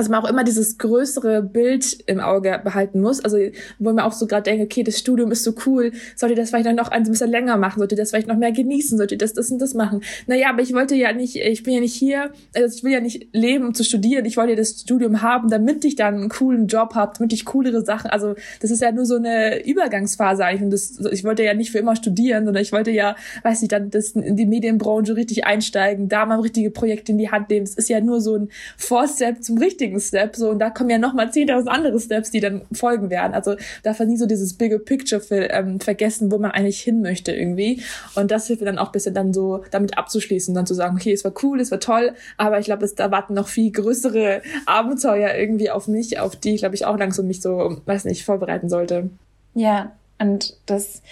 also 0.00 0.10
man 0.10 0.24
auch 0.24 0.30
immer 0.30 0.44
dieses 0.44 0.78
größere 0.78 1.42
Bild 1.42 1.98
im 2.06 2.20
Auge 2.20 2.58
behalten 2.64 3.02
muss. 3.02 3.22
Also 3.22 3.36
wo 3.78 3.92
man 3.92 4.00
auch 4.00 4.12
so 4.12 4.26
gerade 4.26 4.44
denkt, 4.44 4.64
okay, 4.64 4.82
das 4.82 4.98
Studium 4.98 5.30
ist 5.30 5.44
so 5.44 5.52
cool, 5.66 5.92
sollte 6.16 6.34
das 6.34 6.48
vielleicht 6.48 6.74
noch 6.74 6.88
ein 6.88 7.02
bisschen 7.02 7.30
länger 7.30 7.58
machen, 7.58 7.80
sollte 7.80 7.96
das 7.96 8.08
vielleicht 8.08 8.26
noch 8.26 8.38
mehr 8.38 8.50
genießen, 8.50 8.96
sollte 8.96 9.18
das, 9.18 9.34
das 9.34 9.50
und 9.50 9.58
das 9.58 9.74
machen. 9.74 10.02
Naja, 10.26 10.48
aber 10.48 10.62
ich 10.62 10.72
wollte 10.72 10.94
ja 10.94 11.12
nicht, 11.12 11.36
ich 11.36 11.64
bin 11.64 11.74
ja 11.74 11.80
nicht 11.80 11.92
hier, 11.92 12.32
also 12.54 12.74
ich 12.74 12.82
will 12.82 12.92
ja 12.92 13.00
nicht 13.00 13.28
leben, 13.34 13.66
um 13.66 13.74
zu 13.74 13.84
studieren. 13.84 14.24
Ich 14.24 14.38
wollte 14.38 14.52
ja 14.52 14.56
das 14.56 14.80
Studium 14.80 15.20
haben, 15.20 15.50
damit 15.50 15.84
ich 15.84 15.96
dann 15.96 16.14
einen 16.14 16.28
coolen 16.30 16.66
Job 16.66 16.94
habe, 16.94 17.12
damit 17.18 17.34
ich 17.34 17.44
coolere 17.44 17.84
Sachen, 17.84 18.10
also 18.10 18.34
das 18.62 18.70
ist 18.70 18.80
ja 18.80 18.92
nur 18.92 19.04
so 19.04 19.16
eine 19.16 19.62
Übergangsphase 19.66 20.46
eigentlich. 20.46 20.62
Und 20.62 20.70
das, 20.70 21.12
ich 21.12 21.24
wollte 21.24 21.42
ja 21.42 21.52
nicht 21.52 21.72
für 21.72 21.78
immer 21.78 21.94
studieren, 21.94 22.46
sondern 22.46 22.62
ich 22.62 22.72
wollte 22.72 22.90
ja, 22.90 23.16
weiß 23.42 23.60
ich, 23.60 23.68
dann 23.68 23.90
das 23.90 24.12
in 24.12 24.36
die 24.36 24.46
Medienbranche 24.46 25.14
richtig 25.14 25.44
einsteigen, 25.44 26.08
da 26.08 26.24
mal 26.24 26.40
richtige 26.40 26.70
Projekte 26.70 27.12
in 27.12 27.18
die 27.18 27.30
Hand 27.30 27.50
nehmen. 27.50 27.64
Es 27.64 27.74
ist 27.74 27.90
ja 27.90 28.00
nur 28.00 28.22
so 28.22 28.36
ein 28.36 28.48
Vorstep 28.78 29.44
zum 29.44 29.58
richtigen 29.58 29.89
richtigen 29.90 30.00
Step, 30.00 30.36
so, 30.36 30.50
und 30.50 30.58
da 30.58 30.70
kommen 30.70 30.90
ja 30.90 30.98
nochmal 30.98 31.28
10.000 31.28 31.66
andere 31.66 31.98
Steps, 32.00 32.30
die 32.30 32.40
dann 32.40 32.62
folgen 32.72 33.10
werden. 33.10 33.34
Also 33.34 33.56
darf 33.82 33.98
man 33.98 34.08
nie 34.08 34.16
so 34.16 34.26
dieses 34.26 34.54
bigger 34.54 34.78
picture 34.78 35.20
für, 35.20 35.50
ähm, 35.50 35.80
vergessen, 35.80 36.30
wo 36.30 36.38
man 36.38 36.50
eigentlich 36.50 36.80
hin 36.80 37.02
möchte 37.02 37.32
irgendwie. 37.32 37.82
Und 38.14 38.30
das 38.30 38.46
hilft 38.46 38.62
mir 38.62 38.66
dann 38.66 38.78
auch 38.78 38.86
ein 38.86 38.92
bisschen 38.92 39.14
dann 39.14 39.32
so 39.32 39.64
damit 39.70 39.98
abzuschließen, 39.98 40.54
dann 40.54 40.66
zu 40.66 40.74
sagen, 40.74 40.96
okay, 40.96 41.12
es 41.12 41.24
war 41.24 41.32
cool, 41.42 41.60
es 41.60 41.70
war 41.70 41.80
toll, 41.80 42.12
aber 42.36 42.58
ich 42.58 42.66
glaube, 42.66 42.88
da 42.94 43.10
warten 43.10 43.34
noch 43.34 43.48
viel 43.48 43.70
größere 43.70 44.42
Abenteuer 44.66 45.34
irgendwie 45.34 45.70
auf 45.70 45.88
mich, 45.88 46.18
auf 46.18 46.36
die, 46.36 46.56
glaube 46.56 46.74
ich, 46.74 46.84
auch 46.86 46.96
langsam 46.96 47.26
mich 47.26 47.42
so, 47.42 47.80
weiß 47.86 48.04
nicht, 48.04 48.24
vorbereiten 48.24 48.68
sollte. 48.68 49.10
Ja, 49.54 49.92
und 50.18 50.54
das, 50.66 51.02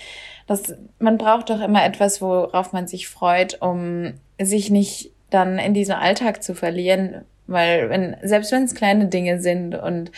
das, 0.47 0.75
man 0.99 1.19
braucht 1.19 1.51
doch 1.51 1.61
immer 1.61 1.85
etwas, 1.85 2.21
worauf 2.21 2.73
man 2.73 2.87
sich 2.87 3.09
freut, 3.09 3.61
um 3.61 4.13
sich 4.41 4.71
nicht 4.71 5.11
dann 5.31 5.59
in 5.59 5.75
diesem 5.75 5.97
Alltag 5.97 6.43
zu 6.43 6.55
verlieren, 6.55 7.25
weil 7.49 7.91
wenn, 7.91 8.17
selbst 8.23 8.53
wenn 8.53 8.63
es 8.63 8.75
kleine 8.75 9.07
Dinge 9.07 9.41
sind 9.41 9.75
und 9.75 10.13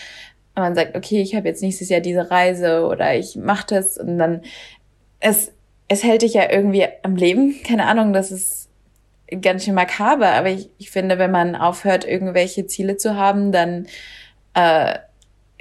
man 0.55 0.75
sagt, 0.75 0.97
okay, 0.97 1.23
ich 1.23 1.35
habe 1.35 1.49
jetzt 1.49 1.63
nächstes 1.63 1.89
Jahr 1.89 2.01
diese 2.01 2.31
Reise 2.31 2.87
oder 2.87 3.17
ich 3.17 3.37
mache 3.37 3.67
das 3.69 3.97
und 3.97 4.19
dann 4.19 4.43
es, 5.21 5.53
es 5.89 6.05
hält 6.05 6.23
dich 6.23 6.35
ja 6.35 6.51
irgendwie 6.51 6.87
am 7.03 7.17
Leben. 7.17 7.55
Keine 7.67 7.87
Ahnung, 7.87 8.13
das 8.13 8.31
ist 8.31 8.69
ganz 9.41 9.65
schön 9.65 9.75
makaber, 9.75 10.29
aber 10.33 10.51
ich, 10.51 10.71
ich 10.79 10.91
finde, 10.91 11.19
wenn 11.19 11.31
man 11.31 11.55
aufhört, 11.55 12.05
irgendwelche 12.05 12.67
Ziele 12.67 12.97
zu 12.97 13.17
haben, 13.17 13.53
dann 13.53 13.87
äh, 14.55 14.99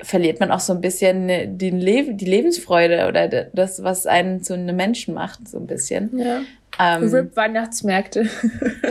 verliert 0.03 0.39
man 0.39 0.51
auch 0.51 0.59
so 0.59 0.73
ein 0.73 0.81
bisschen 0.81 1.57
den 1.57 1.79
Le 1.79 2.13
die 2.13 2.25
Lebensfreude 2.25 3.07
oder 3.07 3.27
das, 3.27 3.83
was 3.83 4.05
einen 4.05 4.43
zu 4.43 4.53
einem 4.53 4.75
Menschen 4.75 5.13
macht, 5.13 5.47
so 5.47 5.57
ein 5.57 5.67
bisschen. 5.67 6.17
Ja. 6.17 6.41
Ähm, 6.79 7.09
RIP 7.09 7.35
Weihnachtsmärkte. 7.35 8.29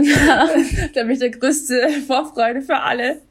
Ja. 0.03 0.49
da 0.95 1.03
bin 1.03 1.11
ich 1.11 1.19
der 1.21 1.31
größte 1.31 1.89
Vorfreude 2.07 2.63
für 2.63 2.77
alle. 2.77 3.23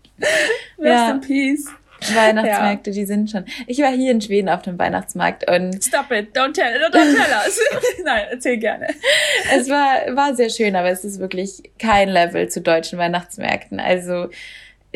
Rest 0.79 0.79
ja. 0.79 1.11
in 1.11 1.21
Peace. 1.21 1.67
Weihnachtsmärkte, 2.13 2.91
ja. 2.91 2.93
die 2.93 3.05
sind 3.05 3.31
schon. 3.31 3.45
Ich 3.65 3.79
war 3.79 3.91
hier 3.91 4.11
in 4.11 4.21
Schweden 4.21 4.49
auf 4.49 4.61
dem 4.61 4.77
Weihnachtsmarkt 4.77 5.49
und. 5.49 5.83
Stop 5.83 6.11
it, 6.11 6.35
don't 6.35 6.53
tell, 6.53 6.79
don't 6.85 6.91
tell 6.91 7.01
us. 7.45 7.59
Nein, 8.03 8.25
erzähl 8.31 8.57
gerne. 8.57 8.87
Es 9.55 9.69
war, 9.69 10.15
war 10.15 10.35
sehr 10.35 10.49
schön, 10.49 10.75
aber 10.75 10.89
es 10.89 11.03
ist 11.03 11.19
wirklich 11.19 11.63
kein 11.79 12.09
Level 12.09 12.49
zu 12.49 12.61
deutschen 12.61 12.99
Weihnachtsmärkten. 12.99 13.79
Also, 13.79 14.29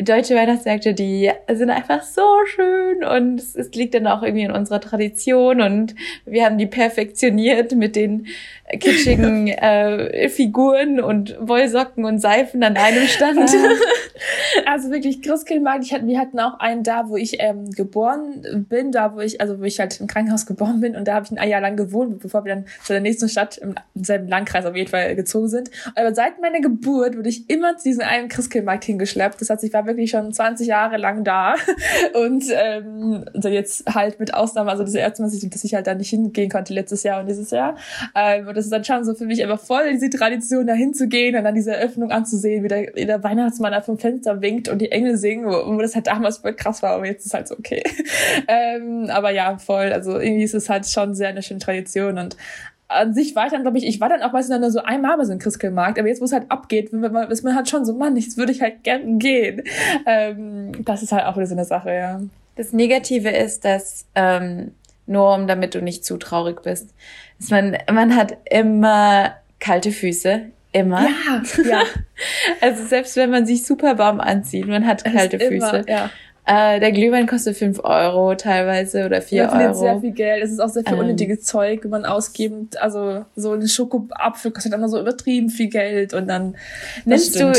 deutsche 0.04 0.34
Weihnachtsmärkte, 0.34 0.94
die 0.94 1.30
sind 1.52 1.70
einfach 1.70 2.02
so 2.02 2.22
schön 2.46 3.04
und 3.04 3.40
es, 3.40 3.54
es 3.54 3.72
liegt 3.72 3.94
dann 3.94 4.06
auch 4.06 4.22
irgendwie 4.22 4.44
in 4.44 4.50
unserer 4.50 4.80
Tradition 4.80 5.60
und 5.60 5.94
wir 6.24 6.44
haben 6.44 6.58
die 6.58 6.66
perfektioniert 6.66 7.72
mit 7.72 7.96
den 7.96 8.26
kitschigen 8.78 9.48
äh, 9.48 10.28
Figuren 10.28 11.00
und 11.00 11.36
Wollsocken 11.40 12.04
und 12.04 12.18
Seifen 12.18 12.62
an 12.62 12.76
einem 12.76 13.06
Stand. 13.06 13.50
also 14.66 14.90
wirklich 14.90 15.22
Christkindlmarkt. 15.22 15.84
Ich 15.84 15.92
hatte, 15.92 16.06
wir 16.06 16.18
hatten 16.18 16.38
auch 16.38 16.58
einen 16.58 16.82
da, 16.82 17.08
wo 17.08 17.16
ich 17.16 17.36
ähm, 17.40 17.70
geboren 17.70 18.66
bin, 18.68 18.92
da 18.92 19.14
wo 19.14 19.20
ich, 19.20 19.40
also 19.40 19.60
wo 19.60 19.64
ich 19.64 19.78
halt 19.80 20.00
im 20.00 20.06
Krankenhaus 20.06 20.46
geboren 20.46 20.80
bin 20.80 20.96
und 20.96 21.08
da 21.08 21.14
habe 21.14 21.26
ich 21.26 21.38
ein 21.38 21.48
Jahr 21.48 21.60
lang 21.60 21.76
gewohnt, 21.76 22.20
bevor 22.20 22.44
wir 22.44 22.54
dann 22.54 22.66
zu 22.82 22.92
der 22.92 23.00
nächsten 23.00 23.28
Stadt 23.28 23.58
im 23.58 23.74
selben 23.94 24.28
Landkreis 24.28 24.64
auf 24.64 24.76
jeden 24.76 24.90
Fall 24.90 25.14
gezogen 25.16 25.48
sind. 25.48 25.70
Aber 25.94 26.14
seit 26.14 26.40
meiner 26.40 26.60
Geburt 26.60 27.16
wurde 27.16 27.28
ich 27.28 27.48
immer 27.50 27.76
zu 27.76 27.84
diesem 27.84 28.04
einen 28.04 28.28
Christkindlmarkt 28.28 28.84
hingeschleppt. 28.84 29.40
Das 29.40 29.50
heißt, 29.50 29.64
ich 29.64 29.72
war 29.72 29.86
wirklich 29.86 30.10
schon 30.10 30.32
20 30.32 30.66
Jahre 30.66 30.96
lang 30.96 31.24
da 31.24 31.54
und 32.14 32.44
ähm, 32.50 33.24
also 33.34 33.48
jetzt 33.48 33.86
halt 33.94 34.20
mit 34.20 34.34
Ausnahme, 34.34 34.70
also 34.70 34.82
das 34.82 34.94
erste 34.94 35.22
Mal, 35.22 35.30
dass 35.30 35.64
ich 35.64 35.74
halt 35.74 35.86
da 35.86 35.94
nicht 35.94 36.10
hingehen 36.10 36.50
konnte 36.50 36.74
letztes 36.74 37.02
Jahr 37.02 37.20
und 37.20 37.26
dieses 37.28 37.50
Jahr. 37.50 37.76
Ähm, 38.14 38.48
und 38.48 38.56
das 38.62 38.66
ist 38.66 38.72
dann 38.72 38.84
schon 38.84 39.04
so 39.04 39.14
für 39.14 39.26
mich 39.26 39.42
einfach 39.42 39.60
voll 39.60 39.92
diese 39.92 40.08
Tradition, 40.08 40.66
da 40.66 40.74
hinzugehen 40.74 41.36
und 41.36 41.44
dann 41.44 41.54
diese 41.54 41.72
Eröffnung 41.72 42.10
anzusehen, 42.10 42.62
wie 42.62 42.68
der, 42.68 42.92
der 42.92 43.22
Weihnachtsmann 43.24 43.72
da 43.72 43.80
vom 43.80 43.98
Fenster 43.98 44.40
winkt 44.40 44.68
und 44.68 44.80
die 44.80 44.92
Engel 44.92 45.16
singen, 45.16 45.46
wo, 45.46 45.74
wo 45.74 45.80
das 45.80 45.94
halt 45.94 46.06
damals 46.06 46.38
voll 46.38 46.54
krass 46.54 46.82
war, 46.82 46.92
aber 46.92 47.06
jetzt 47.06 47.26
ist 47.26 47.34
halt 47.34 47.48
so 47.48 47.58
okay. 47.58 47.82
ähm, 48.48 49.08
aber 49.10 49.30
ja, 49.30 49.58
voll. 49.58 49.92
Also 49.92 50.18
irgendwie 50.18 50.44
ist 50.44 50.54
es 50.54 50.68
halt 50.68 50.86
schon 50.86 51.14
sehr 51.14 51.28
eine 51.28 51.42
schöne 51.42 51.60
Tradition 51.60 52.18
und 52.18 52.36
an 52.88 53.14
sich 53.14 53.34
war 53.34 53.46
ich 53.46 53.52
dann, 53.52 53.62
glaube 53.62 53.78
ich, 53.78 53.86
ich 53.86 54.00
war 54.00 54.08
dann 54.08 54.22
auch 54.22 54.32
meistens 54.32 54.60
dann 54.60 54.70
so 54.70 54.80
einmal 54.80 55.16
bei 55.16 55.24
so 55.24 55.32
einem 55.32 55.40
Christkindlmarkt, 55.40 55.98
aber 55.98 56.08
jetzt, 56.08 56.20
wo 56.20 56.26
es 56.26 56.32
halt 56.32 56.50
abgeht, 56.50 56.92
ist 56.92 57.44
man 57.44 57.56
halt 57.56 57.68
schon 57.68 57.84
so, 57.84 57.94
Mann, 57.94 58.16
jetzt 58.16 58.36
würde 58.36 58.52
ich 58.52 58.60
halt 58.60 58.84
gern 58.84 59.18
gehen. 59.18 59.62
Ähm, 60.06 60.84
das 60.84 61.02
ist 61.02 61.12
halt 61.12 61.24
auch 61.24 61.36
wieder 61.36 61.46
so 61.46 61.54
eine 61.54 61.64
Sache, 61.64 61.92
ja. 61.92 62.20
Das 62.56 62.72
Negative 62.72 63.30
ist, 63.30 63.64
dass, 63.64 64.04
ähm, 64.14 64.72
nur 65.06 65.34
um 65.34 65.46
damit 65.46 65.74
du 65.74 65.82
nicht 65.82 66.04
zu 66.04 66.16
traurig 66.16 66.62
bist, 66.62 66.94
dass 67.38 67.50
man, 67.50 67.76
man 67.92 68.16
hat 68.16 68.36
immer 68.50 69.36
kalte 69.58 69.92
Füße. 69.92 70.46
Immer. 70.72 71.02
Ja, 71.02 71.42
ja. 71.70 71.82
also 72.60 72.84
selbst 72.86 73.16
wenn 73.16 73.30
man 73.30 73.44
sich 73.44 73.66
super 73.66 73.98
warm 73.98 74.20
anzieht, 74.20 74.66
man 74.66 74.86
hat 74.86 75.04
kalte 75.04 75.38
Füße. 75.38 75.54
Immer, 75.54 75.88
ja. 75.88 76.10
Äh, 76.44 76.80
der 76.80 76.90
Glühwein 76.90 77.28
kostet 77.28 77.56
fünf 77.56 77.78
Euro 77.84 78.34
teilweise 78.34 79.06
oder 79.06 79.22
vier 79.22 79.48
Euro. 79.52 79.74
sehr 79.74 80.00
viel 80.00 80.10
Geld. 80.10 80.42
Es 80.42 80.50
ist 80.50 80.58
auch 80.58 80.68
sehr 80.68 80.82
viel 80.82 80.94
ähm, 80.94 81.00
unnötiges 81.00 81.44
Zeug, 81.44 81.84
wenn 81.84 81.90
man 81.90 82.04
ausgibt. 82.04 82.80
Also 82.82 83.24
so 83.36 83.52
ein 83.52 83.68
Schokoapfel 83.68 84.50
kostet 84.50 84.72
immer 84.72 84.88
so 84.88 84.98
übertrieben 84.98 85.50
viel 85.50 85.68
Geld 85.68 86.14
und 86.14 86.26
dann. 86.26 86.56
Nimmst 87.04 87.38
du, 87.38 87.52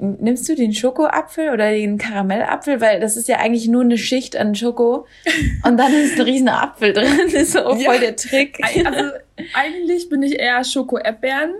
nimmst 0.00 0.48
du 0.48 0.56
den 0.56 0.72
Schokoapfel 0.72 1.50
oder 1.50 1.70
den 1.70 1.96
Karamellapfel? 1.96 2.80
Weil 2.80 2.98
das 2.98 3.16
ist 3.16 3.28
ja 3.28 3.36
eigentlich 3.36 3.68
nur 3.68 3.82
eine 3.82 3.96
Schicht 3.96 4.36
an 4.36 4.56
Schoko 4.56 5.06
und 5.64 5.76
dann 5.76 5.94
ist 5.94 6.16
ein 6.18 6.22
riesen 6.22 6.48
Apfel 6.48 6.92
drin. 6.92 7.12
Das 7.26 7.34
ist 7.42 7.52
so 7.52 7.60
ja. 7.60 7.76
voll 7.76 8.00
der 8.00 8.16
Trick. 8.16 8.58
Also 8.64 9.12
eigentlich 9.54 10.08
bin 10.08 10.24
ich 10.24 10.40
eher 10.40 10.64
Schoko-Erdbeeren. 10.64 11.54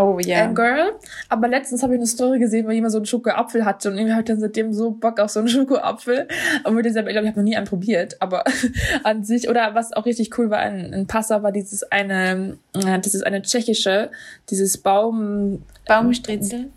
Oh 0.00 0.18
ja. 0.18 0.44
Yeah. 0.44 0.52
Girl. 0.52 0.92
Aber 1.28 1.48
letztens 1.48 1.82
habe 1.82 1.94
ich 1.94 1.98
eine 1.98 2.06
Story 2.06 2.38
gesehen, 2.38 2.66
wo 2.66 2.70
jemand 2.70 2.92
so 2.92 2.98
einen 2.98 3.06
Schokoapfel 3.06 3.64
hatte 3.64 3.90
und 3.90 3.96
irgendwie 3.96 4.12
habe 4.12 4.22
ich 4.22 4.28
dann 4.28 4.40
seitdem 4.40 4.72
so 4.72 4.92
Bock 4.92 5.20
auf 5.20 5.30
so 5.30 5.40
einen 5.40 5.48
Schokoapfel. 5.50 6.26
Und 6.64 6.74
mit 6.74 6.86
dieser, 6.86 7.06
ich 7.06 7.12
glaube, 7.12 7.26
ich 7.26 7.30
habe 7.30 7.40
noch 7.40 7.44
nie 7.44 7.56
einen 7.56 7.66
probiert, 7.66 8.16
aber 8.20 8.44
an 9.04 9.24
sich, 9.24 9.48
oder 9.48 9.74
was 9.74 9.92
auch 9.92 10.06
richtig 10.06 10.36
cool 10.38 10.48
war 10.48 10.64
in, 10.66 10.92
in 10.92 11.06
Passau, 11.06 11.42
war 11.42 11.52
dieses 11.52 11.82
eine, 11.84 12.56
äh, 12.74 12.98
das 12.98 13.14
ist 13.14 13.26
eine 13.26 13.42
tschechische, 13.42 14.10
dieses 14.48 14.78
Baum. 14.78 15.62
Baumstriezel? 15.86 16.70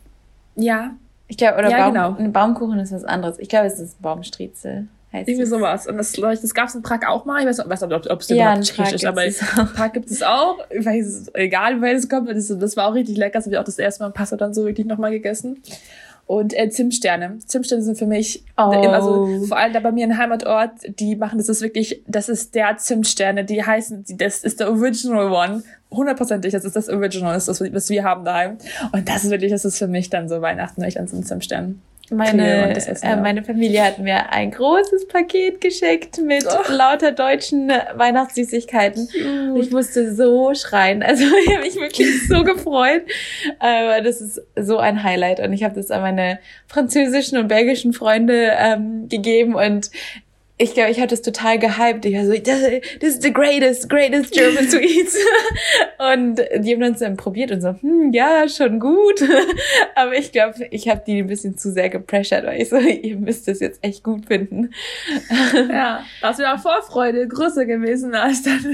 Ja. 0.55 0.91
Ich 1.27 1.37
glaube, 1.37 1.59
oder 1.59 1.69
ja, 1.69 1.89
Baum, 1.89 1.93
genau. 1.93 2.15
ein 2.17 2.33
Baumkuchen 2.33 2.79
ist 2.79 2.91
was 2.91 3.05
anderes. 3.05 3.39
Ich 3.39 3.47
glaube, 3.47 3.67
es 3.67 3.79
ist 3.79 4.01
Baumstriezel 4.01 4.87
heißt 5.13 5.27
Irgendwie 5.27 5.43
es. 5.43 5.49
sowas. 5.49 5.87
Und 5.87 5.97
das, 5.97 6.11
das 6.13 6.53
gab 6.53 6.67
es 6.67 6.75
in 6.75 6.81
Prag 6.81 7.07
auch 7.07 7.25
mal. 7.25 7.39
Ich 7.41 7.47
weiß, 7.47 7.57
nicht, 7.57 7.93
ob 8.09 8.21
es 8.21 8.29
ja, 8.29 8.35
überhaupt 8.35 8.65
tschechisch 8.65 8.93
ist, 8.93 9.05
aber 9.05 9.25
in 9.25 9.33
Prag 9.75 9.93
gibt 9.93 10.09
es 10.09 10.23
auch. 10.23 10.57
Ich 10.69 10.85
weiß, 10.85 11.31
egal, 11.35 11.81
woher 11.81 11.95
es 11.95 12.09
kommt. 12.09 12.29
Das, 12.29 12.47
das 12.47 12.75
war 12.75 12.89
auch 12.89 12.95
richtig 12.95 13.17
lecker. 13.17 13.39
Das 13.39 13.45
habe 13.45 13.55
ich 13.55 13.59
auch 13.59 13.63
das 13.63 13.79
erste 13.79 14.03
Mal 14.03 14.07
in 14.07 14.13
Passau 14.13 14.35
dann 14.35 14.53
so 14.53 14.65
wirklich 14.65 14.87
nochmal 14.87 15.11
gegessen. 15.11 15.61
Und 16.25 16.57
äh, 16.57 16.69
Zimtsterne. 16.69 17.37
Zimtsterne 17.45 17.83
sind 17.83 17.97
für 17.97 18.05
mich, 18.05 18.43
oh. 18.57 18.61
also 18.61 19.45
vor 19.45 19.57
allem 19.57 19.73
da 19.73 19.81
bei 19.81 19.91
mir 19.91 20.05
in 20.05 20.17
Heimatort, 20.17 20.71
die 20.99 21.17
machen 21.17 21.37
das 21.37 21.49
ist 21.49 21.61
wirklich, 21.61 22.01
das 22.07 22.29
ist 22.29 22.55
der 22.55 22.77
Zimtsterne. 22.77 23.43
Die 23.43 23.63
heißen, 23.63 24.05
das 24.17 24.43
ist 24.43 24.61
der 24.61 24.71
Original 24.71 25.31
One. 25.31 25.63
Hundertprozentig, 25.91 26.53
das 26.53 26.63
ist 26.63 26.75
das 26.75 26.89
Original, 26.89 27.33
das 27.33 27.47
ist 27.47 27.59
das, 27.59 27.73
was 27.73 27.89
wir 27.89 28.03
haben 28.03 28.23
daheim. 28.23 28.57
Und 28.93 29.07
das 29.09 29.25
ist 29.25 29.31
wirklich, 29.31 29.51
das 29.51 29.65
ist 29.65 29.77
für 29.77 29.87
mich 29.87 30.09
dann 30.09 30.29
so 30.29 30.41
Weihnachten, 30.41 30.81
wenn 30.81 30.87
ich 30.87 30.99
an 30.99 31.07
so 31.07 31.17
einen 31.17 31.25
Zimtstern 31.25 31.81
meine, 32.13 32.75
äh, 32.75 33.15
meine 33.17 33.43
Familie 33.43 33.83
hat 33.83 33.99
mir 33.99 34.31
ein 34.31 34.51
großes 34.51 35.07
Paket 35.07 35.61
geschickt 35.61 36.19
mit 36.19 36.45
oh. 36.47 36.71
lauter 36.71 37.11
deutschen 37.11 37.69
Weihnachtssüßigkeiten. 37.69 39.07
Cute. 39.07 39.63
Ich 39.63 39.71
musste 39.71 40.13
so 40.13 40.53
schreien. 40.53 41.03
Also 41.03 41.23
ich 41.45 41.53
habe 41.53 41.63
mich 41.63 41.75
wirklich 41.75 42.27
so 42.27 42.43
gefreut. 42.43 43.03
Aber 43.59 44.01
das 44.01 44.21
ist 44.21 44.41
so 44.55 44.77
ein 44.77 45.03
Highlight. 45.03 45.39
Und 45.39 45.53
ich 45.53 45.63
habe 45.63 45.75
das 45.75 45.91
an 45.91 46.01
meine 46.01 46.39
französischen 46.67 47.37
und 47.37 47.47
belgischen 47.47 47.93
Freunde 47.93 48.51
ähm, 48.57 49.09
gegeben. 49.09 49.55
Und 49.55 49.91
ich 50.63 50.73
glaube, 50.73 50.91
ich 50.91 51.01
hatte 51.01 51.13
es 51.13 51.21
total 51.21 51.59
gehypt. 51.59 52.05
Ich 52.05 52.15
war 52.15 52.25
so, 52.25 52.31
this, 52.31 52.99
this 52.99 53.15
is 53.15 53.21
the 53.21 53.33
greatest, 53.33 53.89
greatest 53.89 54.33
German 54.33 54.69
sweets. 54.69 55.17
und 56.13 56.41
die 56.63 56.73
haben 56.73 56.79
dann 56.79 56.93
dann 56.97 57.17
probiert 57.17 57.51
und 57.51 57.59
so, 57.61 57.75
hm, 57.81 58.13
ja, 58.13 58.47
schon 58.47 58.79
gut. 58.79 59.21
Aber 59.95 60.13
ich 60.13 60.31
glaube, 60.31 60.65
ich 60.71 60.87
habe 60.87 61.01
die 61.05 61.21
ein 61.21 61.27
bisschen 61.27 61.57
zu 61.57 61.71
sehr 61.71 61.89
gepressured, 61.89 62.45
weil 62.45 62.61
ich 62.61 62.69
so, 62.69 62.77
ihr 62.77 63.17
müsst 63.17 63.47
es 63.49 63.59
jetzt 63.59 63.83
echt 63.83 64.03
gut 64.03 64.27
finden. 64.27 64.73
ja, 65.69 66.05
das 66.21 66.37
wäre 66.37 66.57
Vorfreude 66.57 67.27
größer 67.27 67.65
gewesen 67.65 68.15
als 68.15 68.43
dann. 68.43 68.65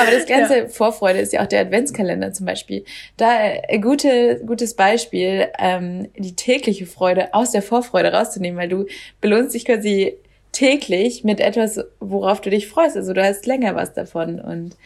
Aber 0.00 0.10
das 0.10 0.26
ganze 0.26 0.58
ja. 0.58 0.68
Vorfreude 0.68 1.18
ist 1.18 1.34
ja 1.34 1.42
auch 1.42 1.46
der 1.46 1.60
Adventskalender 1.60 2.32
zum 2.32 2.46
Beispiel. 2.46 2.84
Da 3.18 3.52
äh, 3.68 3.78
gute, 3.78 4.40
gutes 4.46 4.74
Beispiel, 4.74 5.48
ähm, 5.58 6.08
die 6.16 6.34
tägliche 6.34 6.86
Freude 6.86 7.34
aus 7.34 7.50
der 7.50 7.60
Vorfreude 7.60 8.10
rauszunehmen, 8.10 8.58
weil 8.58 8.68
du 8.68 8.86
belohnst 9.20 9.54
dich 9.54 9.66
quasi 9.66 10.16
täglich 10.54 11.24
mit 11.24 11.40
etwas, 11.40 11.84
worauf 12.00 12.40
du 12.40 12.50
dich 12.50 12.68
freust. 12.68 12.96
Also 12.96 13.12
du 13.12 13.22
hast 13.22 13.46
länger 13.46 13.74
was 13.74 13.92
davon. 13.92 14.40
Und 14.40 14.76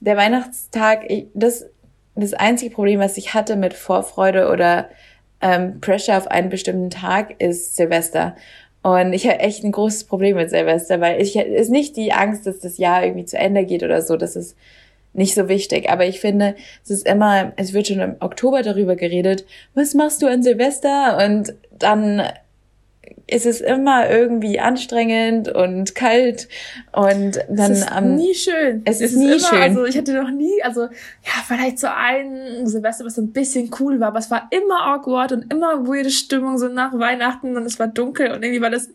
der 0.00 0.16
Weihnachtstag, 0.16 1.10
ich, 1.10 1.26
das, 1.34 1.66
das 2.14 2.34
einzige 2.34 2.74
Problem, 2.74 3.00
was 3.00 3.16
ich 3.16 3.34
hatte 3.34 3.56
mit 3.56 3.74
Vorfreude 3.74 4.48
oder 4.50 4.88
ähm, 5.40 5.80
Pressure 5.80 6.16
auf 6.16 6.28
einen 6.28 6.50
bestimmten 6.50 6.90
Tag, 6.90 7.40
ist 7.40 7.76
Silvester. 7.76 8.36
Und 8.82 9.12
ich 9.12 9.26
habe 9.26 9.40
echt 9.40 9.64
ein 9.64 9.72
großes 9.72 10.04
Problem 10.04 10.36
mit 10.36 10.50
Silvester, 10.50 11.00
weil 11.00 11.20
ich 11.20 11.34
ist 11.34 11.70
nicht 11.70 11.96
die 11.96 12.12
Angst, 12.12 12.46
dass 12.46 12.60
das 12.60 12.78
Jahr 12.78 13.02
irgendwie 13.02 13.24
zu 13.24 13.36
Ende 13.36 13.64
geht 13.64 13.82
oder 13.82 14.00
so. 14.00 14.16
Das 14.16 14.36
ist 14.36 14.56
nicht 15.12 15.34
so 15.34 15.48
wichtig. 15.48 15.90
Aber 15.90 16.06
ich 16.06 16.20
finde, 16.20 16.54
es 16.84 16.90
ist 16.90 17.06
immer, 17.06 17.52
es 17.56 17.72
wird 17.72 17.88
schon 17.88 18.00
im 18.00 18.16
Oktober 18.20 18.62
darüber 18.62 18.94
geredet, 18.94 19.44
was 19.74 19.94
machst 19.94 20.22
du 20.22 20.28
an 20.28 20.42
Silvester? 20.42 21.18
Und 21.24 21.54
dann 21.78 22.22
ist 23.28 23.44
es 23.44 23.60
immer 23.60 24.08
irgendwie 24.08 24.60
anstrengend 24.60 25.48
und 25.48 25.94
kalt 25.94 26.48
und 26.92 27.38
dann 27.48 27.72
es 27.72 27.80
ist 27.80 27.92
am 27.92 28.14
nie 28.14 28.34
schön. 28.34 28.82
Es, 28.84 29.00
es 29.00 29.12
ist, 29.12 29.18
nie 29.18 29.32
immer, 29.32 29.40
schön. 29.40 29.60
Also 29.60 29.84
ich 29.84 29.98
hatte 29.98 30.12
noch 30.14 30.30
nie, 30.30 30.62
also 30.62 30.82
ja, 30.82 31.32
vielleicht 31.46 31.80
so 31.80 31.88
ein 31.88 32.66
Silvester, 32.66 33.04
was 33.04 33.16
so 33.16 33.22
ein 33.22 33.32
bisschen 33.32 33.70
cool 33.80 33.98
war, 33.98 34.08
aber 34.08 34.20
es 34.20 34.30
war 34.30 34.48
immer 34.50 34.86
awkward 34.86 35.32
und 35.32 35.52
immer 35.52 35.88
weirde 35.88 36.10
Stimmung 36.10 36.58
so 36.58 36.68
nach 36.68 36.96
Weihnachten 36.96 37.56
und 37.56 37.64
es 37.64 37.78
war 37.80 37.88
dunkel 37.88 38.30
und 38.30 38.44
irgendwie 38.44 38.60
war 38.60 38.70
das 38.70 38.90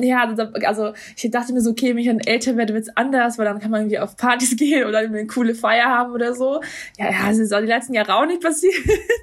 ja, 0.00 0.24
also, 0.24 0.42
also 0.64 0.92
ich 1.16 1.30
dachte 1.30 1.52
mir 1.52 1.60
so, 1.60 1.70
okay, 1.70 1.90
wenn 1.90 1.98
ich 1.98 2.06
dann 2.06 2.20
älter 2.20 2.56
werde, 2.56 2.74
wird's 2.74 2.88
anders, 2.94 3.38
weil 3.38 3.44
dann 3.44 3.58
kann 3.58 3.70
man 3.70 3.82
irgendwie 3.82 3.98
auf 3.98 4.16
Partys 4.16 4.56
gehen 4.56 4.86
oder 4.86 4.98
eine 4.98 5.26
coole 5.26 5.54
Feier 5.54 5.86
haben 5.86 6.12
oder 6.12 6.34
so. 6.34 6.60
Ja, 6.98 7.10
ja, 7.10 7.28
das 7.28 7.38
ist 7.38 7.52
auch 7.52 7.60
die 7.60 7.66
letzten 7.66 7.94
Jahre 7.94 8.14
auch 8.14 8.26
nicht 8.26 8.42
passiert. 8.42 8.74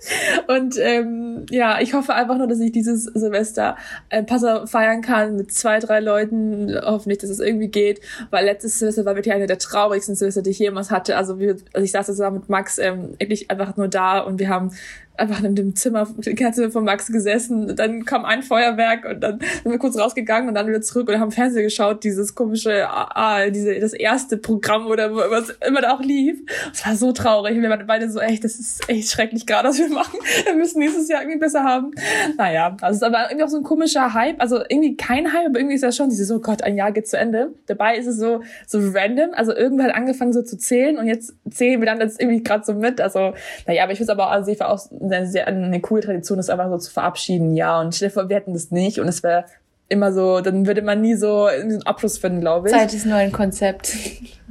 und 0.47 0.77
ähm, 0.77 1.45
ja, 1.49 1.79
ich 1.81 1.93
hoffe 1.93 2.13
einfach 2.13 2.37
nur, 2.37 2.47
dass 2.47 2.59
ich 2.59 2.71
dieses 2.71 3.05
Silvester 3.05 3.77
ein 4.09 4.18
paar 4.25 4.39
Silvester 4.39 4.67
feiern 4.67 5.01
kann 5.01 5.35
mit 5.35 5.53
zwei, 5.53 5.79
drei 5.79 5.99
Leuten. 5.99 6.75
Hoffentlich, 6.81 7.19
dass 7.19 7.29
es 7.29 7.39
irgendwie 7.39 7.67
geht, 7.67 8.01
weil 8.29 8.45
letztes 8.45 8.79
Silvester 8.79 9.05
war 9.05 9.15
wirklich 9.15 9.33
eine 9.33 9.47
der 9.47 9.59
traurigsten 9.59 10.15
Silvester, 10.15 10.41
die 10.41 10.51
ich 10.51 10.59
jemals 10.59 10.91
hatte. 10.91 11.17
Also, 11.17 11.39
wir, 11.39 11.57
also 11.73 11.83
ich 11.83 11.91
saß 11.91 12.05
zusammen 12.05 12.39
mit 12.39 12.49
Max 12.49 12.77
ähm, 12.77 13.15
wirklich 13.19 13.49
einfach 13.51 13.77
nur 13.77 13.87
da 13.87 14.19
und 14.19 14.39
wir 14.39 14.49
haben 14.49 14.71
einfach 15.19 15.43
in 15.43 15.55
dem 15.55 15.75
Zimmer, 15.75 16.07
Kerze 16.35 16.71
von 16.71 16.83
Max 16.83 17.07
gesessen. 17.07 17.75
Dann 17.75 18.05
kam 18.05 18.25
ein 18.25 18.43
Feuerwerk 18.43 19.05
und 19.05 19.21
dann 19.21 19.39
sind 19.39 19.71
wir 19.71 19.77
kurz 19.77 19.97
rausgegangen 19.97 20.49
und 20.49 20.55
dann 20.55 20.67
wieder 20.67 20.81
zurück 20.81 21.09
und 21.09 21.19
haben 21.19 21.31
Fernsehen 21.31 21.63
geschaut, 21.63 22.03
dieses 22.03 22.35
komische, 22.35 22.87
ah, 22.89 23.49
diese, 23.49 23.79
das 23.79 23.93
erste 23.93 24.37
Programm 24.37 24.87
oder 24.87 25.13
was 25.13 25.49
immer 25.67 25.81
da 25.81 25.93
auch 25.93 26.01
lief. 26.01 26.39
Es 26.73 26.85
war 26.85 26.95
so 26.95 27.11
traurig. 27.11 27.55
Und 27.55 27.61
wir 27.61 27.69
waren 27.69 27.85
beide 27.87 28.09
so, 28.09 28.19
echt, 28.19 28.43
das 28.43 28.55
ist 28.55 28.89
echt 28.89 29.09
schrecklich 29.09 29.45
gerade, 29.45 29.69
was 29.69 29.77
wir 29.77 29.89
machen. 29.89 30.19
Wir 30.45 30.55
müssen 30.55 30.79
nächstes 30.79 31.07
Jahr 31.09 31.21
irgendwie 31.21 31.39
besser 31.39 31.63
haben. 31.63 31.91
Naja, 32.37 32.77
also 32.81 32.91
es 32.91 32.97
ist 32.97 33.03
aber 33.03 33.29
irgendwie 33.29 33.43
auch 33.43 33.49
so 33.49 33.57
ein 33.57 33.63
komischer 33.63 34.13
Hype. 34.13 34.41
Also 34.41 34.57
irgendwie 34.57 34.95
kein 34.95 35.33
Hype, 35.33 35.47
aber 35.47 35.59
irgendwie 35.59 35.75
ist 35.75 35.83
das 35.83 35.95
schon 35.95 36.09
dieses, 36.09 36.31
oh 36.31 36.39
Gott, 36.39 36.63
ein 36.63 36.75
Jahr 36.75 36.91
geht 36.91 37.07
zu 37.07 37.17
Ende. 37.17 37.53
Dabei 37.67 37.97
ist 37.97 38.07
es 38.07 38.17
so, 38.17 38.41
so 38.67 38.79
random. 38.93 39.29
Also 39.33 39.53
irgendwann 39.55 39.91
angefangen 39.91 40.33
so 40.33 40.41
zu 40.41 40.57
zählen 40.57 40.97
und 40.97 41.07
jetzt 41.07 41.33
zählen 41.49 41.79
wir 41.81 41.85
dann 41.85 41.99
jetzt 41.99 42.19
irgendwie 42.19 42.43
gerade 42.43 42.63
so 42.63 42.73
mit. 42.73 43.01
Also, 43.01 43.33
naja, 43.67 43.83
aber 43.83 43.91
ich 43.91 43.97
finde 43.97 44.11
es 44.11 44.17
aber, 44.17 44.31
also 44.31 44.51
ich 44.51 44.59
war 44.59 44.69
auch 44.69 44.79
eine, 45.11 45.27
sehr, 45.27 45.47
eine 45.47 45.79
coole 45.81 46.01
Tradition, 46.01 46.37
das 46.37 46.49
einfach 46.49 46.69
so 46.69 46.77
zu 46.77 46.91
verabschieden, 46.91 47.53
ja. 47.55 47.79
Und 47.79 47.95
stell 47.95 48.09
dir 48.09 48.13
vor, 48.13 48.29
wir 48.29 48.35
hätten 48.35 48.53
das 48.53 48.71
nicht 48.71 48.99
und 48.99 49.07
es 49.07 49.23
wäre 49.23 49.45
immer 49.89 50.13
so, 50.13 50.39
dann 50.39 50.67
würde 50.67 50.81
man 50.81 51.01
nie 51.01 51.15
so 51.15 51.45
einen 51.45 51.81
Abschluss 51.83 52.17
finden, 52.17 52.41
glaube 52.41 52.69
ich. 52.69 52.75
Zeit 52.75 52.93
ist 52.93 53.05
nur 53.05 53.17
ein 53.17 53.31
Konzept. 53.31 53.93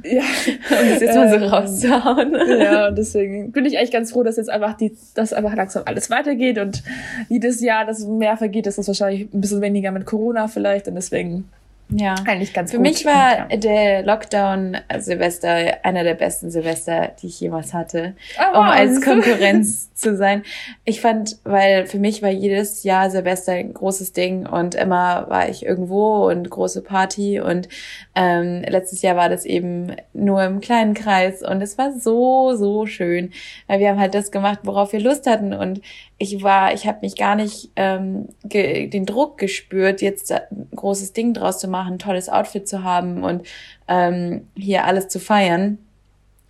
Ja. 0.01 0.21
um 0.21 0.89
das 0.89 1.01
jetzt 1.01 1.13
mal 1.13 1.27
so 1.27 1.35
ähm, 1.35 1.43
rauszuhauen. 1.43 2.33
Ja, 2.57 2.87
und 2.87 2.97
deswegen 2.97 3.51
bin 3.51 3.65
ich 3.65 3.77
eigentlich 3.77 3.91
ganz 3.91 4.13
froh, 4.13 4.23
dass 4.23 4.37
jetzt 4.37 4.49
einfach 4.49 4.77
die, 4.77 4.95
dass 5.13 5.33
einfach 5.33 5.53
langsam 5.53 5.83
alles 5.85 6.09
weitergeht 6.09 6.57
und 6.57 6.83
jedes 7.27 7.59
Jahr, 7.59 7.85
das 7.85 8.05
mehr 8.05 8.37
vergeht, 8.37 8.65
ist 8.65 8.77
das 8.77 8.87
wahrscheinlich 8.87 9.33
ein 9.33 9.41
bisschen 9.41 9.59
weniger 9.59 9.91
mit 9.91 10.05
Corona 10.05 10.47
vielleicht 10.47 10.87
und 10.87 10.95
deswegen 10.95 11.49
ja. 11.91 12.15
Eigentlich 12.25 12.53
ganz 12.53 12.69
Für 12.71 12.77
gut. 12.77 12.85
mich 12.85 13.05
war 13.05 13.49
ja. 13.49 13.57
der 13.57 14.03
Lockdown 14.03 14.77
Silvester 14.99 15.83
einer 15.83 16.03
der 16.03 16.13
besten 16.13 16.51
Silvester, 16.51 17.11
die 17.21 17.27
ich 17.27 17.39
jemals 17.39 17.73
hatte, 17.73 18.15
oh, 18.39 18.57
um 18.59 18.65
als 18.65 19.01
Konkurrenz 19.05 19.91
zu 19.95 20.15
sein. 20.15 20.43
Ich 20.85 21.01
fand, 21.01 21.37
weil 21.45 21.87
für 21.87 21.97
mich 21.97 22.21
war 22.21 22.29
jedes 22.29 22.83
Jahr 22.83 23.09
Silvester 23.09 23.53
ein 23.53 23.73
großes 23.73 24.13
Ding 24.13 24.45
und 24.45 24.75
immer 24.75 25.29
war 25.29 25.49
ich 25.49 25.65
irgendwo 25.65 26.29
und 26.29 26.49
große 26.49 26.83
Party 26.83 27.39
und 27.39 27.67
ähm, 28.13 28.63
letztes 28.67 29.01
Jahr 29.01 29.15
war 29.15 29.29
das 29.29 29.45
eben 29.45 29.95
nur 30.13 30.43
im 30.43 30.59
kleinen 30.59 30.93
Kreis 30.93 31.41
und 31.41 31.61
es 31.61 31.77
war 31.79 31.93
so, 31.93 32.55
so 32.55 32.85
schön, 32.85 33.31
weil 33.67 33.79
wir 33.79 33.89
haben 33.89 33.99
halt 33.99 34.13
das 34.13 34.31
gemacht, 34.31 34.59
worauf 34.63 34.93
wir 34.93 34.99
Lust 34.99 35.25
hatten 35.25 35.53
und 35.53 35.81
ich 36.21 36.43
war, 36.43 36.73
ich 36.73 36.85
habe 36.85 36.99
mich 37.01 37.15
gar 37.15 37.35
nicht 37.35 37.71
ähm, 37.77 38.27
den 38.43 39.05
Druck 39.05 39.37
gespürt, 39.37 40.01
jetzt 40.01 40.33
ein 40.33 40.67
großes 40.75 41.13
Ding 41.13 41.33
draus 41.33 41.59
zu 41.59 41.69
machen, 41.69 41.78
ein 41.85 41.99
tolles 41.99 42.29
Outfit 42.29 42.67
zu 42.67 42.83
haben 42.83 43.23
und 43.23 43.47
ähm, 43.87 44.47
hier 44.55 44.85
alles 44.85 45.07
zu 45.07 45.19
feiern, 45.19 45.77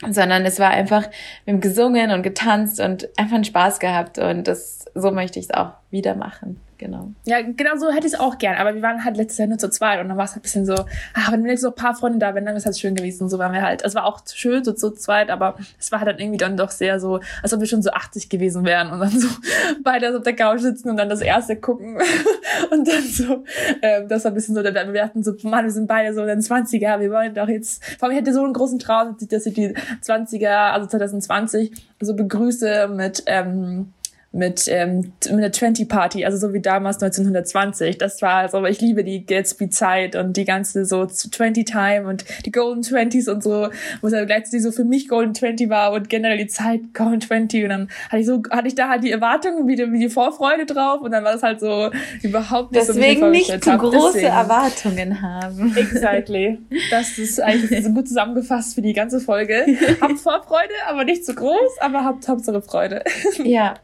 sondern 0.09 0.45
es 0.45 0.59
war 0.59 0.69
einfach, 0.69 1.07
wir 1.45 1.53
haben 1.53 1.61
gesungen 1.61 2.11
und 2.11 2.23
getanzt 2.23 2.79
und 2.79 3.09
einfach 3.17 3.35
einen 3.35 3.43
Spaß 3.43 3.79
gehabt 3.79 4.17
und 4.17 4.47
das 4.47 4.85
so 4.95 5.11
möchte 5.11 5.39
ich 5.39 5.45
es 5.45 5.51
auch 5.51 5.71
wieder 5.91 6.15
machen 6.15 6.59
genau. 6.79 7.11
Ja, 7.25 7.41
genau 7.41 7.77
so 7.77 7.91
hätte 7.91 8.07
ich 8.07 8.13
es 8.13 8.19
auch 8.19 8.39
gern. 8.39 8.55
Aber 8.55 8.73
wir 8.73 8.81
waren 8.81 9.03
halt 9.05 9.17
letztes 9.17 9.37
Jahr 9.37 9.47
nur 9.47 9.59
zu 9.59 9.69
zweit 9.69 10.01
und 10.01 10.09
dann 10.09 10.17
war 10.17 10.25
es 10.25 10.31
halt 10.31 10.39
ein 10.39 10.41
bisschen 10.41 10.65
so, 10.65 10.73
ah, 10.73 11.31
wenn 11.31 11.45
jetzt 11.45 11.61
so 11.61 11.67
ein 11.67 11.75
paar 11.75 11.93
Freunde 11.93 12.17
da 12.17 12.33
wären, 12.33 12.45
dann 12.45 12.53
wäre 12.53 12.57
es 12.57 12.65
halt 12.65 12.79
schön 12.79 12.95
gewesen. 12.95 13.23
Und 13.23 13.29
so 13.29 13.37
waren 13.37 13.53
wir 13.53 13.61
halt. 13.61 13.83
Es 13.83 13.93
war 13.93 14.05
auch 14.05 14.21
schön, 14.33 14.63
so 14.63 14.71
zu 14.71 14.91
zweit, 14.91 15.29
aber 15.29 15.55
es 15.77 15.91
war 15.91 15.99
halt 15.99 16.09
dann 16.09 16.19
irgendwie 16.19 16.37
dann 16.37 16.57
doch 16.57 16.71
sehr 16.71 16.99
so, 16.99 17.19
als 17.43 17.53
ob 17.53 17.59
wir 17.59 17.67
schon 17.67 17.83
so 17.83 17.91
80 17.91 18.29
gewesen 18.29 18.65
wären 18.65 18.91
und 18.91 18.99
dann 18.99 19.11
so 19.11 19.27
beide 19.83 20.15
auf 20.15 20.23
der 20.23 20.35
Couch 20.35 20.61
sitzen 20.61 20.89
und 20.89 20.97
dann 20.97 21.09
das 21.09 21.21
erste 21.21 21.55
gucken. 21.55 21.97
und 22.71 22.87
dann 22.87 23.03
so, 23.03 23.43
ähm, 23.81 24.07
das 24.07 24.23
war 24.23 24.31
ein 24.31 24.35
bisschen 24.35 24.55
so, 24.55 24.63
wir 24.63 25.03
hatten 25.03 25.23
so, 25.23 25.33
Mann, 25.43 25.65
wir 25.65 25.71
sind 25.71 25.87
beide 25.87 26.13
so 26.13 26.21
in 26.21 26.27
den 26.27 26.41
20er, 26.41 26.99
wir 26.99 27.11
wollen 27.11 27.35
doch 27.35 27.47
jetzt, 27.47 27.83
vor 27.99 28.07
allem 28.07 28.17
ich 28.17 28.21
hätte 28.21 28.33
so 28.33 28.43
einen 28.43 28.53
großen 28.53 28.79
Traum, 28.79 29.17
dass 29.29 29.45
ich 29.45 29.53
die 29.53 29.75
20er, 30.03 30.71
also 30.71 30.87
2020, 30.87 31.71
so 31.99 32.15
begrüße 32.15 32.87
mit, 32.87 33.23
ähm, 33.25 33.93
mit, 34.31 34.67
ähm, 34.67 35.13
mit 35.25 35.31
einer 35.31 35.51
20 35.51 35.89
Party, 35.89 36.23
also 36.23 36.37
so 36.37 36.53
wie 36.53 36.59
damals 36.59 37.01
1920. 37.01 37.97
Das 37.97 38.21
war 38.21 38.35
also, 38.35 38.57
aber 38.57 38.69
ich 38.69 38.79
liebe 38.79 39.03
die 39.03 39.25
Gatsby-Zeit 39.25 40.15
und 40.15 40.37
die 40.37 40.45
ganze 40.45 40.85
so 40.85 41.05
20 41.05 41.65
Time 41.65 42.07
und 42.07 42.25
die 42.45 42.51
Golden 42.51 42.83
Twenties 42.83 43.27
und 43.27 43.41
so, 43.41 43.69
wo 44.01 44.07
es 44.07 44.13
ja 44.13 44.23
gleichzeitig 44.25 44.61
so 44.61 44.71
für 44.71 44.83
mich 44.83 45.07
Golden 45.07 45.33
20 45.33 45.69
war 45.69 45.93
und 45.93 46.09
generell 46.09 46.37
die 46.37 46.47
Zeit 46.47 46.93
Golden 46.93 47.21
20 47.21 47.63
und 47.63 47.69
dann 47.69 47.89
hatte 48.09 48.21
ich 48.21 48.27
so, 48.27 48.43
hatte 48.51 48.67
ich 48.67 48.75
da 48.75 48.89
halt 48.89 49.03
die 49.03 49.11
Erwartungen, 49.11 49.67
wie 49.67 49.75
die, 49.75 49.91
wie 49.91 49.99
die 49.99 50.09
Vorfreude 50.09 50.67
drauf 50.67 51.01
und 51.01 51.11
dann 51.11 51.23
war 51.23 51.33
das 51.33 51.41
halt 51.41 51.59
so 51.59 51.89
überhaupt 52.21 52.71
nicht 52.71 52.87
Deswegen 52.87 53.21
so, 53.21 53.29
nicht 53.29 53.63
zu 53.63 53.77
große 53.77 54.11
Deswegen. 54.13 54.27
Erwartungen 54.27 55.21
haben. 55.21 55.75
Exactly. 55.75 56.59
Das 56.91 57.17
ist 57.17 57.41
eigentlich 57.41 57.83
so 57.83 57.91
gut 57.91 58.07
zusammengefasst 58.07 58.75
für 58.75 58.83
die 58.83 58.93
ganze 58.93 59.19
Folge. 59.19 59.65
Habt 60.01 60.19
Vorfreude, 60.19 60.73
aber 60.87 61.03
nicht 61.03 61.25
zu 61.25 61.33
groß, 61.33 61.79
aber 61.79 62.03
habt 62.03 62.27
Hauptsache 62.27 62.61
Freude. 62.61 63.03
Ja, 63.43 63.75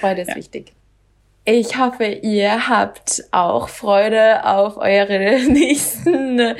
Freude 0.00 0.22
ist 0.22 0.30
ja. 0.30 0.36
wichtig. 0.36 0.72
Ich 1.46 1.78
hoffe, 1.78 2.04
ihr 2.06 2.68
habt 2.68 3.24
auch 3.30 3.68
Freude 3.68 4.46
auf 4.46 4.78
eure 4.78 5.40
nächsten 5.48 6.54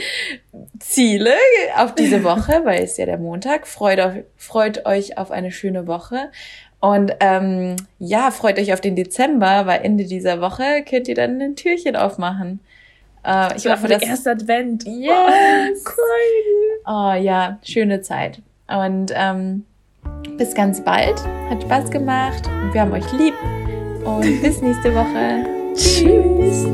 Ziele 0.78 1.32
auf 1.76 1.94
diese 1.94 2.22
Woche, 2.24 2.62
weil 2.64 2.82
es 2.82 2.98
ja 2.98 3.06
der 3.06 3.16
Montag. 3.16 3.66
Freut, 3.66 3.98
auf, 4.00 4.12
freut 4.36 4.84
euch 4.84 5.16
auf 5.16 5.30
eine 5.30 5.52
schöne 5.52 5.86
Woche. 5.86 6.30
Und 6.80 7.12
ähm, 7.20 7.76
ja, 7.98 8.30
freut 8.30 8.58
euch 8.58 8.74
auf 8.74 8.82
den 8.82 8.94
Dezember, 8.94 9.64
weil 9.64 9.80
Ende 9.82 10.04
dieser 10.04 10.42
Woche 10.42 10.84
könnt 10.86 11.08
ihr 11.08 11.14
dann 11.14 11.40
ein 11.40 11.56
Türchen 11.56 11.96
aufmachen. 11.96 12.60
Äh, 13.24 13.56
ich 13.56 13.66
hoffe, 13.66 13.88
das 13.88 14.02
erste 14.02 14.32
Advent. 14.32 14.84
Yes. 14.84 15.82
Oh, 16.84 16.90
oh 16.90 17.14
ja, 17.14 17.58
schöne 17.62 18.02
Zeit. 18.02 18.42
Und 18.68 19.12
ähm, 19.14 19.64
bis 20.36 20.54
ganz 20.54 20.82
bald. 20.82 21.22
Hat 21.50 21.62
Spaß 21.62 21.90
gemacht. 21.90 22.48
Wir 22.72 22.80
haben 22.80 22.92
euch 22.92 23.10
lieb. 23.12 23.34
Und 24.04 24.42
bis 24.42 24.60
nächste 24.60 24.94
Woche. 24.94 25.44
Tschüss. 25.74 26.66